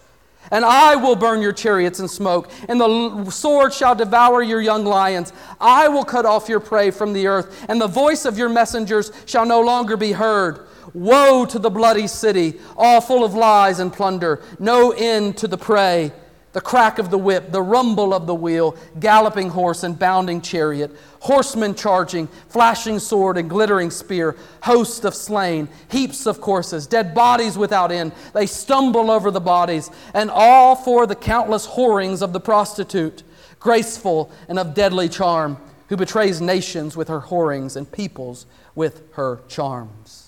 And 0.50 0.64
I 0.64 0.96
will 0.96 1.16
burn 1.16 1.40
your 1.40 1.52
chariots 1.52 1.98
in 1.98 2.08
smoke, 2.08 2.50
and 2.68 2.78
the 2.78 3.30
sword 3.30 3.72
shall 3.72 3.94
devour 3.94 4.42
your 4.42 4.60
young 4.60 4.84
lions. 4.84 5.32
I 5.58 5.88
will 5.88 6.04
cut 6.04 6.26
off 6.26 6.48
your 6.48 6.60
prey 6.60 6.90
from 6.90 7.14
the 7.14 7.26
earth, 7.26 7.64
and 7.68 7.80
the 7.80 7.86
voice 7.86 8.26
of 8.26 8.36
your 8.36 8.50
messengers 8.50 9.12
shall 9.24 9.46
no 9.46 9.60
longer 9.60 9.96
be 9.96 10.12
heard. 10.12 10.66
Woe 10.92 11.46
to 11.46 11.58
the 11.58 11.70
bloody 11.70 12.06
city, 12.06 12.60
all 12.76 13.00
full 13.00 13.24
of 13.24 13.34
lies 13.34 13.78
and 13.78 13.90
plunder, 13.90 14.42
no 14.58 14.90
end 14.90 15.38
to 15.38 15.48
the 15.48 15.56
prey 15.56 16.12
the 16.52 16.60
crack 16.60 16.98
of 16.98 17.10
the 17.10 17.18
whip, 17.18 17.50
the 17.50 17.62
rumble 17.62 18.12
of 18.12 18.26
the 18.26 18.34
wheel, 18.34 18.76
galloping 19.00 19.50
horse 19.50 19.82
and 19.82 19.98
bounding 19.98 20.40
chariot, 20.40 20.94
horsemen 21.20 21.74
charging, 21.74 22.26
flashing 22.48 22.98
sword 22.98 23.38
and 23.38 23.48
glittering 23.48 23.90
spear, 23.90 24.36
hosts 24.62 25.04
of 25.04 25.14
slain, 25.14 25.68
heaps 25.90 26.26
of 26.26 26.40
corpses, 26.40 26.86
dead 26.86 27.14
bodies 27.14 27.56
without 27.56 27.90
end. 27.90 28.12
They 28.34 28.46
stumble 28.46 29.10
over 29.10 29.30
the 29.30 29.40
bodies, 29.40 29.90
and 30.12 30.30
all 30.30 30.76
for 30.76 31.06
the 31.06 31.16
countless 31.16 31.66
whorings 31.66 32.22
of 32.22 32.32
the 32.32 32.40
prostitute, 32.40 33.22
graceful 33.58 34.30
and 34.48 34.58
of 34.58 34.74
deadly 34.74 35.08
charm, 35.08 35.56
who 35.88 35.96
betrays 35.96 36.40
nations 36.40 36.96
with 36.96 37.08
her 37.08 37.20
whorings 37.20 37.76
and 37.76 37.90
peoples 37.90 38.46
with 38.74 39.02
her 39.14 39.40
charms 39.48 40.21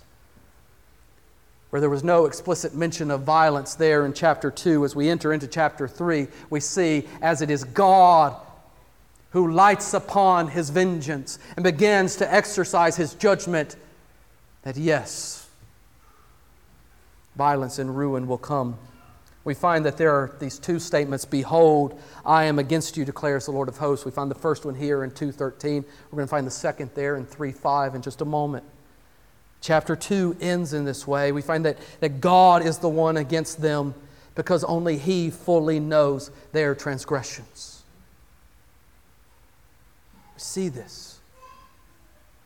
where 1.75 1.81
there 1.81 1.91
was 1.91 2.05
no 2.05 2.27
explicit 2.27 2.73
mention 2.73 3.11
of 3.11 3.23
violence 3.23 3.75
there 3.75 4.07
in 4.07 4.13
chapter 4.13 4.49
2, 4.49 4.85
as 4.85 4.95
we 4.95 5.09
enter 5.09 5.33
into 5.33 5.49
chapter 5.49 5.89
3, 5.89 6.29
we 6.49 6.61
see 6.61 7.05
as 7.21 7.43
it 7.43 7.51
is 7.51 7.65
God 7.65 8.41
who 9.31 9.51
lights 9.51 9.93
upon 9.93 10.47
his 10.47 10.71
vengeance 10.71 11.41
and 11.57 11.65
begins 11.65 12.15
to 12.15 12.33
exercise 12.33 12.95
his 12.95 13.15
judgment 13.15 13.75
that 14.63 14.77
yes, 14.77 15.49
violence 17.35 17.81
and 17.81 17.97
ruin 17.97 18.29
will 18.29 18.39
come. 18.39 18.79
We 19.43 19.55
find 19.55 19.85
that 19.85 19.97
there 19.97 20.13
are 20.13 20.33
these 20.39 20.61
two 20.61 20.79
statements 20.79 21.25
Behold, 21.25 22.01
I 22.25 22.45
am 22.45 22.61
against 22.61 22.97
you, 22.97 23.05
declares 23.05 23.47
the 23.47 23.51
Lord 23.51 23.69
of 23.69 23.79
hosts. 23.79 24.05
We 24.05 24.13
find 24.13 24.31
the 24.31 24.37
first 24.37 24.65
one 24.65 24.77
here 24.77 25.03
in 25.03 25.11
2.13. 25.11 25.83
We're 25.83 26.17
going 26.17 26.29
to 26.29 26.29
find 26.29 26.47
the 26.47 26.53
second 26.53 26.93
there 26.95 27.17
in 27.17 27.27
3.5 27.27 27.97
in 27.97 28.03
just 28.03 28.21
a 28.21 28.25
moment. 28.25 28.65
Chapter 29.65 29.97
2 29.97 30.37
ends 30.43 30.75
in 30.75 30.85
this 30.85 31.07
way. 31.07 31.33
We 31.33 31.41
find 31.41 31.65
that, 31.65 31.79
that 32.01 32.21
God 32.21 32.67
is 32.67 32.77
the 32.77 32.89
one 32.91 33.17
against 33.17 33.63
them 33.63 33.95
because 34.35 34.63
only 34.63 34.99
He 34.99 35.31
fully 35.31 35.81
knows 35.81 36.31
their 36.53 36.75
transgressions. 36.75 37.83
We 40.35 40.41
see 40.41 40.69
this. 40.69 41.19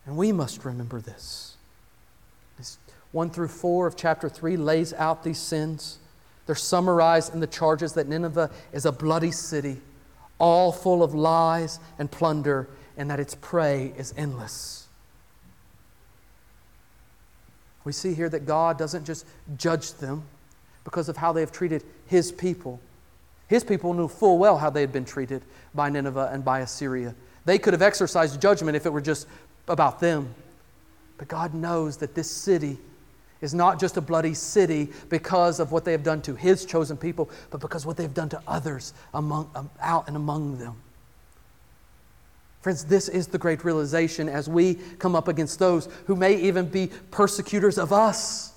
And 0.07 0.17
we 0.17 0.31
must 0.31 0.65
remember 0.65 1.01
this. 1.01 1.57
this 2.57 2.79
1 3.11 3.31
through 3.31 3.49
4 3.49 3.89
of 3.89 3.97
chapter 3.97 4.29
3 4.29 4.57
lays 4.57 4.93
out 4.93 5.25
these 5.25 5.41
sins. 5.41 5.99
They're 6.47 6.55
summarized 6.55 7.35
in 7.35 7.41
the 7.41 7.49
charges 7.49 7.95
that 7.95 8.07
Nineveh 8.07 8.49
is 8.73 8.87
a 8.87 8.93
bloody 8.93 9.33
city, 9.33 9.79
all 10.39 10.71
full 10.71 11.03
of 11.03 11.17
lies 11.17 11.81
and 11.99 12.13
plunder, 12.13 12.69
and 12.97 13.11
that 13.11 13.19
its 13.19 13.35
prey 13.35 13.93
is 13.97 14.15
endless. 14.17 14.78
We 17.89 17.93
see 17.93 18.13
here 18.13 18.29
that 18.29 18.45
God 18.45 18.77
doesn't 18.77 19.07
just 19.07 19.25
judge 19.57 19.95
them 19.95 20.23
because 20.85 21.09
of 21.09 21.17
how 21.17 21.33
they 21.33 21.41
have 21.41 21.51
treated 21.51 21.83
His 22.07 22.31
people. 22.31 22.83
His 23.47 23.65
people 23.65 23.95
knew 23.95 24.09
full 24.09 24.37
well 24.37 24.59
how 24.59 24.69
they 24.69 24.83
had 24.83 24.93
been 24.93 25.07
treated 25.07 25.41
by 25.75 25.89
Nineveh 25.89 26.29
and 26.31 26.45
by 26.45 26.61
Assyria. 26.61 27.15
They 27.47 27.59
could 27.59 27.73
have 27.73 27.81
exercised 27.81 28.43
judgment 28.43 28.77
if 28.77 28.85
it 28.85 28.93
were 28.93 29.01
just 29.01 29.27
about 29.69 30.01
them. 30.01 30.35
But 31.17 31.29
God 31.29 31.55
knows 31.55 31.97
that 31.97 32.15
this 32.15 32.31
city 32.31 32.77
is 33.41 33.55
not 33.55 33.81
just 33.81 33.97
a 33.97 34.03
bloody 34.03 34.35
city 34.35 34.91
because 35.09 35.59
of 35.59 35.73
what 35.73 35.87
they 35.87 35.93
have 35.93 36.03
done 36.03 36.21
to 36.21 36.35
His 36.35 36.67
chosen 36.67 36.99
people, 36.99 37.31
but 37.49 37.59
because 37.59 37.87
what 37.87 37.97
they've 37.97 38.13
done 38.13 38.29
to 38.29 38.43
others 38.47 38.93
among, 39.15 39.51
um, 39.55 39.71
out 39.81 40.09
and 40.09 40.15
among 40.15 40.59
them. 40.59 40.77
Friends, 42.61 42.85
this 42.85 43.09
is 43.09 43.29
the 43.29 43.39
great 43.39 43.65
realization 43.65 44.29
as 44.29 44.49
we 44.49 44.75
come 44.99 45.15
up 45.15 45.29
against 45.29 45.59
those 45.59 45.89
who 46.07 46.17
may 46.17 46.35
even 46.35 46.67
be 46.67 46.91
persecutors 47.11 47.79
of 47.79 47.93
us. 47.93 48.53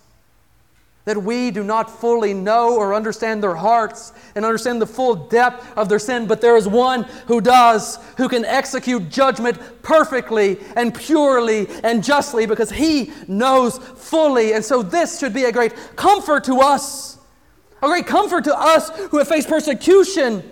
That 1.06 1.22
we 1.22 1.49
do 1.49 1.64
not 1.64 1.89
fully 1.89 2.34
know 2.34 2.78
or 2.78 2.93
understand 2.93 3.43
their 3.43 3.56
hearts 3.56 4.14
and 4.36 4.45
understand 4.45 4.82
the 4.82 4.88
full 4.88 5.16
depth 5.16 5.76
of 5.76 5.89
their 5.89 5.99
sin, 5.99 6.28
but 6.28 6.41
there 6.41 6.56
is 6.56 6.68
one 6.68 7.04
who 7.26 7.41
does, 7.41 7.97
who 8.18 8.30
can 8.30 8.45
execute 8.45 9.10
judgment 9.10 9.60
perfectly 9.82 10.60
and 10.76 10.93
purely 10.93 11.68
and 11.84 12.04
justly 12.04 12.45
because 12.45 12.72
he 12.72 13.12
knows 13.28 13.78
fully. 13.80 14.54
And 14.54 14.64
so, 14.64 14.84
this 14.84 15.20
should 15.20 15.34
be 15.34 15.45
a 15.45 15.52
great 15.52 15.74
comfort 15.95 16.43
to 16.45 16.60
us, 16.60 17.18
a 17.82 17.88
great 17.88 18.06
comfort 18.06 18.43
to 18.43 18.56
us 18.56 18.89
who 19.10 19.18
have 19.18 19.28
faced 19.28 19.47
persecution, 19.47 20.43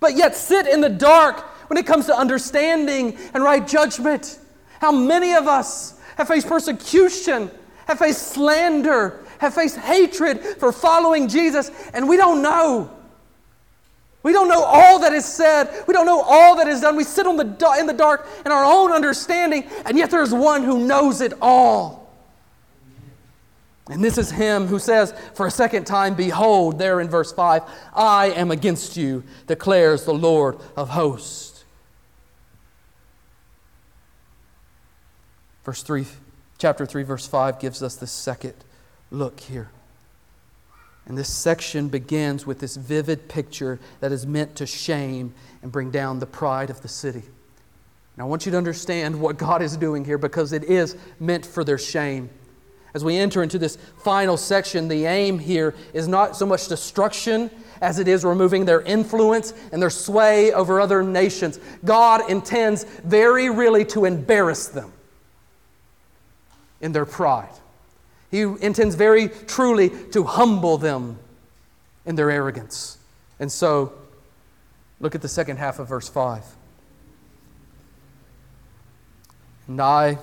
but 0.00 0.16
yet 0.16 0.34
sit 0.34 0.66
in 0.66 0.80
the 0.80 0.88
dark 0.88 1.44
when 1.72 1.78
it 1.78 1.86
comes 1.86 2.04
to 2.04 2.14
understanding 2.14 3.16
and 3.32 3.42
right 3.42 3.66
judgment. 3.66 4.38
How 4.78 4.92
many 4.92 5.32
of 5.32 5.48
us 5.48 5.98
have 6.16 6.28
faced 6.28 6.46
persecution, 6.46 7.50
have 7.86 7.98
faced 7.98 8.32
slander, 8.32 9.24
have 9.38 9.54
faced 9.54 9.78
hatred 9.78 10.42
for 10.42 10.70
following 10.70 11.28
Jesus, 11.28 11.70
and 11.94 12.06
we 12.06 12.18
don't 12.18 12.42
know. 12.42 12.90
We 14.22 14.34
don't 14.34 14.50
know 14.50 14.62
all 14.62 14.98
that 14.98 15.14
is 15.14 15.24
said. 15.24 15.84
We 15.88 15.94
don't 15.94 16.04
know 16.04 16.20
all 16.20 16.56
that 16.56 16.68
is 16.68 16.82
done. 16.82 16.94
We 16.94 17.04
sit 17.04 17.24
the, 17.24 17.76
in 17.80 17.86
the 17.86 17.94
dark 17.96 18.28
in 18.44 18.52
our 18.52 18.64
own 18.66 18.92
understanding, 18.92 19.64
and 19.86 19.96
yet 19.96 20.10
there's 20.10 20.34
one 20.34 20.64
who 20.64 20.86
knows 20.86 21.22
it 21.22 21.32
all. 21.40 22.12
And 23.88 24.04
this 24.04 24.18
is 24.18 24.30
him 24.30 24.66
who 24.66 24.78
says 24.78 25.14
for 25.32 25.46
a 25.46 25.50
second 25.50 25.86
time, 25.86 26.16
Behold, 26.16 26.78
there 26.78 27.00
in 27.00 27.08
verse 27.08 27.32
5, 27.32 27.62
I 27.94 28.26
am 28.26 28.50
against 28.50 28.98
you, 28.98 29.24
declares 29.46 30.04
the 30.04 30.12
Lord 30.12 30.58
of 30.76 30.90
hosts. 30.90 31.51
Verse 35.64 35.82
3, 35.82 36.06
chapter 36.58 36.86
3, 36.86 37.02
verse 37.04 37.26
5 37.26 37.60
gives 37.60 37.82
us 37.82 37.96
the 37.96 38.06
second 38.06 38.54
look 39.10 39.40
here. 39.40 39.70
And 41.06 41.18
this 41.18 41.32
section 41.32 41.88
begins 41.88 42.46
with 42.46 42.60
this 42.60 42.76
vivid 42.76 43.28
picture 43.28 43.78
that 44.00 44.12
is 44.12 44.26
meant 44.26 44.56
to 44.56 44.66
shame 44.66 45.34
and 45.62 45.72
bring 45.72 45.90
down 45.90 46.20
the 46.20 46.26
pride 46.26 46.70
of 46.70 46.80
the 46.82 46.88
city. 46.88 47.22
Now, 48.16 48.24
I 48.24 48.28
want 48.28 48.46
you 48.46 48.52
to 48.52 48.58
understand 48.58 49.20
what 49.20 49.38
God 49.38 49.62
is 49.62 49.76
doing 49.76 50.04
here 50.04 50.18
because 50.18 50.52
it 50.52 50.64
is 50.64 50.96
meant 51.18 51.46
for 51.46 51.64
their 51.64 51.78
shame. 51.78 52.28
As 52.94 53.02
we 53.02 53.16
enter 53.16 53.42
into 53.42 53.58
this 53.58 53.78
final 54.04 54.36
section, 54.36 54.86
the 54.86 55.06
aim 55.06 55.38
here 55.38 55.74
is 55.94 56.06
not 56.06 56.36
so 56.36 56.44
much 56.44 56.68
destruction 56.68 57.50
as 57.80 57.98
it 57.98 58.06
is 58.06 58.22
removing 58.24 58.66
their 58.66 58.82
influence 58.82 59.54
and 59.72 59.80
their 59.80 59.90
sway 59.90 60.52
over 60.52 60.78
other 60.80 61.02
nations. 61.02 61.58
God 61.84 62.30
intends 62.30 62.84
very 62.84 63.48
really 63.48 63.84
to 63.86 64.04
embarrass 64.04 64.68
them 64.68 64.92
in 66.82 66.92
their 66.92 67.06
pride. 67.06 67.48
He 68.30 68.42
intends 68.42 68.94
very 68.94 69.28
truly 69.28 69.90
to 70.10 70.24
humble 70.24 70.76
them 70.76 71.18
in 72.04 72.16
their 72.16 72.30
arrogance. 72.30 72.98
And 73.38 73.50
so, 73.50 73.92
look 75.00 75.14
at 75.14 75.22
the 75.22 75.28
second 75.28 75.58
half 75.58 75.78
of 75.78 75.88
verse 75.88 76.08
5. 76.08 76.44
And 79.68 79.80
I, 79.80 80.18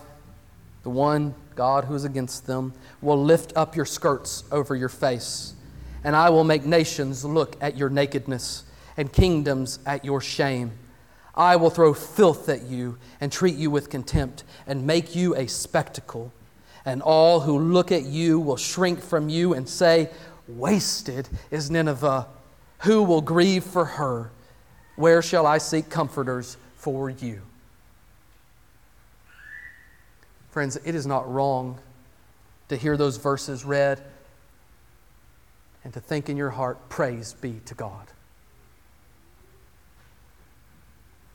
the 0.83 0.89
one 0.89 1.33
God 1.55 1.85
who 1.85 1.95
is 1.95 2.03
against 2.03 2.45
them, 2.45 2.73
will 3.01 3.21
lift 3.21 3.53
up 3.55 3.75
your 3.75 3.85
skirts 3.85 4.43
over 4.51 4.75
your 4.75 4.89
face, 4.89 5.53
and 6.03 6.15
I 6.15 6.29
will 6.29 6.43
make 6.43 6.65
nations 6.65 7.23
look 7.23 7.55
at 7.61 7.77
your 7.77 7.89
nakedness 7.89 8.63
and 8.97 9.11
kingdoms 9.11 9.79
at 9.85 10.03
your 10.03 10.19
shame. 10.19 10.71
I 11.35 11.55
will 11.55 11.69
throw 11.69 11.93
filth 11.93 12.49
at 12.49 12.63
you 12.63 12.97
and 13.21 13.31
treat 13.31 13.55
you 13.55 13.71
with 13.71 13.89
contempt 13.89 14.43
and 14.67 14.85
make 14.85 15.15
you 15.15 15.35
a 15.35 15.47
spectacle 15.47 16.33
and 16.89 17.03
all 17.03 17.41
who 17.41 17.59
look 17.59 17.91
at 17.91 18.03
you 18.03 18.39
will 18.39 18.57
shrink 18.57 18.99
from 18.99 19.29
you 19.29 19.53
and 19.53 19.69
say, 19.69 20.09
Wasted 20.47 21.29
is 21.51 21.69
Nineveh. 21.69 22.25
Who 22.79 23.03
will 23.03 23.21
grieve 23.21 23.63
for 23.63 23.85
her? 23.85 24.31
Where 24.95 25.21
shall 25.21 25.45
I 25.45 25.59
seek 25.59 25.91
comforters 25.91 26.57
for 26.77 27.11
you? 27.11 27.43
Friends, 30.49 30.79
it 30.83 30.95
is 30.95 31.05
not 31.05 31.31
wrong 31.31 31.77
to 32.69 32.75
hear 32.75 32.97
those 32.97 33.17
verses 33.17 33.63
read 33.63 34.01
and 35.83 35.93
to 35.93 35.99
think 35.99 36.27
in 36.27 36.37
your 36.37 36.49
heart, 36.49 36.89
Praise 36.89 37.33
be 37.33 37.61
to 37.65 37.75
God. 37.75 38.07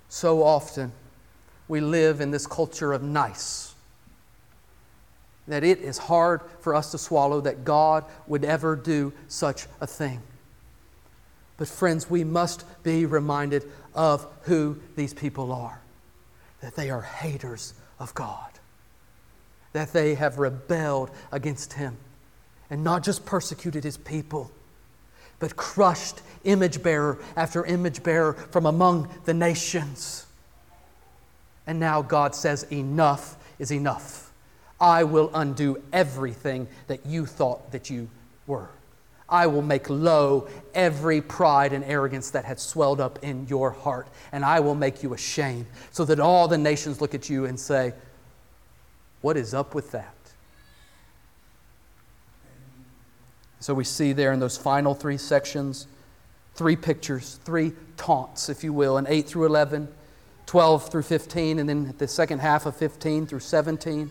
So 0.08 0.42
often 0.42 0.90
we 1.68 1.80
live 1.80 2.20
in 2.20 2.32
this 2.32 2.44
culture 2.44 2.92
of 2.92 3.04
nice 3.04 3.73
that 5.46 5.64
it 5.64 5.80
is 5.80 5.98
hard 5.98 6.40
for 6.60 6.74
us 6.74 6.90
to 6.92 6.98
swallow 6.98 7.40
that 7.42 7.64
God 7.64 8.04
would 8.26 8.44
ever 8.44 8.76
do 8.76 9.12
such 9.28 9.66
a 9.80 9.86
thing. 9.86 10.22
But, 11.56 11.68
friends, 11.68 12.10
we 12.10 12.24
must 12.24 12.64
be 12.82 13.06
reminded 13.06 13.70
of 13.94 14.26
who 14.42 14.80
these 14.96 15.14
people 15.14 15.52
are 15.52 15.80
that 16.60 16.76
they 16.76 16.88
are 16.88 17.02
haters 17.02 17.74
of 17.98 18.14
God, 18.14 18.48
that 19.74 19.92
they 19.92 20.14
have 20.14 20.38
rebelled 20.38 21.10
against 21.30 21.74
Him, 21.74 21.98
and 22.70 22.82
not 22.82 23.04
just 23.04 23.26
persecuted 23.26 23.84
His 23.84 23.98
people, 23.98 24.50
but 25.38 25.56
crushed 25.56 26.22
image 26.44 26.82
bearer 26.82 27.18
after 27.36 27.66
image 27.66 28.02
bearer 28.02 28.32
from 28.32 28.64
among 28.64 29.10
the 29.26 29.34
nations. 29.34 30.24
And 31.66 31.78
now 31.78 32.00
God 32.00 32.34
says, 32.34 32.62
Enough 32.72 33.36
is 33.58 33.70
enough. 33.70 34.23
I 34.84 35.02
will 35.04 35.30
undo 35.32 35.82
everything 35.94 36.68
that 36.88 37.06
you 37.06 37.24
thought 37.24 37.72
that 37.72 37.88
you 37.88 38.10
were. 38.46 38.68
I 39.26 39.46
will 39.46 39.62
make 39.62 39.88
low 39.88 40.46
every 40.74 41.22
pride 41.22 41.72
and 41.72 41.82
arrogance 41.84 42.30
that 42.32 42.44
had 42.44 42.60
swelled 42.60 43.00
up 43.00 43.18
in 43.22 43.46
your 43.46 43.70
heart, 43.70 44.08
and 44.30 44.44
I 44.44 44.60
will 44.60 44.74
make 44.74 45.02
you 45.02 45.14
ashamed, 45.14 45.64
so 45.90 46.04
that 46.04 46.20
all 46.20 46.48
the 46.48 46.58
nations 46.58 47.00
look 47.00 47.14
at 47.14 47.30
you 47.30 47.46
and 47.46 47.58
say, 47.58 47.94
What 49.22 49.38
is 49.38 49.54
up 49.54 49.74
with 49.74 49.90
that? 49.92 50.14
So 53.60 53.72
we 53.72 53.84
see 53.84 54.12
there 54.12 54.34
in 54.34 54.38
those 54.38 54.58
final 54.58 54.94
three 54.94 55.16
sections 55.16 55.86
three 56.54 56.76
pictures, 56.76 57.40
three 57.42 57.72
taunts, 57.96 58.50
if 58.50 58.62
you 58.62 58.74
will, 58.74 58.98
in 58.98 59.06
8 59.08 59.26
through 59.26 59.46
11, 59.46 59.88
12 60.44 60.90
through 60.90 61.02
15, 61.02 61.58
and 61.58 61.68
then 61.68 61.94
the 61.96 62.06
second 62.06 62.40
half 62.40 62.66
of 62.66 62.76
15 62.76 63.26
through 63.26 63.40
17. 63.40 64.10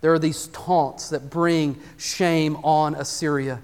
There 0.00 0.12
are 0.12 0.18
these 0.18 0.46
taunts 0.48 1.10
that 1.10 1.30
bring 1.30 1.80
shame 1.96 2.56
on 2.62 2.94
Assyria. 2.94 3.60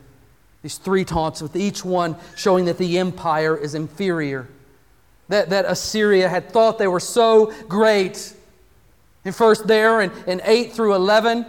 These 0.62 0.78
three 0.78 1.04
taunts, 1.04 1.42
with 1.42 1.56
each 1.56 1.84
one 1.84 2.16
showing 2.36 2.64
that 2.64 2.78
the 2.78 2.98
empire 2.98 3.56
is 3.56 3.74
inferior. 3.74 4.48
That, 5.28 5.50
that 5.50 5.64
Assyria 5.66 6.28
had 6.28 6.50
thought 6.50 6.78
they 6.78 6.88
were 6.88 7.00
so 7.00 7.52
great. 7.68 8.34
And 9.24 9.34
first, 9.34 9.66
there 9.66 10.00
in, 10.00 10.10
in 10.26 10.40
8 10.44 10.72
through 10.72 10.94
11, 10.94 11.46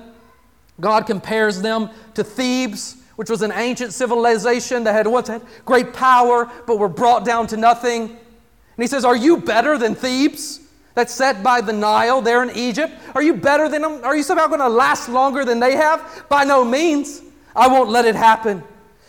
God 0.79 1.05
compares 1.07 1.61
them 1.61 1.89
to 2.13 2.23
Thebes, 2.23 2.97
which 3.15 3.29
was 3.29 3.41
an 3.41 3.51
ancient 3.51 3.93
civilization 3.93 4.83
that 4.83 4.93
had 4.93 5.07
once 5.07 5.29
had 5.29 5.41
great 5.63 5.93
power 5.93 6.49
but 6.67 6.77
were 6.77 6.89
brought 6.89 7.25
down 7.25 7.47
to 7.47 7.57
nothing. 7.57 8.09
And 8.09 8.83
he 8.83 8.87
says, 8.87 9.05
Are 9.05 9.15
you 9.15 9.37
better 9.37 9.77
than 9.77 9.95
Thebes? 9.95 10.59
That's 10.95 11.13
set 11.13 11.43
by 11.43 11.61
the 11.61 11.73
Nile 11.73 12.21
there 12.21 12.41
in 12.41 12.55
Egypt? 12.55 12.93
Are 13.13 13.21
you 13.21 13.35
better 13.35 13.69
than 13.69 13.81
them? 13.81 14.03
Are 14.03 14.15
you 14.15 14.23
somehow 14.23 14.47
going 14.47 14.61
to 14.61 14.69
last 14.69 15.09
longer 15.09 15.45
than 15.45 15.59
they 15.59 15.75
have? 15.75 16.25
By 16.29 16.45
no 16.45 16.63
means. 16.63 17.21
I 17.55 17.67
won't 17.67 17.89
let 17.89 18.05
it 18.05 18.15
happen. 18.15 18.63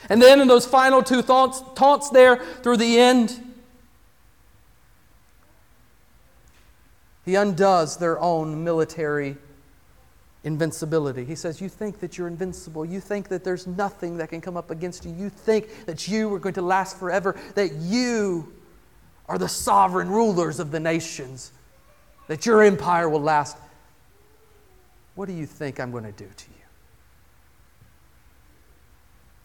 And 0.08 0.20
then 0.20 0.40
in 0.40 0.48
those 0.48 0.66
final 0.66 1.02
two 1.02 1.22
taunts, 1.22 1.62
taunts 1.74 2.10
there 2.10 2.36
through 2.62 2.76
the 2.76 2.98
end, 2.98 3.40
he 7.24 7.34
undoes 7.34 7.96
their 7.96 8.18
own 8.20 8.62
military 8.62 9.36
invincibility. 10.44 11.24
He 11.24 11.34
says, 11.34 11.60
You 11.60 11.68
think 11.68 12.00
that 12.00 12.18
you're 12.18 12.28
invincible. 12.28 12.84
You 12.84 13.00
think 13.00 13.28
that 13.28 13.42
there's 13.42 13.66
nothing 13.66 14.16
that 14.18 14.28
can 14.28 14.40
come 14.40 14.56
up 14.56 14.70
against 14.70 15.04
you. 15.04 15.12
You 15.12 15.28
think 15.28 15.86
that 15.86 16.06
you 16.06 16.32
are 16.34 16.38
going 16.38 16.54
to 16.54 16.62
last 16.62 16.98
forever, 16.98 17.36
that 17.54 17.72
you 17.72 18.52
are 19.28 19.38
the 19.38 19.48
sovereign 19.48 20.08
rulers 20.08 20.60
of 20.60 20.70
the 20.70 20.78
nations 20.78 21.50
that 22.28 22.46
your 22.46 22.62
empire 22.62 23.08
will 23.08 23.20
last. 23.20 23.56
What 25.14 25.28
do 25.28 25.34
you 25.34 25.46
think 25.46 25.80
I'm 25.80 25.90
going 25.90 26.04
to 26.04 26.12
do 26.12 26.26
to 26.26 26.44
you? 26.50 26.56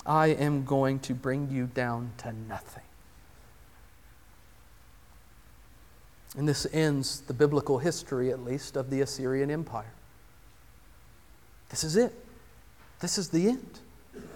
I 0.06 0.28
am 0.28 0.66
going 0.66 1.00
to 1.00 1.14
bring 1.14 1.50
you 1.52 1.68
down 1.68 2.12
to 2.20 2.34
nothing. 2.34 2.84
And 6.38 6.48
this 6.48 6.66
ends 6.72 7.22
the 7.22 7.34
biblical 7.34 7.78
history, 7.78 8.32
at 8.32 8.44
least, 8.44 8.78
of 8.78 8.90
the 8.90 9.02
Assyrian 9.02 9.52
Empire. 9.52 9.94
This 11.70 11.84
is 11.84 11.98
it. 11.98 12.14
This 13.00 13.18
is 13.18 13.30
the 13.30 13.50
end. 13.50 13.80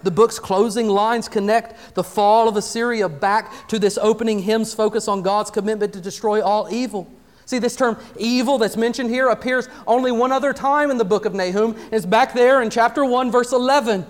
The 0.02 0.10
book's 0.10 0.38
closing 0.38 0.88
lines 0.88 1.28
connect 1.28 1.94
the 1.94 2.04
fall 2.04 2.48
of 2.48 2.56
Assyria 2.56 3.08
back 3.08 3.68
to 3.68 3.78
this 3.78 3.98
opening 3.98 4.40
hymn's 4.40 4.72
focus 4.74 5.08
on 5.08 5.22
God's 5.22 5.50
commitment 5.50 5.92
to 5.94 6.00
destroy 6.00 6.42
all 6.42 6.68
evil. 6.70 7.10
See, 7.46 7.60
this 7.60 7.76
term 7.76 7.96
evil 8.18 8.58
that's 8.58 8.76
mentioned 8.76 9.08
here 9.08 9.28
appears 9.28 9.68
only 9.86 10.10
one 10.10 10.32
other 10.32 10.52
time 10.52 10.90
in 10.90 10.98
the 10.98 11.04
book 11.04 11.24
of 11.24 11.32
Nahum. 11.32 11.76
It's 11.92 12.04
back 12.04 12.34
there 12.34 12.60
in 12.60 12.70
chapter 12.70 13.04
1, 13.04 13.30
verse 13.30 13.52
11, 13.52 14.04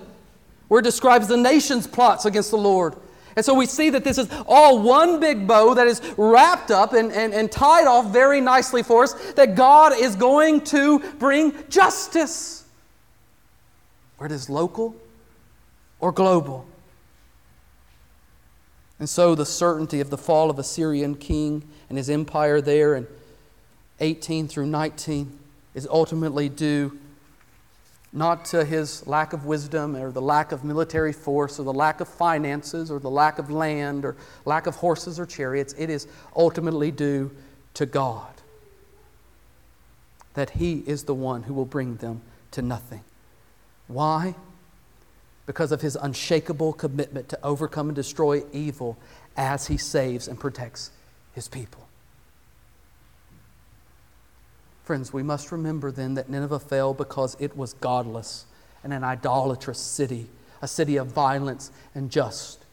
where 0.69 0.81
it 0.81 0.85
describes 0.85 1.29
the 1.29 1.37
nation's 1.37 1.87
plots 1.87 2.25
against 2.25 2.51
the 2.51 2.57
Lord. 2.57 2.97
And 3.37 3.45
so 3.45 3.53
we 3.53 3.67
see 3.67 3.91
that 3.91 4.05
this 4.05 4.17
is 4.17 4.31
all 4.49 4.81
one 4.81 5.21
big 5.21 5.47
bow 5.47 5.75
that 5.75 5.87
is 5.87 6.01
wrapped 6.17 6.71
up 6.71 6.95
and, 6.95 7.13
and, 7.13 7.35
and 7.35 7.53
tied 7.53 7.87
off 7.87 8.11
very 8.11 8.41
nicely 8.41 8.83
for 8.83 9.05
us, 9.05 9.13
that 9.33 9.55
God 9.55 9.93
is 9.95 10.17
going 10.17 10.63
to 10.63 11.01
bring 11.19 11.53
justice. 11.69 12.65
Where 14.17 14.27
it 14.27 14.33
is 14.33 14.49
local 14.49 14.97
or 16.01 16.11
global. 16.11 16.67
And 18.99 19.07
so 19.07 19.35
the 19.35 19.45
certainty 19.45 20.01
of 20.01 20.09
the 20.09 20.17
fall 20.17 20.49
of 20.49 20.59
Assyrian 20.59 21.17
king 21.17 21.69
and 21.91 21.99
his 21.99 22.09
empire 22.09 22.63
there 22.63 22.95
and 22.95 23.07
18 24.01 24.49
through 24.49 24.67
19 24.67 25.39
is 25.75 25.87
ultimately 25.91 26.49
due 26.49 26.99
not 28.13 28.47
to 28.47 28.65
his 28.65 29.07
lack 29.07 29.35
of 29.35 29.45
wisdom 29.45 29.95
or 29.95 30.11
the 30.11 30.23
lack 30.23 30.51
of 30.51 30.65
military 30.65 31.13
force 31.13 31.61
or 31.61 31.65
the 31.65 31.73
lack 31.73 32.01
of 32.01 32.09
finances 32.09 32.91
or 32.91 32.99
the 32.99 33.11
lack 33.11 33.39
of 33.39 33.51
land 33.51 34.05
or 34.05 34.17
lack 34.47 34.67
of 34.67 34.77
horses 34.77 35.21
or 35.21 35.27
chariots. 35.27 35.75
It 35.77 35.91
is 35.91 36.09
ultimately 36.35 36.91
due 36.91 37.31
to 37.75 37.85
God. 37.85 38.33
That 40.33 40.51
he 40.51 40.83
is 40.87 41.05
the 41.05 41.15
one 41.15 41.43
who 41.43 41.53
will 41.53 41.67
bring 41.67 41.97
them 41.97 42.23
to 42.53 42.63
nothing. 42.63 43.05
Why? 43.87 44.35
Because 45.45 45.71
of 45.71 45.83
his 45.83 45.97
unshakable 45.97 46.73
commitment 46.73 47.29
to 47.29 47.39
overcome 47.43 47.89
and 47.89 47.97
destroy 47.97 48.45
evil 48.53 48.97
as 49.37 49.67
he 49.67 49.77
saves 49.77 50.27
and 50.27 50.41
protects 50.41 50.91
his 51.35 51.49
people. 51.49 51.86
Friends, 54.87 55.13
we 55.13 55.25
must 55.25 55.51
remember 55.51 55.91
then 55.91 56.15
that 56.15 56.31
Nineveh 56.31 56.61
fell 56.61 56.95
because 56.95 57.37
it 57.41 57.57
was 57.57 57.73
godless 57.73 58.47
and 58.85 58.93
an 58.93 59.03
idolatrous 59.03 59.81
city, 59.81 60.29
a 60.63 60.69
city 60.69 60.97
of 60.97 61.09
violence 61.09 61.73
and 61.97 62.09
just. 62.09 62.65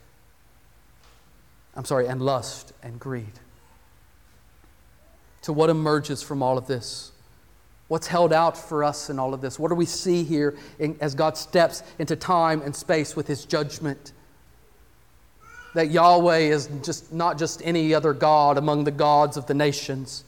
I'm 1.75 1.85
sorry, 1.85 2.05
and 2.05 2.21
lust 2.21 2.71
and 2.83 2.99
greed. 2.99 3.39
To 5.41 5.53
what 5.53 5.71
emerges 5.71 6.21
from 6.21 6.43
all 6.43 6.55
of 6.55 6.67
this? 6.67 7.11
What's 7.87 8.05
held 8.05 8.31
out 8.31 8.55
for 8.55 8.83
us 8.83 9.09
in 9.09 9.17
all 9.17 9.33
of 9.33 9.41
this? 9.41 9.57
What 9.57 9.69
do 9.69 9.75
we 9.75 9.87
see 9.87 10.23
here 10.23 10.55
in, 10.77 10.95
as 11.01 11.15
God 11.15 11.35
steps 11.35 11.81
into 11.97 12.15
time 12.15 12.61
and 12.61 12.75
space 12.75 13.15
with 13.15 13.25
his 13.25 13.43
judgment? 13.43 14.13
That 15.73 15.89
Yahweh 15.89 16.41
is 16.41 16.69
just 16.83 17.11
not 17.11 17.39
just 17.39 17.59
any 17.65 17.91
other 17.91 18.13
God 18.13 18.59
among 18.59 18.83
the 18.83 18.91
gods 18.91 19.35
of 19.35 19.47
the 19.47 19.55
nations 19.55 20.25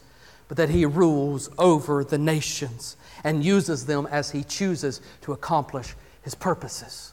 but 0.48 0.56
that 0.56 0.70
he 0.70 0.86
rules 0.86 1.50
over 1.58 2.04
the 2.04 2.18
nations 2.18 2.96
and 3.24 3.44
uses 3.44 3.86
them 3.86 4.06
as 4.10 4.30
he 4.30 4.44
chooses 4.44 5.00
to 5.22 5.32
accomplish 5.32 5.94
his 6.22 6.34
purposes. 6.34 7.12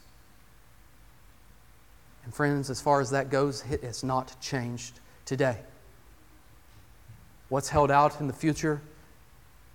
And, 2.25 2.33
friends, 2.33 2.69
as 2.69 2.79
far 2.79 3.01
as 3.01 3.09
that 3.09 3.29
goes, 3.29 3.63
it 3.69 3.83
has 3.83 4.03
not 4.03 4.39
changed 4.39 4.99
today. 5.25 5.57
What's 7.49 7.69
held 7.69 7.91
out 7.91 8.19
in 8.19 8.27
the 8.27 8.33
future 8.33 8.81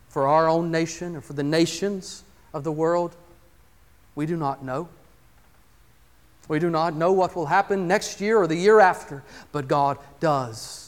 for 0.09 0.26
our 0.26 0.48
own 0.48 0.70
nation 0.70 1.16
or 1.16 1.20
for 1.20 1.34
the 1.34 1.42
nations 1.42 2.24
of 2.54 2.64
the 2.64 2.72
world, 2.72 3.14
we 4.14 4.26
do 4.26 4.36
not 4.36 4.64
know. 4.64 4.88
We 6.48 6.59
do 6.59 6.70
not 6.70 6.94
know 6.94 7.12
what 7.12 7.36
will 7.36 7.46
happen 7.46 7.86
next 7.86 8.20
year 8.20 8.38
or 8.38 8.46
the 8.46 8.56
year 8.56 8.80
after, 8.80 9.22
but 9.52 9.68
God 9.68 9.98
does. 10.18 10.88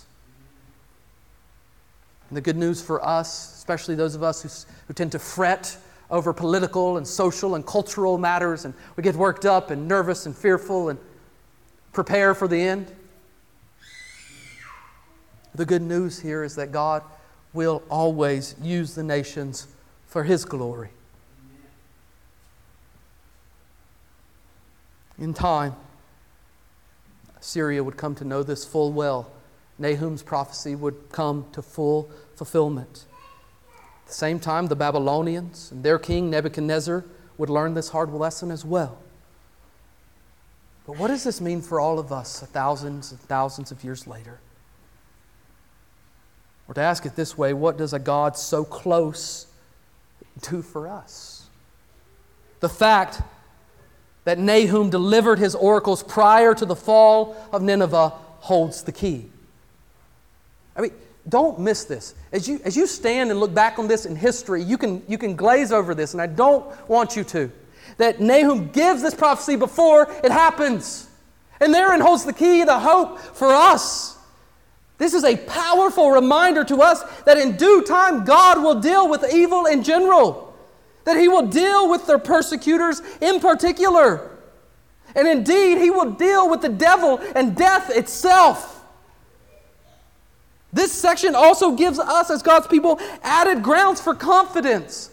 And 2.30 2.36
the 2.36 2.40
good 2.40 2.56
news 2.56 2.80
for 2.80 3.04
us, 3.04 3.56
especially 3.56 3.96
those 3.96 4.14
of 4.14 4.22
us 4.22 4.42
who, 4.42 4.48
who 4.86 4.94
tend 4.94 5.12
to 5.12 5.18
fret 5.18 5.76
over 6.10 6.32
political 6.32 6.96
and 6.96 7.06
social 7.06 7.56
and 7.56 7.66
cultural 7.66 8.18
matters, 8.18 8.64
and 8.64 8.72
we 8.96 9.02
get 9.02 9.16
worked 9.16 9.44
up 9.44 9.70
and 9.70 9.88
nervous 9.88 10.26
and 10.26 10.36
fearful 10.36 10.88
and 10.88 10.98
prepare 11.92 12.34
for 12.34 12.46
the 12.46 12.60
end. 12.60 12.90
The 15.56 15.66
good 15.66 15.82
news 15.82 16.20
here 16.20 16.44
is 16.44 16.54
that 16.54 16.70
God 16.70 17.02
will 17.52 17.82
always 17.90 18.54
use 18.62 18.94
the 18.94 19.02
nations 19.02 19.66
for 20.06 20.22
His 20.22 20.44
glory. 20.44 20.90
In 25.18 25.34
time, 25.34 25.74
Assyria 27.40 27.82
would 27.82 27.96
come 27.96 28.14
to 28.14 28.24
know 28.24 28.44
this 28.44 28.64
full 28.64 28.92
well 28.92 29.32
Nahum's 29.80 30.22
prophecy 30.22 30.74
would 30.74 31.10
come 31.10 31.46
to 31.52 31.62
full 31.62 32.10
fulfillment. 32.36 33.06
At 34.02 34.08
the 34.08 34.14
same 34.14 34.38
time, 34.38 34.66
the 34.66 34.76
Babylonians 34.76 35.72
and 35.72 35.82
their 35.82 35.98
king 35.98 36.30
Nebuchadnezzar 36.30 37.04
would 37.38 37.50
learn 37.50 37.74
this 37.74 37.88
hard 37.88 38.10
lesson 38.12 38.50
as 38.50 38.64
well. 38.64 38.98
But 40.86 40.98
what 40.98 41.08
does 41.08 41.24
this 41.24 41.40
mean 41.40 41.62
for 41.62 41.80
all 41.80 41.98
of 41.98 42.12
us 42.12 42.40
thousands 42.52 43.12
and 43.12 43.20
thousands 43.20 43.70
of 43.70 43.82
years 43.82 44.06
later? 44.06 44.40
Or 46.68 46.74
to 46.74 46.80
ask 46.80 47.06
it 47.06 47.16
this 47.16 47.36
way, 47.36 47.52
what 47.52 47.78
does 47.78 47.92
a 47.92 47.98
God 47.98 48.36
so 48.36 48.64
close 48.64 49.46
do 50.42 50.62
for 50.62 50.86
us? 50.86 51.48
The 52.60 52.68
fact 52.68 53.22
that 54.24 54.38
Nahum 54.38 54.90
delivered 54.90 55.38
his 55.38 55.54
oracles 55.54 56.02
prior 56.02 56.54
to 56.54 56.66
the 56.66 56.76
fall 56.76 57.36
of 57.52 57.62
Nineveh 57.62 58.10
holds 58.40 58.82
the 58.82 58.92
key. 58.92 59.30
I 60.80 60.84
mean, 60.84 60.92
don't 61.28 61.60
miss 61.60 61.84
this. 61.84 62.14
As 62.32 62.48
you, 62.48 62.58
as 62.64 62.74
you 62.74 62.86
stand 62.86 63.30
and 63.30 63.38
look 63.38 63.52
back 63.52 63.78
on 63.78 63.86
this 63.86 64.06
in 64.06 64.16
history, 64.16 64.62
you 64.62 64.78
can, 64.78 65.02
you 65.06 65.18
can 65.18 65.36
glaze 65.36 65.72
over 65.72 65.94
this, 65.94 66.14
and 66.14 66.22
I 66.22 66.26
don't 66.26 66.64
want 66.88 67.16
you 67.16 67.24
to. 67.24 67.52
That 67.98 68.18
Nahum 68.18 68.70
gives 68.70 69.02
this 69.02 69.14
prophecy 69.14 69.56
before 69.56 70.10
it 70.24 70.32
happens. 70.32 71.06
And 71.60 71.74
therein 71.74 72.00
holds 72.00 72.24
the 72.24 72.32
key, 72.32 72.64
the 72.64 72.78
hope 72.78 73.18
for 73.18 73.48
us. 73.48 74.16
This 74.96 75.12
is 75.12 75.22
a 75.24 75.36
powerful 75.36 76.10
reminder 76.10 76.64
to 76.64 76.76
us 76.78 77.02
that 77.24 77.36
in 77.36 77.58
due 77.58 77.82
time 77.82 78.24
God 78.24 78.62
will 78.62 78.80
deal 78.80 79.06
with 79.06 79.22
evil 79.30 79.66
in 79.66 79.82
general, 79.82 80.56
that 81.04 81.18
He 81.18 81.28
will 81.28 81.46
deal 81.46 81.90
with 81.90 82.06
their 82.06 82.18
persecutors 82.18 83.02
in 83.20 83.40
particular. 83.40 84.30
And 85.14 85.28
indeed, 85.28 85.76
He 85.76 85.90
will 85.90 86.12
deal 86.12 86.48
with 86.48 86.62
the 86.62 86.70
devil 86.70 87.20
and 87.36 87.54
death 87.54 87.90
itself. 87.90 88.79
This 90.72 90.92
section 90.92 91.34
also 91.34 91.72
gives 91.72 91.98
us, 91.98 92.30
as 92.30 92.42
God's 92.42 92.66
people, 92.68 93.00
added 93.22 93.62
grounds 93.62 94.00
for 94.00 94.14
confidence. 94.14 95.10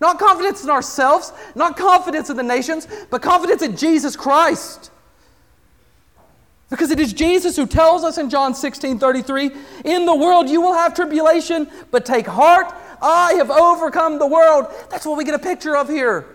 Not 0.00 0.18
confidence 0.18 0.64
in 0.64 0.70
ourselves, 0.70 1.32
not 1.54 1.76
confidence 1.76 2.28
in 2.28 2.36
the 2.36 2.42
nations, 2.42 2.86
but 3.08 3.22
confidence 3.22 3.62
in 3.62 3.76
Jesus 3.76 4.16
Christ. 4.16 4.90
Because 6.68 6.90
it 6.90 6.98
is 6.98 7.12
Jesus 7.12 7.56
who 7.56 7.66
tells 7.66 8.02
us 8.02 8.18
in 8.18 8.28
John 8.28 8.54
16 8.54 8.98
33, 8.98 9.50
In 9.84 10.06
the 10.06 10.14
world 10.14 10.48
you 10.48 10.60
will 10.60 10.74
have 10.74 10.94
tribulation, 10.94 11.70
but 11.90 12.04
take 12.04 12.26
heart, 12.26 12.74
I 13.00 13.34
have 13.34 13.50
overcome 13.50 14.18
the 14.18 14.26
world. 14.26 14.66
That's 14.90 15.06
what 15.06 15.16
we 15.16 15.24
get 15.24 15.34
a 15.34 15.38
picture 15.38 15.76
of 15.76 15.88
here. 15.88 16.26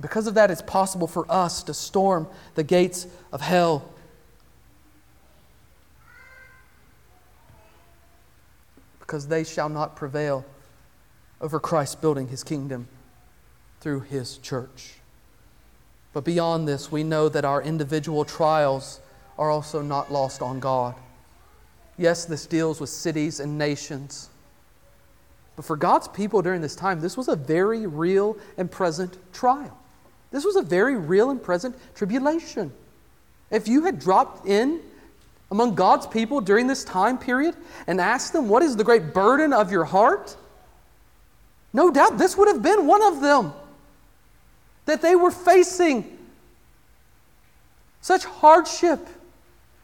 Because 0.00 0.26
of 0.26 0.34
that, 0.34 0.50
it's 0.50 0.62
possible 0.62 1.06
for 1.06 1.30
us 1.30 1.62
to 1.64 1.74
storm 1.74 2.28
the 2.54 2.62
gates 2.62 3.06
of 3.32 3.40
hell 3.40 3.90
because 9.06 9.28
they 9.28 9.44
shall 9.44 9.68
not 9.68 9.94
prevail 9.94 10.44
over 11.40 11.60
Christ 11.60 12.00
building 12.00 12.28
his 12.28 12.42
kingdom 12.42 12.88
through 13.80 14.00
his 14.00 14.38
church. 14.38 14.94
But 16.12 16.24
beyond 16.24 16.66
this, 16.66 16.90
we 16.90 17.04
know 17.04 17.28
that 17.28 17.44
our 17.44 17.62
individual 17.62 18.24
trials 18.24 19.00
are 19.38 19.50
also 19.50 19.82
not 19.82 20.10
lost 20.10 20.42
on 20.42 20.60
God. 20.60 20.94
Yes, 21.98 22.24
this 22.24 22.46
deals 22.46 22.80
with 22.80 22.90
cities 22.90 23.38
and 23.38 23.56
nations. 23.56 24.30
But 25.54 25.64
for 25.64 25.76
God's 25.76 26.08
people 26.08 26.42
during 26.42 26.60
this 26.60 26.74
time, 26.74 27.00
this 27.00 27.16
was 27.16 27.28
a 27.28 27.36
very 27.36 27.86
real 27.86 28.36
and 28.56 28.70
present 28.70 29.18
trial. 29.32 29.78
This 30.30 30.44
was 30.44 30.56
a 30.56 30.62
very 30.62 30.96
real 30.96 31.30
and 31.30 31.42
present 31.42 31.76
tribulation. 31.94 32.72
If 33.50 33.68
you 33.68 33.84
had 33.84 33.98
dropped 33.98 34.46
in 34.46 34.80
among 35.50 35.74
God's 35.74 36.06
people 36.06 36.40
during 36.40 36.66
this 36.66 36.84
time 36.84 37.18
period 37.18 37.54
and 37.86 38.00
ask 38.00 38.32
them, 38.32 38.48
What 38.48 38.62
is 38.62 38.76
the 38.76 38.84
great 38.84 39.14
burden 39.14 39.52
of 39.52 39.70
your 39.70 39.84
heart? 39.84 40.36
No 41.72 41.90
doubt 41.90 42.18
this 42.18 42.36
would 42.36 42.48
have 42.48 42.62
been 42.62 42.86
one 42.86 43.02
of 43.02 43.20
them. 43.20 43.52
That 44.86 45.02
they 45.02 45.14
were 45.16 45.30
facing 45.30 46.16
such 48.00 48.24
hardship, 48.24 49.06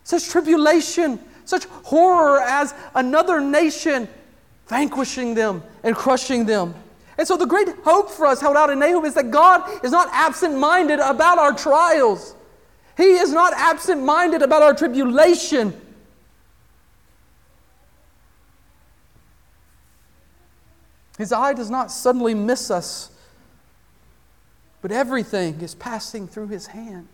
such 0.05 0.29
tribulation, 0.29 1.19
such 1.45 1.65
horror 1.65 2.41
as 2.41 2.73
another 2.95 3.41
nation 3.41 4.09
vanquishing 4.69 5.35
them 5.35 5.63
and 5.83 5.95
crushing 5.95 6.47
them. 6.47 6.75
And 7.19 7.29
so, 7.29 7.37
the 7.37 7.47
great 7.47 7.69
hope 7.85 8.11
for 8.11 8.27
us 8.27 8.41
held 8.41 8.57
out 8.57 8.71
in 8.71 8.79
Nahum 8.79 9.05
is 9.05 9.15
that 9.15 9.31
God 9.31 9.85
is 9.85 9.93
not 9.93 10.09
absent 10.13 10.57
minded 10.57 10.99
about 10.99 11.39
our 11.39 11.53
trials. 11.53 12.35
He 12.97 13.15
is 13.15 13.33
not 13.33 13.53
absent 13.55 14.03
minded 14.03 14.43
about 14.43 14.63
our 14.63 14.75
tribulation. 14.75 15.79
His 21.19 21.33
eye 21.33 21.53
does 21.53 21.71
not 21.71 21.91
suddenly 21.91 22.35
miss 22.35 22.71
us, 22.71 23.11
but 24.81 24.91
everything 24.91 25.61
is 25.61 25.75
passing 25.75 26.27
through 26.27 26.49
his 26.49 26.67
hand. 26.67 27.09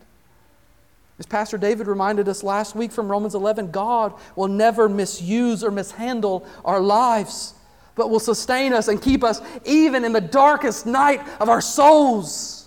As 1.19 1.27
Pastor 1.27 1.59
David 1.59 1.89
reminded 1.89 2.29
us 2.29 2.43
last 2.45 2.77
week 2.77 2.93
from 2.93 3.11
Romans 3.11 3.35
11, 3.35 3.71
God 3.73 4.15
will 4.37 4.49
never 4.49 4.89
misuse 4.89 5.65
or 5.65 5.71
mishandle 5.71 6.47
our 6.65 6.81
lives, 6.81 7.55
but 7.97 8.09
will 8.09 8.21
sustain 8.21 8.73
us 8.73 8.87
and 8.87 9.03
keep 9.03 9.25
us 9.25 9.41
even 9.65 10.05
in 10.05 10.13
the 10.13 10.21
darkest 10.21 10.87
night 10.87 11.21
of 11.41 11.49
our 11.49 11.61
souls. 11.61 12.58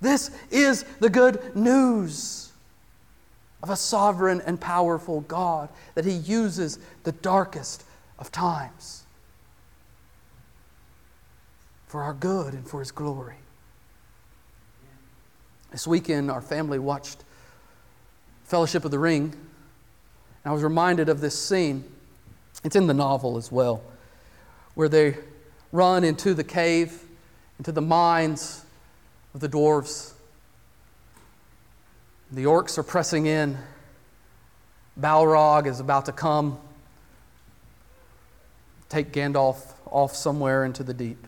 This 0.00 0.30
is 0.50 0.84
the 1.00 1.10
good 1.10 1.54
news. 1.54 2.46
of 3.62 3.70
a 3.70 3.76
sovereign 3.76 4.42
and 4.46 4.60
powerful 4.60 5.20
God, 5.22 5.68
that 5.94 6.04
He 6.04 6.12
uses 6.12 6.78
the 7.04 7.12
darkest 7.12 7.84
of 8.18 8.32
times 8.32 9.04
for 11.86 12.02
our 12.02 12.14
good 12.14 12.54
and 12.54 12.66
for 12.66 12.80
His 12.80 12.90
glory. 12.90 13.36
This 15.72 15.86
weekend, 15.86 16.30
our 16.30 16.40
family 16.40 16.78
watched 16.78 17.22
Fellowship 18.44 18.84
of 18.84 18.90
the 18.90 18.98
Ring, 18.98 19.24
and 19.24 20.50
I 20.50 20.52
was 20.52 20.62
reminded 20.62 21.08
of 21.08 21.20
this 21.20 21.38
scene. 21.38 21.84
It's 22.64 22.76
in 22.76 22.86
the 22.86 22.94
novel 22.94 23.36
as 23.36 23.52
well, 23.52 23.82
where 24.74 24.88
they 24.88 25.16
run 25.70 26.02
into 26.02 26.34
the 26.34 26.44
cave, 26.44 27.04
into 27.58 27.72
the 27.72 27.82
mines 27.82 28.64
of 29.34 29.40
the 29.40 29.48
dwarves. 29.48 30.12
The 32.32 32.44
orcs 32.44 32.78
are 32.78 32.82
pressing 32.82 33.26
in. 33.26 33.58
Balrog 34.98 35.66
is 35.66 35.80
about 35.80 36.06
to 36.06 36.12
come, 36.12 36.58
take 38.88 39.12
Gandalf 39.12 39.56
off 39.86 40.14
somewhere 40.14 40.64
into 40.64 40.82
the 40.82 40.92
deep. 40.92 41.26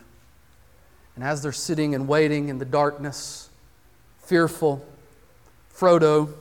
And 1.14 1.24
as 1.24 1.42
they're 1.42 1.52
sitting 1.52 1.94
and 1.94 2.08
waiting 2.08 2.48
in 2.48 2.58
the 2.58 2.64
darkness, 2.64 3.48
fearful, 4.24 4.84
Frodo, 5.74 6.32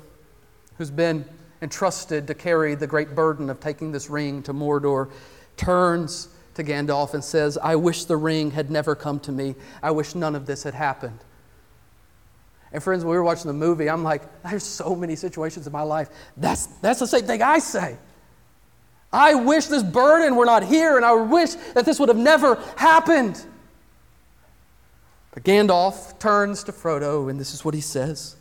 who's 0.78 0.92
been 0.92 1.26
entrusted 1.62 2.28
to 2.28 2.34
carry 2.34 2.76
the 2.76 2.88
great 2.88 3.16
burden 3.16 3.50
of 3.50 3.60
taking 3.60 3.92
this 3.92 4.10
ring 4.10 4.44
to 4.44 4.54
Mordor, 4.54 5.10
turns 5.58 6.28
to 6.56 6.64
Gandalf 6.64 7.14
and 7.14 7.24
says, 7.24 7.58
I 7.58 7.76
wish 7.76 8.06
the 8.06 8.18
ring 8.18 8.52
had 8.52 8.72
never 8.72 8.96
come 8.96 9.20
to 9.22 9.32
me. 9.32 9.56
I 9.82 9.92
wish 9.92 10.16
none 10.16 10.36
of 10.36 10.46
this 10.46 10.64
had 10.64 10.74
happened. 10.74 11.20
And 12.74 12.82
friends, 12.82 13.04
when 13.04 13.12
we 13.12 13.18
were 13.18 13.24
watching 13.24 13.48
the 13.48 13.54
movie, 13.54 13.90
I'm 13.90 14.04
like, 14.04 14.22
there's 14.44 14.64
so 14.64 14.96
many 14.96 15.16
situations 15.16 15.68
in 15.68 15.74
my 15.74 15.82
life. 15.82 16.10
That's, 16.38 16.68
that's 16.68 17.00
the 17.00 17.08
same 17.08 17.26
thing 17.26 17.42
I 17.42 17.60
say. 17.60 17.98
I 19.14 19.34
wish 19.34 19.66
this 19.66 19.84
burden 19.84 20.36
were 20.36 20.46
not 20.46 20.64
here, 20.64 20.96
and 20.96 21.06
I 21.06 21.14
wish 21.14 21.56
that 21.74 21.86
this 21.86 22.00
would 22.00 22.08
have 22.08 22.18
never 22.18 22.56
happened. 22.78 23.46
But 25.32 25.44
Gandalf 25.44 26.18
turns 26.20 26.64
to 26.66 26.72
Frodo, 26.72 27.30
and 27.30 27.40
this 27.40 27.54
is 27.54 27.66
what 27.66 27.74
he 27.74 27.82
says 27.82 28.36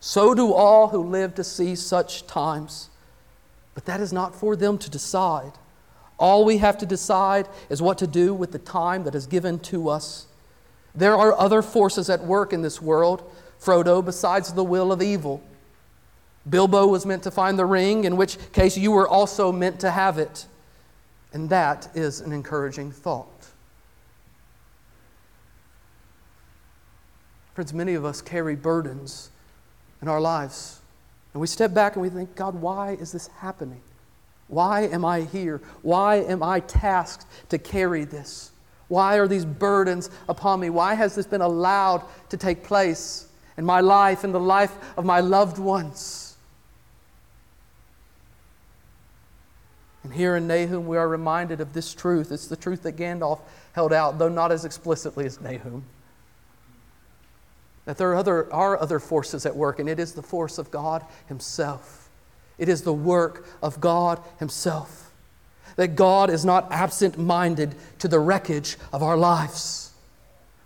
So 0.00 0.34
do 0.34 0.52
all 0.52 0.88
who 0.88 1.02
live 1.02 1.34
to 1.34 1.44
see 1.44 1.74
such 1.74 2.26
times, 2.26 2.88
but 3.74 3.84
that 3.84 4.00
is 4.00 4.12
not 4.12 4.34
for 4.34 4.56
them 4.56 4.78
to 4.78 4.90
decide. 4.90 5.52
All 6.18 6.46
we 6.46 6.58
have 6.58 6.78
to 6.78 6.86
decide 6.86 7.46
is 7.68 7.82
what 7.82 7.98
to 7.98 8.06
do 8.06 8.32
with 8.32 8.52
the 8.52 8.58
time 8.58 9.04
that 9.04 9.14
is 9.14 9.26
given 9.26 9.58
to 9.60 9.90
us. 9.90 10.26
There 10.96 11.14
are 11.14 11.38
other 11.38 11.60
forces 11.60 12.08
at 12.08 12.24
work 12.24 12.52
in 12.52 12.62
this 12.62 12.80
world, 12.80 13.30
Frodo, 13.60 14.02
besides 14.02 14.52
the 14.54 14.64
will 14.64 14.90
of 14.90 15.02
evil. 15.02 15.42
Bilbo 16.48 16.86
was 16.86 17.04
meant 17.04 17.22
to 17.24 17.30
find 17.30 17.58
the 17.58 17.66
ring, 17.66 18.04
in 18.04 18.16
which 18.16 18.38
case 18.52 18.78
you 18.78 18.92
were 18.92 19.06
also 19.06 19.52
meant 19.52 19.80
to 19.80 19.90
have 19.90 20.18
it. 20.18 20.46
And 21.32 21.50
that 21.50 21.88
is 21.94 22.20
an 22.20 22.32
encouraging 22.32 22.92
thought. 22.92 23.26
Friends, 27.54 27.74
many 27.74 27.94
of 27.94 28.04
us 28.04 28.22
carry 28.22 28.54
burdens 28.54 29.30
in 30.00 30.08
our 30.08 30.20
lives. 30.20 30.80
And 31.34 31.40
we 31.40 31.46
step 31.46 31.74
back 31.74 31.96
and 31.96 32.02
we 32.02 32.08
think, 32.08 32.34
God, 32.36 32.54
why 32.54 32.92
is 32.92 33.12
this 33.12 33.26
happening? 33.28 33.80
Why 34.48 34.82
am 34.82 35.04
I 35.04 35.22
here? 35.22 35.60
Why 35.82 36.16
am 36.16 36.42
I 36.42 36.60
tasked 36.60 37.26
to 37.50 37.58
carry 37.58 38.04
this? 38.04 38.52
Why 38.88 39.18
are 39.18 39.26
these 39.26 39.44
burdens 39.44 40.10
upon 40.28 40.60
me? 40.60 40.70
Why 40.70 40.94
has 40.94 41.14
this 41.14 41.26
been 41.26 41.40
allowed 41.40 42.04
to 42.28 42.36
take 42.36 42.62
place 42.62 43.28
in 43.56 43.64
my 43.64 43.80
life, 43.80 44.24
in 44.24 44.32
the 44.32 44.40
life 44.40 44.76
of 44.96 45.04
my 45.04 45.20
loved 45.20 45.58
ones? 45.58 46.36
And 50.04 50.14
here 50.14 50.36
in 50.36 50.46
Nahum, 50.46 50.86
we 50.86 50.96
are 50.96 51.08
reminded 51.08 51.60
of 51.60 51.72
this 51.72 51.92
truth. 51.92 52.30
It's 52.30 52.46
the 52.46 52.56
truth 52.56 52.82
that 52.82 52.96
Gandalf 52.96 53.40
held 53.72 53.92
out, 53.92 54.18
though 54.18 54.28
not 54.28 54.52
as 54.52 54.64
explicitly 54.64 55.26
as 55.26 55.40
Nahum 55.40 55.84
that 57.86 57.96
there 57.96 58.10
are 58.10 58.16
other, 58.16 58.52
are 58.52 58.78
other 58.78 58.98
forces 58.98 59.46
at 59.46 59.56
work, 59.56 59.78
and 59.78 59.88
it 59.88 59.98
is 59.98 60.12
the 60.12 60.22
force 60.22 60.58
of 60.58 60.70
God 60.70 61.02
Himself. 61.28 62.10
It 62.58 62.68
is 62.68 62.82
the 62.82 62.92
work 62.92 63.46
of 63.62 63.80
God 63.80 64.20
Himself. 64.38 65.05
That 65.76 65.94
God 65.94 66.30
is 66.30 66.44
not 66.44 66.72
absent 66.72 67.18
minded 67.18 67.74
to 67.98 68.08
the 68.08 68.18
wreckage 68.18 68.76
of 68.92 69.02
our 69.02 69.16
lives, 69.16 69.92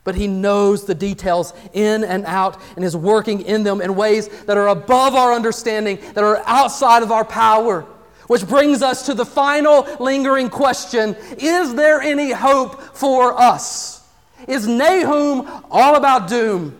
but 0.05 0.15
He 0.15 0.29
knows 0.29 0.85
the 0.85 0.95
details 0.95 1.53
in 1.73 2.05
and 2.05 2.25
out 2.27 2.61
and 2.77 2.85
is 2.85 2.97
working 2.97 3.43
in 3.43 3.65
them 3.65 3.81
in 3.81 3.97
ways 3.97 4.29
that 4.45 4.57
are 4.57 4.69
above 4.69 5.15
our 5.15 5.33
understanding, 5.33 5.99
that 6.15 6.25
are 6.25 6.43
outside 6.47 7.03
of 7.03 7.11
our 7.11 7.25
power. 7.25 7.87
Which 8.29 8.47
brings 8.47 8.81
us 8.81 9.07
to 9.07 9.15
the 9.15 9.27
final 9.27 9.89
lingering 9.99 10.51
question 10.51 11.17
Is 11.37 11.75
there 11.75 12.01
any 12.01 12.31
hope 12.31 12.81
for 12.97 13.39
us? 13.39 14.01
Is 14.47 14.67
Nahum 14.67 15.65
all 15.71 15.97
about 15.97 16.29
doom? 16.29 16.79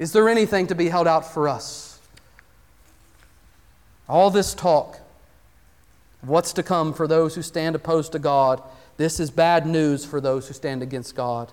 Is 0.00 0.12
there 0.12 0.28
anything 0.28 0.66
to 0.68 0.74
be 0.74 0.88
held 0.88 1.06
out 1.06 1.32
for 1.32 1.48
us? 1.48 2.00
All 4.08 4.30
this 4.30 4.54
talk 4.54 4.99
what's 6.22 6.52
to 6.54 6.62
come 6.62 6.92
for 6.92 7.06
those 7.06 7.34
who 7.34 7.42
stand 7.42 7.74
opposed 7.74 8.12
to 8.12 8.18
God, 8.18 8.62
this 8.96 9.18
is 9.18 9.30
bad 9.30 9.66
news 9.66 10.04
for 10.04 10.20
those 10.20 10.48
who 10.48 10.54
stand 10.54 10.82
against 10.82 11.14
God. 11.14 11.52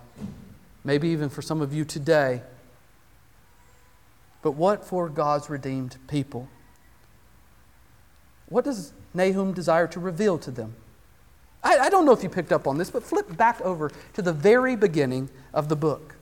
Maybe 0.84 1.10
even 1.10 1.30
for 1.30 1.42
some 1.42 1.62
of 1.62 1.74
you 1.74 1.86
today. 1.86 2.42
But 4.42 4.52
what 4.52 4.86
for 4.86 5.10
God's 5.10 5.50
redeemed 5.50 5.98
people? 6.08 6.48
What 8.50 8.66
does 8.66 8.94
Nahum 9.14 9.54
desire 9.54 9.88
to 9.88 10.00
reveal 10.00 10.38
to 10.40 10.52
them? 10.52 10.76
I, 11.64 11.78
I, 11.80 11.90
don't 11.90 12.06
know 12.06 12.14
if 12.14 12.24
you 12.24 12.30
picked 12.30 12.52
up 12.52 12.68
on 12.68 12.78
this, 12.78 12.90
but 12.90 13.04
flip 13.04 13.36
back 13.36 13.60
over 13.62 13.92
to 14.14 14.22
the 14.22 14.32
very 14.32 14.76
beginning 14.76 15.30
of 15.54 15.70
the 15.70 15.76
book. 15.76 16.16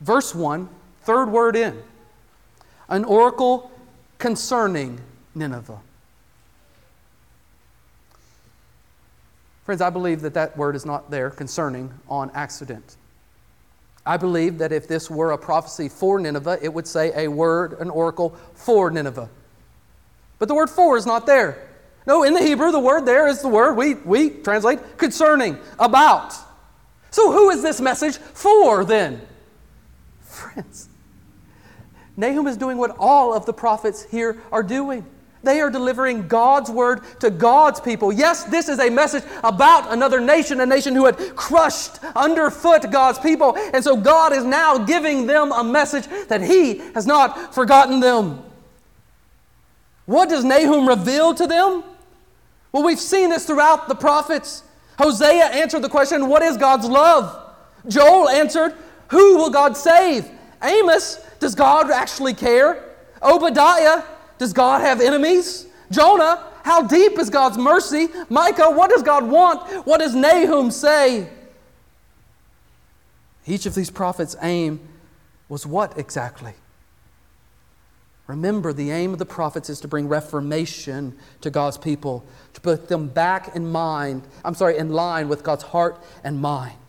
Verse 0.00 0.34
1, 0.34 0.68
third 1.02 1.30
word 1.30 1.56
in. 1.56 1.82
An 2.88 3.04
oracle 3.04 3.70
concerning 4.18 5.00
Nineveh. 5.34 5.80
Friends, 9.68 9.82
I 9.82 9.90
believe 9.90 10.22
that 10.22 10.32
that 10.32 10.56
word 10.56 10.76
is 10.76 10.86
not 10.86 11.10
there, 11.10 11.28
concerning, 11.28 11.92
on 12.08 12.30
accident. 12.32 12.96
I 14.06 14.16
believe 14.16 14.56
that 14.56 14.72
if 14.72 14.88
this 14.88 15.10
were 15.10 15.32
a 15.32 15.36
prophecy 15.36 15.90
for 15.90 16.18
Nineveh, 16.18 16.60
it 16.62 16.72
would 16.72 16.86
say 16.86 17.12
a 17.14 17.28
word, 17.28 17.74
an 17.78 17.90
oracle 17.90 18.34
for 18.54 18.90
Nineveh. 18.90 19.28
But 20.38 20.48
the 20.48 20.54
word 20.54 20.70
for 20.70 20.96
is 20.96 21.04
not 21.04 21.26
there. 21.26 21.68
No, 22.06 22.22
in 22.22 22.32
the 22.32 22.40
Hebrew, 22.40 22.72
the 22.72 22.80
word 22.80 23.04
there 23.04 23.28
is 23.28 23.42
the 23.42 23.48
word 23.48 23.74
we, 23.74 23.92
we 23.92 24.30
translate 24.30 24.96
concerning, 24.96 25.58
about. 25.78 26.32
So 27.10 27.30
who 27.30 27.50
is 27.50 27.60
this 27.60 27.78
message 27.78 28.16
for 28.16 28.86
then? 28.86 29.20
Friends, 30.22 30.88
Nahum 32.16 32.46
is 32.46 32.56
doing 32.56 32.78
what 32.78 32.96
all 32.98 33.34
of 33.34 33.44
the 33.44 33.52
prophets 33.52 34.04
here 34.04 34.40
are 34.50 34.62
doing. 34.62 35.04
They 35.48 35.62
are 35.62 35.70
delivering 35.70 36.28
God's 36.28 36.70
word 36.70 37.00
to 37.20 37.30
God's 37.30 37.80
people. 37.80 38.12
Yes, 38.12 38.44
this 38.44 38.68
is 38.68 38.78
a 38.78 38.90
message 38.90 39.24
about 39.42 39.90
another 39.90 40.20
nation, 40.20 40.60
a 40.60 40.66
nation 40.66 40.94
who 40.94 41.06
had 41.06 41.16
crushed 41.36 42.04
underfoot 42.14 42.90
God's 42.90 43.18
people. 43.18 43.56
And 43.56 43.82
so 43.82 43.96
God 43.96 44.34
is 44.34 44.44
now 44.44 44.76
giving 44.76 45.26
them 45.26 45.50
a 45.52 45.64
message 45.64 46.06
that 46.28 46.42
He 46.42 46.78
has 46.92 47.06
not 47.06 47.54
forgotten 47.54 48.00
them. 48.00 48.42
What 50.04 50.28
does 50.28 50.44
Nahum 50.44 50.86
reveal 50.86 51.32
to 51.34 51.46
them? 51.46 51.82
Well, 52.70 52.82
we've 52.82 53.00
seen 53.00 53.30
this 53.30 53.46
throughout 53.46 53.88
the 53.88 53.94
prophets. 53.94 54.62
Hosea 54.98 55.46
answered 55.46 55.80
the 55.80 55.88
question, 55.88 56.28
What 56.28 56.42
is 56.42 56.58
God's 56.58 56.86
love? 56.86 57.54
Joel 57.88 58.28
answered, 58.28 58.74
who 59.08 59.36
will 59.36 59.50
God 59.50 59.76
save? 59.76 60.28
Amos, 60.62 61.24
does 61.40 61.54
God 61.54 61.90
actually 61.90 62.34
care? 62.34 62.84
Obadiah, 63.22 64.02
does 64.38 64.52
God 64.52 64.80
have 64.80 65.00
enemies? 65.00 65.66
Jonah, 65.90 66.44
how 66.64 66.82
deep 66.82 67.18
is 67.18 67.30
God's 67.30 67.58
mercy? 67.58 68.08
Micah, 68.28 68.70
what 68.70 68.90
does 68.90 69.02
God 69.02 69.24
want? 69.28 69.86
What 69.86 70.00
does 70.00 70.14
Nahum 70.14 70.70
say? 70.70 71.28
Each 73.46 73.66
of 73.66 73.74
these 73.74 73.90
prophets' 73.90 74.36
aim 74.42 74.80
was 75.48 75.66
what 75.66 75.96
exactly? 75.98 76.54
Remember, 78.26 78.74
the 78.74 78.90
aim 78.90 79.14
of 79.14 79.18
the 79.18 79.24
prophets 79.24 79.70
is 79.70 79.80
to 79.80 79.88
bring 79.88 80.06
reformation 80.06 81.16
to 81.40 81.48
God's 81.48 81.78
people, 81.78 82.26
to 82.52 82.60
put 82.60 82.88
them 82.88 83.08
back 83.08 83.56
in 83.56 83.70
mind, 83.70 84.22
I'm 84.44 84.54
sorry, 84.54 84.76
in 84.76 84.90
line 84.90 85.28
with 85.28 85.42
God's 85.42 85.64
heart 85.64 85.98
and 86.22 86.38
mind 86.38 86.88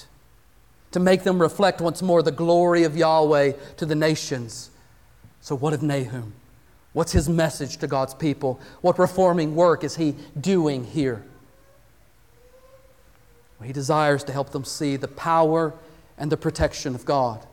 to 0.91 0.99
make 0.99 1.23
them 1.23 1.41
reflect 1.41 1.81
once 1.81 2.01
more 2.01 2.23
the 2.23 2.31
glory 2.31 2.83
of 2.83 2.97
Yahweh 2.97 3.53
to 3.77 3.85
the 3.85 3.95
nations. 3.95 4.71
So, 5.41 5.55
what 5.55 5.73
of 5.73 5.83
Nahum? 5.83 6.33
What's 6.99 7.13
his 7.13 7.29
message 7.29 7.77
to 7.77 7.87
God's 7.87 8.13
people? 8.13 8.59
What 8.81 8.99
reforming 8.99 9.55
work 9.55 9.85
is 9.85 9.95
he 9.95 10.15
doing 10.37 10.83
here? 10.83 11.23
Well, 13.57 13.67
he 13.67 13.71
desires 13.71 14.21
to 14.25 14.33
help 14.33 14.49
them 14.49 14.65
see 14.65 14.97
the 14.97 15.07
power 15.07 15.73
and 16.17 16.29
the 16.29 16.35
protection 16.35 16.95
of 16.95 17.05
God. 17.05 17.47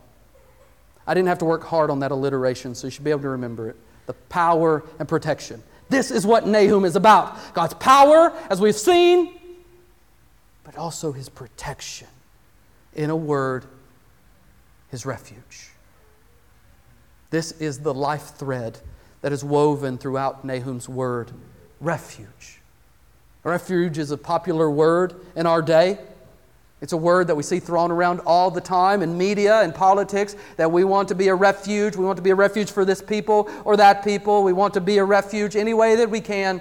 I 1.06 1.14
didn't 1.14 1.28
have 1.28 1.38
to 1.38 1.44
work 1.44 1.62
hard 1.62 1.90
on 1.90 2.00
that 2.00 2.10
alliteration, 2.10 2.74
so 2.74 2.88
you 2.88 2.90
should 2.90 3.04
be 3.04 3.12
able 3.12 3.22
to 3.22 3.28
remember 3.28 3.68
it. 3.68 3.76
The 4.06 4.14
power 4.14 4.82
and 4.98 5.08
protection. 5.08 5.62
This 5.88 6.10
is 6.10 6.26
what 6.26 6.48
Nahum 6.48 6.84
is 6.84 6.96
about 6.96 7.54
God's 7.54 7.74
power, 7.74 8.32
as 8.50 8.60
we've 8.60 8.74
seen, 8.74 9.32
but 10.64 10.76
also 10.76 11.12
his 11.12 11.28
protection. 11.28 12.08
In 12.94 13.10
a 13.10 13.16
word, 13.16 13.64
his 14.90 15.06
refuge. 15.06 15.70
This 17.30 17.52
is 17.52 17.78
the 17.78 17.94
life 17.94 18.34
thread 18.34 18.80
that 19.22 19.32
is 19.32 19.42
woven 19.42 19.98
throughout 19.98 20.44
Nahum's 20.44 20.88
word 20.88 21.32
refuge. 21.80 22.60
Refuge 23.44 23.98
is 23.98 24.10
a 24.10 24.16
popular 24.16 24.70
word 24.70 25.14
in 25.36 25.46
our 25.46 25.62
day. 25.62 25.98
It's 26.80 26.92
a 26.92 26.96
word 26.96 27.28
that 27.28 27.34
we 27.36 27.42
see 27.42 27.58
thrown 27.58 27.90
around 27.90 28.20
all 28.26 28.50
the 28.50 28.60
time 28.60 29.02
in 29.02 29.16
media 29.16 29.60
and 29.60 29.74
politics 29.74 30.36
that 30.56 30.70
we 30.70 30.84
want 30.84 31.08
to 31.08 31.14
be 31.14 31.28
a 31.28 31.34
refuge. 31.34 31.96
We 31.96 32.04
want 32.04 32.16
to 32.16 32.22
be 32.22 32.30
a 32.30 32.34
refuge 32.34 32.70
for 32.70 32.84
this 32.84 33.00
people 33.00 33.48
or 33.64 33.76
that 33.76 34.04
people. 34.04 34.42
We 34.42 34.52
want 34.52 34.74
to 34.74 34.80
be 34.80 34.98
a 34.98 35.04
refuge 35.04 35.56
any 35.56 35.74
way 35.74 35.96
that 35.96 36.10
we 36.10 36.20
can. 36.20 36.60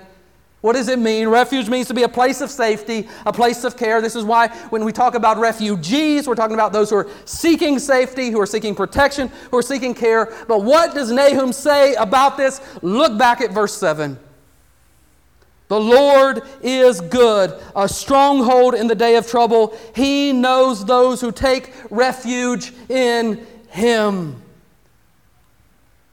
What 0.65 0.73
does 0.73 0.87
it 0.87 0.97
mean? 0.97 1.27
Refuge 1.27 1.69
means 1.69 1.87
to 1.89 1.93
be 1.93 2.01
a 2.01 2.09
place 2.09 2.41
of 2.41 2.49
safety, 2.49 3.07
a 3.23 3.31
place 3.31 3.63
of 3.65 3.77
care. 3.77 4.01
This 4.01 4.15
is 4.15 4.23
why 4.23 4.47
when 4.71 4.83
we 4.83 4.91
talk 4.91 5.13
about 5.13 5.37
refugees, 5.37 6.27
we're 6.27 6.33
talking 6.33 6.55
about 6.55 6.73
those 6.73 6.89
who 6.89 6.95
are 6.95 7.07
seeking 7.25 7.77
safety, 7.77 8.31
who 8.31 8.41
are 8.41 8.47
seeking 8.47 8.73
protection, 8.73 9.27
who 9.51 9.57
are 9.57 9.61
seeking 9.61 9.93
care. 9.93 10.33
But 10.47 10.63
what 10.63 10.95
does 10.95 11.11
Nahum 11.11 11.53
say 11.53 11.93
about 11.93 12.35
this? 12.35 12.61
Look 12.81 13.15
back 13.15 13.41
at 13.41 13.51
verse 13.51 13.77
7. 13.77 14.17
The 15.67 15.79
Lord 15.79 16.41
is 16.63 16.99
good, 16.99 17.53
a 17.75 17.87
stronghold 17.87 18.73
in 18.73 18.87
the 18.87 18.95
day 18.95 19.17
of 19.17 19.27
trouble. 19.27 19.77
He 19.95 20.33
knows 20.33 20.83
those 20.83 21.21
who 21.21 21.31
take 21.31 21.75
refuge 21.91 22.73
in 22.89 23.45
Him. 23.69 24.41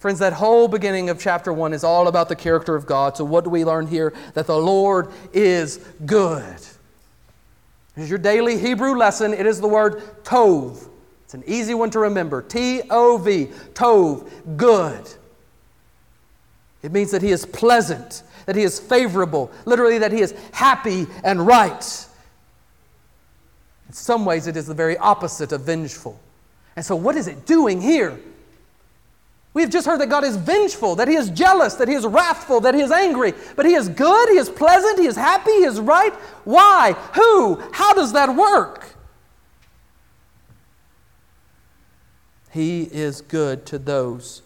Friends, 0.02 0.18
that 0.18 0.32
whole 0.32 0.66
beginning 0.66 1.10
of 1.10 1.20
chapter 1.20 1.52
1 1.52 1.72
is 1.72 1.84
all 1.84 2.08
about 2.08 2.28
the 2.28 2.34
character 2.34 2.74
of 2.74 2.86
God. 2.86 3.16
So, 3.16 3.24
what 3.24 3.44
do 3.44 3.50
we 3.50 3.64
learn 3.64 3.86
here? 3.86 4.12
That 4.34 4.48
the 4.48 4.58
Lord 4.58 5.12
is 5.32 5.76
good. 6.04 6.56
Here's 7.94 8.10
your 8.10 8.18
daily 8.18 8.58
Hebrew 8.58 8.96
lesson. 8.96 9.32
It 9.32 9.46
is 9.46 9.60
the 9.60 9.68
word 9.68 10.02
tov. 10.24 10.88
It's 11.22 11.34
an 11.34 11.44
easy 11.46 11.74
one 11.74 11.88
to 11.90 12.00
remember. 12.00 12.42
T 12.42 12.82
O 12.90 13.16
V, 13.16 13.46
tov, 13.74 14.28
good. 14.56 15.08
It 16.82 16.90
means 16.90 17.12
that 17.12 17.22
He 17.22 17.30
is 17.30 17.46
pleasant, 17.46 18.24
that 18.46 18.56
He 18.56 18.64
is 18.64 18.80
favorable, 18.80 19.52
literally, 19.66 19.98
that 19.98 20.10
He 20.10 20.20
is 20.20 20.34
happy 20.50 21.06
and 21.22 21.46
right. 21.46 22.06
In 23.86 23.94
some 23.94 24.24
ways, 24.24 24.48
it 24.48 24.56
is 24.56 24.66
the 24.66 24.74
very 24.74 24.98
opposite 24.98 25.52
of 25.52 25.60
vengeful. 25.60 26.18
And 26.74 26.84
so, 26.84 26.96
what 26.96 27.14
is 27.14 27.28
it 27.28 27.46
doing 27.46 27.80
here? 27.80 28.18
We've 29.54 29.68
just 29.68 29.86
heard 29.86 30.00
that 30.00 30.08
God 30.08 30.24
is 30.24 30.36
vengeful, 30.36 30.96
that 30.96 31.08
He 31.08 31.14
is 31.14 31.28
jealous, 31.30 31.74
that 31.74 31.88
He 31.88 31.94
is 31.94 32.06
wrathful, 32.06 32.60
that 32.60 32.74
He 32.74 32.80
is 32.80 32.90
angry. 32.90 33.34
But 33.54 33.66
He 33.66 33.74
is 33.74 33.88
good, 33.88 34.28
He 34.30 34.36
is 34.36 34.48
pleasant, 34.48 34.98
He 34.98 35.06
is 35.06 35.16
happy, 35.16 35.50
He 35.50 35.64
is 35.64 35.78
right. 35.78 36.14
Why? 36.44 36.92
Who? 37.14 37.62
How 37.72 37.92
does 37.92 38.12
that 38.14 38.34
work? 38.34 38.94
He 42.50 42.82
is 42.82 43.20
good 43.20 43.66
to 43.66 43.78
those 43.78 44.42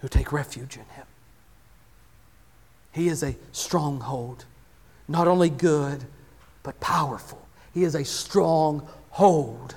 who 0.00 0.08
take 0.08 0.32
refuge 0.32 0.76
in 0.76 0.84
Him. 0.94 1.06
He 2.92 3.08
is 3.08 3.22
a 3.22 3.36
stronghold, 3.52 4.44
not 5.08 5.26
only 5.26 5.48
good, 5.48 6.04
but 6.62 6.78
powerful. 6.80 7.46
He 7.72 7.84
is 7.84 7.94
a 7.94 8.04
stronghold. 8.04 9.76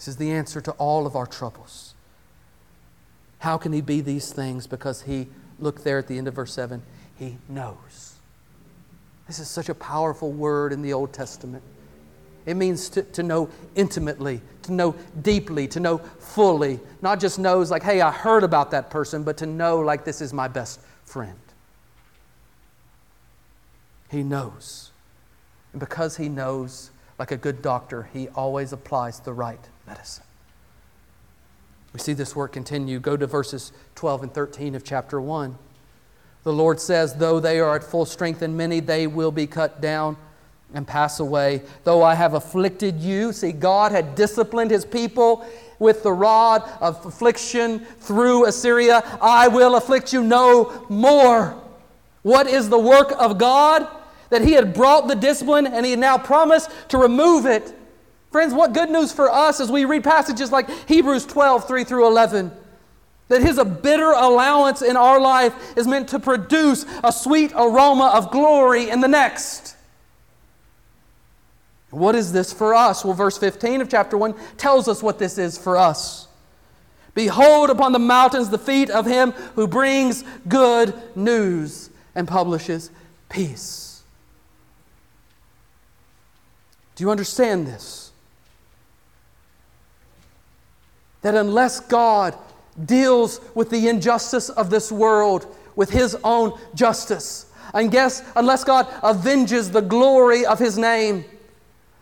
This 0.00 0.08
is 0.08 0.16
the 0.16 0.30
answer 0.30 0.62
to 0.62 0.70
all 0.72 1.06
of 1.06 1.14
our 1.14 1.26
troubles. 1.26 1.94
How 3.40 3.58
can 3.58 3.70
he 3.74 3.82
be 3.82 4.00
these 4.00 4.32
things? 4.32 4.66
Because 4.66 5.02
he, 5.02 5.28
look 5.58 5.84
there 5.84 5.98
at 5.98 6.06
the 6.06 6.16
end 6.16 6.26
of 6.26 6.32
verse 6.32 6.54
7, 6.54 6.82
he 7.18 7.36
knows. 7.50 8.14
This 9.26 9.38
is 9.38 9.46
such 9.46 9.68
a 9.68 9.74
powerful 9.74 10.32
word 10.32 10.72
in 10.72 10.80
the 10.80 10.94
Old 10.94 11.12
Testament. 11.12 11.62
It 12.46 12.54
means 12.54 12.88
to, 12.88 13.02
to 13.02 13.22
know 13.22 13.50
intimately, 13.74 14.40
to 14.62 14.72
know 14.72 14.96
deeply, 15.20 15.68
to 15.68 15.80
know 15.80 15.98
fully. 15.98 16.80
Not 17.02 17.20
just 17.20 17.38
knows, 17.38 17.70
like, 17.70 17.82
hey, 17.82 18.00
I 18.00 18.10
heard 18.10 18.42
about 18.42 18.70
that 18.70 18.88
person, 18.88 19.22
but 19.22 19.36
to 19.36 19.44
know, 19.44 19.80
like, 19.80 20.06
this 20.06 20.22
is 20.22 20.32
my 20.32 20.48
best 20.48 20.80
friend. 21.04 21.38
He 24.10 24.22
knows. 24.22 24.92
And 25.74 25.80
because 25.80 26.16
he 26.16 26.30
knows, 26.30 26.90
like 27.18 27.32
a 27.32 27.36
good 27.36 27.60
doctor, 27.60 28.08
he 28.14 28.28
always 28.28 28.72
applies 28.72 29.20
the 29.20 29.34
right 29.34 29.60
medicine. 29.90 30.22
We 31.92 31.98
see 31.98 32.12
this 32.12 32.36
work 32.36 32.52
continue. 32.52 33.00
Go 33.00 33.16
to 33.16 33.26
verses 33.26 33.72
12 33.96 34.22
and 34.22 34.32
13 34.32 34.76
of 34.76 34.84
chapter 34.84 35.20
1. 35.20 35.58
The 36.44 36.52
Lord 36.52 36.78
says, 36.78 37.14
Though 37.14 37.40
they 37.40 37.58
are 37.58 37.74
at 37.74 37.82
full 37.82 38.06
strength 38.06 38.40
and 38.42 38.56
many, 38.56 38.78
they 38.78 39.08
will 39.08 39.32
be 39.32 39.48
cut 39.48 39.80
down 39.80 40.16
and 40.72 40.86
pass 40.86 41.18
away. 41.18 41.62
Though 41.82 42.04
I 42.04 42.14
have 42.14 42.34
afflicted 42.34 43.00
you, 43.00 43.32
see, 43.32 43.50
God 43.50 43.90
had 43.90 44.14
disciplined 44.14 44.70
his 44.70 44.84
people 44.84 45.44
with 45.80 46.04
the 46.04 46.12
rod 46.12 46.62
of 46.80 47.04
affliction 47.04 47.80
through 47.80 48.46
Assyria. 48.46 49.02
I 49.20 49.48
will 49.48 49.74
afflict 49.74 50.12
you 50.12 50.22
no 50.22 50.86
more. 50.88 51.60
What 52.22 52.46
is 52.46 52.68
the 52.68 52.78
work 52.78 53.12
of 53.18 53.38
God? 53.38 53.88
That 54.28 54.42
he 54.42 54.52
had 54.52 54.72
brought 54.72 55.08
the 55.08 55.16
discipline 55.16 55.66
and 55.66 55.84
he 55.84 55.90
had 55.90 55.98
now 55.98 56.16
promised 56.16 56.70
to 56.90 56.98
remove 56.98 57.46
it. 57.46 57.74
Friends, 58.30 58.54
what 58.54 58.72
good 58.72 58.90
news 58.90 59.12
for 59.12 59.30
us 59.30 59.60
as 59.60 59.70
we 59.70 59.84
read 59.84 60.04
passages 60.04 60.52
like 60.52 60.70
Hebrews 60.88 61.26
12, 61.26 61.66
3 61.66 61.84
through 61.84 62.06
11. 62.06 62.52
That 63.28 63.42
his 63.42 63.62
bitter 63.82 64.10
allowance 64.12 64.82
in 64.82 64.96
our 64.96 65.20
life 65.20 65.76
is 65.76 65.86
meant 65.86 66.08
to 66.08 66.18
produce 66.18 66.84
a 67.02 67.12
sweet 67.12 67.52
aroma 67.54 68.12
of 68.14 68.30
glory 68.30 68.88
in 68.88 69.00
the 69.00 69.08
next. 69.08 69.76
What 71.90 72.14
is 72.14 72.32
this 72.32 72.52
for 72.52 72.74
us? 72.74 73.04
Well, 73.04 73.14
verse 73.14 73.36
15 73.36 73.80
of 73.80 73.88
chapter 73.88 74.16
1 74.16 74.34
tells 74.56 74.86
us 74.86 75.02
what 75.02 75.18
this 75.18 75.38
is 75.38 75.58
for 75.58 75.76
us. 75.76 76.28
Behold 77.14 77.70
upon 77.70 77.92
the 77.92 77.98
mountains 77.98 78.50
the 78.50 78.58
feet 78.58 78.90
of 78.90 79.06
him 79.06 79.32
who 79.56 79.66
brings 79.66 80.22
good 80.46 80.94
news 81.16 81.90
and 82.14 82.28
publishes 82.28 82.90
peace. 83.28 84.02
Do 86.94 87.02
you 87.02 87.10
understand 87.10 87.66
this? 87.66 88.09
That 91.22 91.34
unless 91.34 91.80
God 91.80 92.36
deals 92.84 93.40
with 93.54 93.70
the 93.70 93.88
injustice 93.88 94.48
of 94.48 94.70
this 94.70 94.90
world 94.90 95.46
with 95.76 95.90
His 95.90 96.16
own 96.24 96.58
justice, 96.74 97.46
and 97.74 97.90
guess, 97.90 98.22
unless 98.36 98.64
God 98.64 98.86
avenges 99.02 99.70
the 99.70 99.82
glory 99.82 100.44
of 100.44 100.58
His 100.58 100.76
name, 100.76 101.24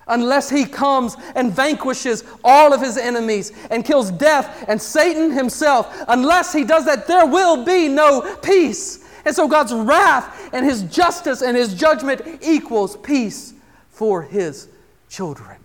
unless 0.07 0.49
He 0.49 0.65
comes 0.65 1.17
and 1.35 1.53
vanquishes 1.53 2.25
all 2.43 2.73
of 2.73 2.81
His 2.81 2.97
enemies 2.97 3.53
and 3.71 3.85
kills 3.85 4.11
death 4.11 4.65
and 4.69 4.81
Satan 4.81 5.31
himself, 5.31 6.05
unless 6.09 6.53
He 6.53 6.65
does 6.65 6.85
that, 6.87 7.07
there 7.07 7.27
will 7.27 7.65
be 7.65 7.89
no 7.89 8.37
peace. 8.43 9.05
And 9.25 9.35
so 9.35 9.47
God's 9.47 9.75
wrath 9.75 10.51
and 10.55 10.65
His 10.65 10.83
justice 10.85 11.43
and 11.43 11.57
His 11.57 11.75
judgment 11.75 12.23
equals 12.41 12.97
peace 12.97 13.53
for 13.91 14.23
His 14.23 14.69
children. 15.11 15.58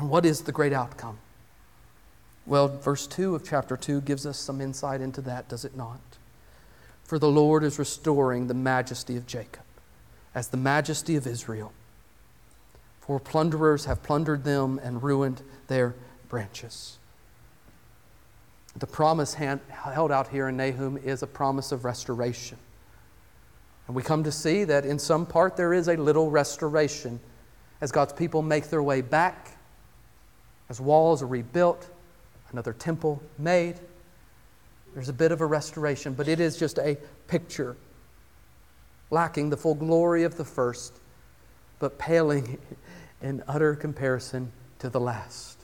And 0.00 0.08
what 0.08 0.24
is 0.24 0.40
the 0.40 0.50
great 0.50 0.72
outcome? 0.72 1.18
Well, 2.46 2.68
verse 2.68 3.06
2 3.06 3.34
of 3.34 3.46
chapter 3.46 3.76
2 3.76 4.00
gives 4.00 4.24
us 4.24 4.38
some 4.38 4.58
insight 4.58 5.02
into 5.02 5.20
that, 5.20 5.46
does 5.46 5.66
it 5.66 5.76
not? 5.76 6.00
For 7.04 7.18
the 7.18 7.28
Lord 7.28 7.62
is 7.62 7.78
restoring 7.78 8.46
the 8.46 8.54
majesty 8.54 9.18
of 9.18 9.26
Jacob 9.26 9.60
as 10.34 10.48
the 10.48 10.56
majesty 10.56 11.16
of 11.16 11.26
Israel. 11.26 11.74
For 13.00 13.20
plunderers 13.20 13.84
have 13.84 14.02
plundered 14.02 14.42
them 14.42 14.80
and 14.82 15.02
ruined 15.02 15.42
their 15.66 15.94
branches. 16.30 16.96
The 18.76 18.86
promise 18.86 19.34
hand, 19.34 19.60
held 19.68 20.10
out 20.10 20.28
here 20.28 20.48
in 20.48 20.56
Nahum 20.56 20.96
is 20.96 21.22
a 21.22 21.26
promise 21.26 21.72
of 21.72 21.84
restoration. 21.84 22.56
And 23.86 23.94
we 23.94 24.02
come 24.02 24.24
to 24.24 24.32
see 24.32 24.64
that 24.64 24.86
in 24.86 24.98
some 24.98 25.26
part 25.26 25.58
there 25.58 25.74
is 25.74 25.88
a 25.88 25.96
little 25.98 26.30
restoration 26.30 27.20
as 27.82 27.92
God's 27.92 28.14
people 28.14 28.40
make 28.40 28.70
their 28.70 28.82
way 28.82 29.02
back 29.02 29.58
as 30.70 30.80
walls 30.80 31.20
are 31.20 31.26
rebuilt, 31.26 31.90
another 32.52 32.72
temple 32.72 33.20
made. 33.38 33.74
There's 34.94 35.08
a 35.08 35.12
bit 35.12 35.32
of 35.32 35.40
a 35.40 35.46
restoration, 35.46 36.14
but 36.14 36.28
it 36.28 36.38
is 36.38 36.56
just 36.56 36.78
a 36.78 36.96
picture, 37.26 37.76
lacking 39.10 39.50
the 39.50 39.56
full 39.56 39.74
glory 39.74 40.22
of 40.22 40.36
the 40.36 40.44
first, 40.44 40.94
but 41.80 41.98
paling 41.98 42.58
in 43.22 43.42
utter 43.48 43.74
comparison 43.74 44.52
to 44.78 44.88
the 44.88 45.00
last. 45.00 45.58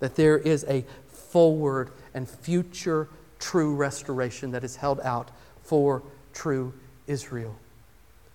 That 0.00 0.16
there 0.16 0.36
is 0.36 0.64
a 0.68 0.84
forward 1.06 1.90
and 2.12 2.28
future 2.28 3.08
true 3.38 3.74
restoration 3.74 4.50
that 4.50 4.64
is 4.64 4.76
held 4.76 5.00
out 5.00 5.30
for 5.62 6.02
true 6.32 6.74
Israel. 7.06 7.56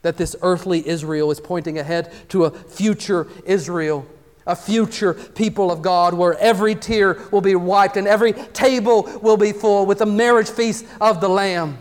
That 0.03 0.17
this 0.17 0.37
earthly 0.41 0.87
Israel 0.87 1.31
is 1.31 1.41
pointing 1.41 1.77
ahead 1.77 2.11
to 2.29 2.45
a 2.45 2.51
future 2.51 3.27
Israel 3.45 4.07
a 4.45 4.55
future 4.55 5.13
people 5.13 5.71
of 5.71 5.81
God 5.81 6.13
where 6.13 6.37
every 6.39 6.75
tear 6.75 7.19
will 7.31 7.41
be 7.41 7.55
wiped 7.55 7.97
and 7.97 8.07
every 8.07 8.33
table 8.33 9.03
will 9.21 9.37
be 9.37 9.51
full 9.51 9.85
with 9.85 9.99
the 9.99 10.05
marriage 10.05 10.49
feast 10.49 10.85
of 10.99 11.21
the 11.21 11.29
Lamb. 11.29 11.77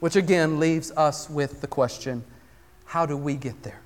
Which 0.00 0.16
again 0.16 0.60
leaves 0.60 0.90
us 0.92 1.30
with 1.30 1.60
the 1.60 1.66
question 1.66 2.24
how 2.84 3.06
do 3.06 3.16
we 3.16 3.34
get 3.34 3.62
there? 3.62 3.80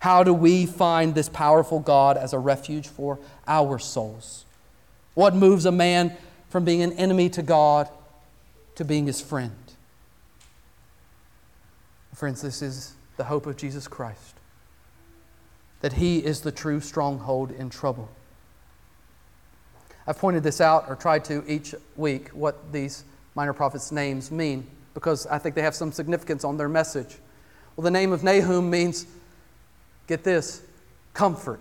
How 0.00 0.22
do 0.22 0.32
we 0.32 0.66
find 0.66 1.14
this 1.14 1.28
powerful 1.28 1.80
God 1.80 2.16
as 2.16 2.32
a 2.32 2.38
refuge 2.38 2.86
for 2.86 3.18
our 3.48 3.78
souls? 3.78 4.44
What 5.14 5.34
moves 5.34 5.66
a 5.66 5.72
man 5.72 6.16
from 6.50 6.64
being 6.64 6.82
an 6.82 6.92
enemy 6.92 7.28
to 7.30 7.42
God 7.42 7.88
to 8.76 8.84
being 8.84 9.06
his 9.06 9.20
friend? 9.20 9.56
Friends, 12.14 12.42
this 12.42 12.62
is 12.62 12.94
the 13.16 13.24
hope 13.24 13.46
of 13.46 13.56
Jesus 13.56 13.88
Christ 13.88 14.37
that 15.80 15.94
he 15.94 16.18
is 16.18 16.40
the 16.40 16.52
true 16.52 16.80
stronghold 16.80 17.50
in 17.52 17.70
trouble. 17.70 18.08
I've 20.06 20.18
pointed 20.18 20.42
this 20.42 20.60
out 20.60 20.86
or 20.88 20.96
tried 20.96 21.24
to 21.26 21.44
each 21.46 21.74
week 21.96 22.30
what 22.30 22.72
these 22.72 23.04
minor 23.34 23.52
prophets' 23.52 23.92
names 23.92 24.30
mean 24.30 24.66
because 24.94 25.26
I 25.26 25.38
think 25.38 25.54
they 25.54 25.62
have 25.62 25.74
some 25.74 25.92
significance 25.92 26.44
on 26.44 26.56
their 26.56 26.68
message. 26.68 27.18
Well, 27.76 27.84
the 27.84 27.90
name 27.90 28.12
of 28.12 28.24
Nahum 28.24 28.70
means, 28.70 29.06
get 30.06 30.24
this, 30.24 30.62
comfort. 31.14 31.60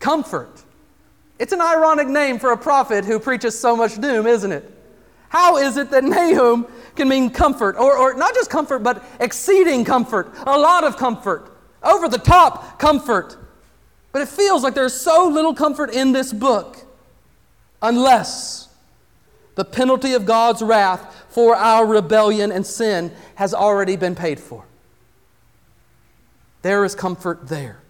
Comfort. 0.00 0.64
It's 1.38 1.52
an 1.52 1.60
ironic 1.60 2.08
name 2.08 2.38
for 2.38 2.52
a 2.52 2.58
prophet 2.58 3.04
who 3.04 3.18
preaches 3.18 3.58
so 3.58 3.74
much 3.74 3.98
doom, 3.98 4.26
isn't 4.26 4.52
it? 4.52 4.70
How 5.30 5.56
is 5.56 5.76
it 5.76 5.90
that 5.90 6.04
Nahum 6.04 6.66
can 6.96 7.08
mean 7.08 7.30
comfort, 7.30 7.76
or, 7.76 7.96
or 7.96 8.14
not 8.14 8.34
just 8.34 8.50
comfort, 8.50 8.80
but 8.80 9.02
exceeding 9.20 9.84
comfort, 9.84 10.34
a 10.46 10.58
lot 10.58 10.84
of 10.84 10.96
comfort, 10.96 11.50
over 11.82 12.08
the 12.08 12.18
top 12.18 12.78
comfort? 12.78 13.36
But 14.12 14.22
it 14.22 14.28
feels 14.28 14.62
like 14.62 14.74
there's 14.74 14.98
so 14.98 15.28
little 15.28 15.54
comfort 15.54 15.94
in 15.94 16.12
this 16.12 16.32
book 16.32 16.78
unless 17.80 18.68
the 19.54 19.64
penalty 19.64 20.14
of 20.14 20.24
God's 20.24 20.62
wrath 20.62 21.26
for 21.30 21.54
our 21.54 21.86
rebellion 21.86 22.50
and 22.50 22.66
sin 22.66 23.12
has 23.36 23.54
already 23.54 23.96
been 23.96 24.14
paid 24.14 24.40
for. 24.40 24.64
There 26.62 26.84
is 26.84 26.94
comfort 26.94 27.48
there. 27.48 27.80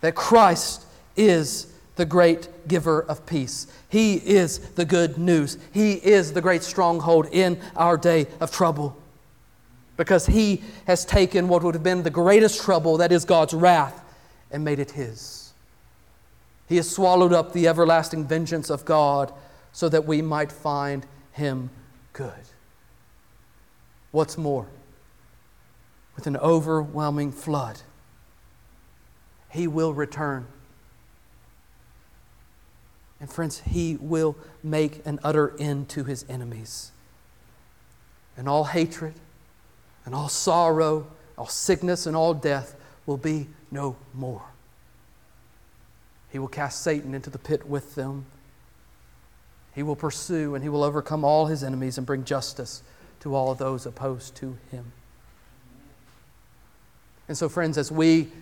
That 0.00 0.14
Christ 0.14 0.86
is 1.16 1.72
the 1.96 2.06
great 2.06 2.48
giver 2.68 3.02
of 3.02 3.26
peace. 3.26 3.66
He 3.88 4.14
is 4.14 4.58
the 4.70 4.84
good 4.84 5.18
news. 5.18 5.58
He 5.72 5.94
is 5.94 6.32
the 6.32 6.40
great 6.40 6.62
stronghold 6.62 7.26
in 7.32 7.60
our 7.76 7.96
day 7.96 8.26
of 8.40 8.50
trouble. 8.50 8.96
Because 9.98 10.24
He 10.24 10.62
has 10.86 11.04
taken 11.04 11.48
what 11.48 11.62
would 11.62 11.74
have 11.74 11.82
been 11.82 12.02
the 12.02 12.10
greatest 12.10 12.62
trouble, 12.62 12.96
that 12.96 13.12
is 13.12 13.26
God's 13.26 13.52
wrath, 13.52 14.02
and 14.50 14.64
made 14.64 14.78
it 14.78 14.92
His. 14.92 15.52
He 16.66 16.76
has 16.76 16.90
swallowed 16.90 17.34
up 17.34 17.52
the 17.52 17.68
everlasting 17.68 18.26
vengeance 18.26 18.70
of 18.70 18.86
God 18.86 19.30
so 19.72 19.90
that 19.90 20.06
we 20.06 20.22
might 20.22 20.50
find 20.50 21.04
Him 21.32 21.68
good. 22.14 22.32
What's 24.10 24.38
more, 24.38 24.68
with 26.16 26.26
an 26.26 26.38
overwhelming 26.38 27.30
flood, 27.30 27.82
He 29.50 29.66
will 29.66 29.92
return 29.92 30.46
and 33.20 33.30
friends, 33.30 33.60
he 33.60 33.96
will 34.00 34.36
make 34.62 35.04
an 35.04 35.18
utter 35.24 35.54
end 35.58 35.88
to 35.90 36.04
his 36.04 36.24
enemies. 36.28 36.92
And 38.36 38.48
all 38.48 38.64
hatred, 38.64 39.14
and 40.08 40.14
all 40.14 40.30
sorrow, 40.30 41.06
all 41.36 41.48
sickness, 41.48 42.06
and 42.06 42.16
all 42.16 42.32
death 42.32 42.74
will 43.04 43.18
be 43.18 43.46
no 43.70 43.94
more. 44.14 44.40
He 46.30 46.38
will 46.38 46.48
cast 46.48 46.80
Satan 46.80 47.14
into 47.14 47.28
the 47.28 47.38
pit 47.38 47.68
with 47.68 47.94
them. 47.94 48.24
He 49.74 49.82
will 49.82 49.96
pursue 49.96 50.54
and 50.54 50.64
he 50.64 50.70
will 50.70 50.82
overcome 50.82 51.24
all 51.24 51.44
his 51.44 51.62
enemies 51.62 51.98
and 51.98 52.06
bring 52.06 52.24
justice 52.24 52.82
to 53.20 53.34
all 53.34 53.54
those 53.54 53.84
opposed 53.84 54.34
to 54.36 54.56
him. 54.70 54.92
And 57.28 57.36
so, 57.36 57.50
friends, 57.50 57.76
as 57.76 57.92
we 57.92 58.32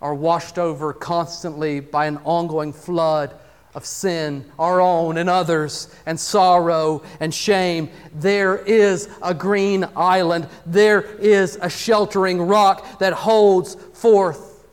are 0.00 0.14
washed 0.14 0.58
over 0.60 0.92
constantly 0.92 1.80
by 1.80 2.06
an 2.06 2.18
ongoing 2.18 2.72
flood 2.72 3.34
of 3.76 3.84
sin, 3.84 4.42
our 4.58 4.80
own 4.80 5.18
and 5.18 5.28
others, 5.28 5.94
and 6.06 6.18
sorrow 6.18 7.02
and 7.20 7.32
shame, 7.32 7.90
there 8.14 8.56
is 8.56 9.06
a 9.22 9.34
green 9.34 9.86
island. 9.94 10.48
There 10.64 11.02
is 11.02 11.58
a 11.60 11.68
sheltering 11.68 12.40
rock 12.40 12.98
that 13.00 13.12
holds 13.12 13.74
forth 13.74 14.66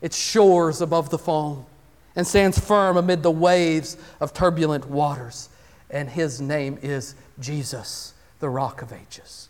its 0.00 0.16
shores 0.16 0.80
above 0.80 1.10
the 1.10 1.18
foam 1.18 1.66
and 2.14 2.24
stands 2.24 2.60
firm 2.60 2.96
amid 2.96 3.24
the 3.24 3.30
waves 3.30 3.96
of 4.20 4.32
turbulent 4.32 4.88
waters. 4.88 5.48
And 5.90 6.08
his 6.08 6.40
name 6.40 6.78
is 6.80 7.16
Jesus, 7.40 8.14
the 8.38 8.48
rock 8.48 8.82
of 8.82 8.92
ages. 8.92 9.48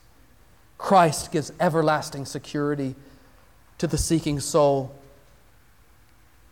Christ 0.78 1.30
gives 1.30 1.52
everlasting 1.60 2.24
security 2.24 2.94
to 3.76 3.86
the 3.86 3.98
seeking 3.98 4.40
soul 4.40 4.94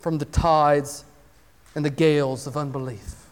from 0.01 0.19
the 0.19 0.27
tides 0.27 1.06
and 1.77 1.85
the 1.85 1.91
gales 1.91 2.47
of 2.47 2.57
unbelief. 2.57 3.27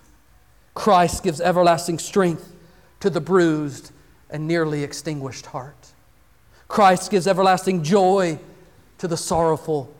Christ 0.75 1.25
gives 1.25 1.41
everlasting 1.41 1.99
strength 1.99 2.53
to 3.01 3.09
the 3.09 3.21
bruised 3.21 3.91
and 4.29 4.47
nearly 4.47 4.85
extinguished 4.85 5.47
heart. 5.47 5.93
Christ 6.69 7.11
gives 7.11 7.27
everlasting 7.27 7.83
joy 7.83 8.39
to 8.99 9.09
the 9.09 9.17
sorrowful 9.17 9.93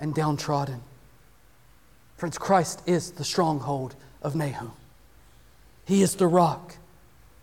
and 0.00 0.12
downtrodden. 0.12 0.82
Friends, 2.16 2.36
Christ 2.36 2.82
is 2.84 3.12
the 3.12 3.24
stronghold 3.24 3.94
of 4.22 4.34
Nahum. 4.34 4.72
He 5.86 6.02
is 6.02 6.16
the 6.16 6.26
rock. 6.26 6.76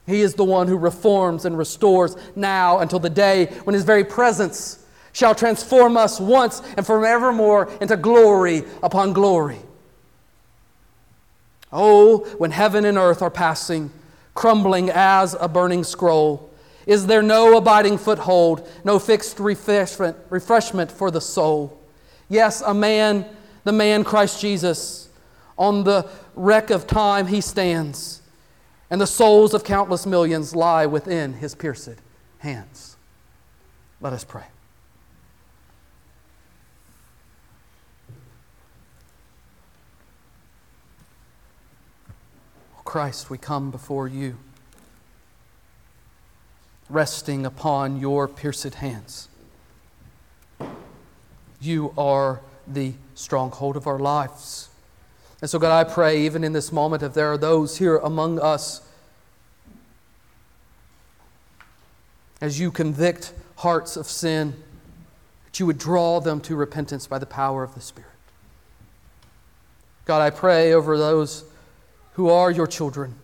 He 0.06 0.22
is 0.22 0.34
the 0.34 0.44
one 0.44 0.68
who 0.68 0.78
reforms 0.78 1.46
and 1.46 1.58
restores 1.58 2.18
now 2.36 2.80
until 2.80 3.00
the 3.00 3.10
day 3.10 3.46
when 3.64 3.74
His 3.74 3.86
very 3.86 4.04
presence 4.04 4.86
shall 5.14 5.36
transform 5.36 5.96
us 5.96 6.20
once 6.20 6.62
and 6.76 6.86
forevermore 6.86 7.72
into 7.80 7.96
glory 7.96 8.64
upon 8.84 9.14
glory. 9.14 9.60
Oh, 11.72 12.20
when 12.38 12.52
heaven 12.52 12.86
and 12.86 12.98
earth 12.98 13.22
are 13.22 13.32
passing, 13.32 13.92
crumbling 14.34 14.90
as 14.90 15.36
a 15.40 15.48
burning 15.48 15.84
scroll, 15.84 16.50
is 16.86 17.08
there 17.08 17.22
no 17.22 17.58
abiding 17.58 17.98
foothold, 17.98 18.68
no 18.84 19.00
fixed 19.00 19.40
refreshment, 19.40 20.18
refreshment 20.30 20.92
for 20.92 21.12
the 21.12 21.22
soul? 21.22 21.80
Yes, 22.28 22.62
a 22.62 22.74
man, 22.74 23.26
the 23.64 23.72
man 23.72 24.04
Christ 24.04 24.42
Jesus, 24.42 25.10
on 25.58 25.84
the 25.84 26.10
wreck 26.36 26.70
of 26.70 26.88
time 26.88 27.28
he 27.28 27.42
stands, 27.42 28.22
and 28.90 29.00
the 29.00 29.08
souls 29.08 29.54
of 29.54 29.64
countless 29.64 30.06
millions 30.06 30.56
lie 30.56 30.86
within 30.86 31.34
his 31.34 31.56
pierced 31.56 32.02
hands. 32.40 32.98
Let 34.00 34.14
us 34.14 34.24
pray. 34.24 34.46
Christ, 42.92 43.30
we 43.30 43.38
come 43.38 43.72
before 43.72 44.10
you, 44.10 44.36
resting 46.90 47.46
upon 47.46 48.02
your 48.02 48.28
pierced 48.28 48.76
hands. 48.76 49.30
You 51.62 51.94
are 51.98 52.42
the 52.68 52.96
stronghold 53.16 53.78
of 53.78 53.88
our 53.88 53.98
lives. 53.98 54.68
And 55.40 55.50
so, 55.50 55.58
God, 55.58 55.72
I 55.72 55.90
pray, 55.90 56.20
even 56.26 56.44
in 56.44 56.52
this 56.52 56.74
moment, 56.74 57.02
if 57.02 57.14
there 57.14 57.32
are 57.32 57.38
those 57.38 57.78
here 57.78 57.96
among 57.96 58.42
us, 58.42 58.82
as 62.42 62.60
you 62.60 62.72
convict 62.72 63.32
hearts 63.56 63.96
of 63.96 64.06
sin, 64.06 64.54
that 65.46 65.62
you 65.62 65.66
would 65.66 65.78
draw 65.78 66.20
them 66.20 66.42
to 66.42 66.58
repentance 66.58 67.08
by 67.08 67.20
the 67.20 67.26
power 67.26 67.64
of 67.64 67.74
the 67.74 67.80
Spirit. 67.80 68.12
God, 70.04 70.22
I 70.22 70.30
pray 70.30 70.74
over 70.74 70.98
those 70.98 71.46
who 72.14 72.30
are 72.30 72.52
your 72.52 72.68
children, 72.68 73.16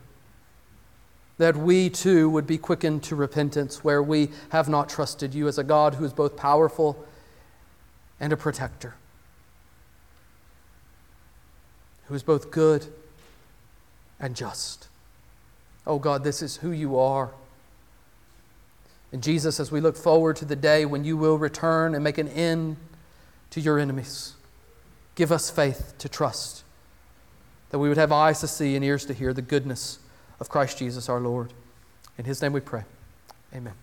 that 1.38 1.56
we 1.56 1.90
too 1.90 2.30
would 2.30 2.48
be 2.48 2.58
quickened 2.58 3.04
to 3.04 3.16
repentance 3.16 3.84
where 3.84 4.02
we 4.02 4.30
have 4.50 4.70
not 4.70 4.90
trusted 4.90 5.34
you 5.34 5.48
as 5.48 5.58
a 5.58 5.64
God 5.64 5.96
who 5.96 6.06
is 6.06 6.14
both 6.14 6.36
powerful 6.36 7.06
and 8.20 8.34
a 8.34 8.38
protector, 8.38 8.96
who 12.08 12.16
is 12.16 12.24
both 12.24 12.50
good 12.50 12.88
and 14.20 14.36
just. 14.36 14.88
Oh 15.86 16.00
God, 16.00 16.24
this 16.24 16.42
is 16.42 16.58
who 16.58 16.72
you 16.72 16.98
are. 16.98 17.32
And 19.12 19.22
Jesus, 19.22 19.60
as 19.60 19.72
we 19.72 19.80
look 19.80 19.96
forward 19.96 20.36
to 20.38 20.46
the 20.46 20.56
day 20.56 20.86
when 20.86 21.04
you 21.04 21.16
will 21.16 21.38
return 21.38 21.94
and 21.94 22.04
make 22.04 22.18
an 22.18 22.28
end 22.30 22.78
to 23.52 23.62
your 23.62 23.80
enemies, 23.80 24.34
give 25.16 25.32
us 25.32 25.50
faith 25.50 25.94
to 26.00 26.10
trust 26.10 26.64
that 27.70 27.80
we 27.80 27.90
would 27.90 27.98
have 27.98 28.12
eyes 28.12 28.40
to 28.42 28.48
see 28.48 28.76
and 28.76 28.84
ears 28.84 29.06
to 29.06 29.14
hear 29.14 29.34
the 29.34 29.42
goodness 29.42 30.00
of 30.40 30.50
Christ 30.50 30.78
Jesus 30.78 31.10
our 31.10 31.20
Lord. 31.20 31.54
In 32.18 32.26
his 32.26 32.42
name 32.42 32.54
we 32.54 32.60
pray. 32.60 32.84
Amen. 33.54 33.74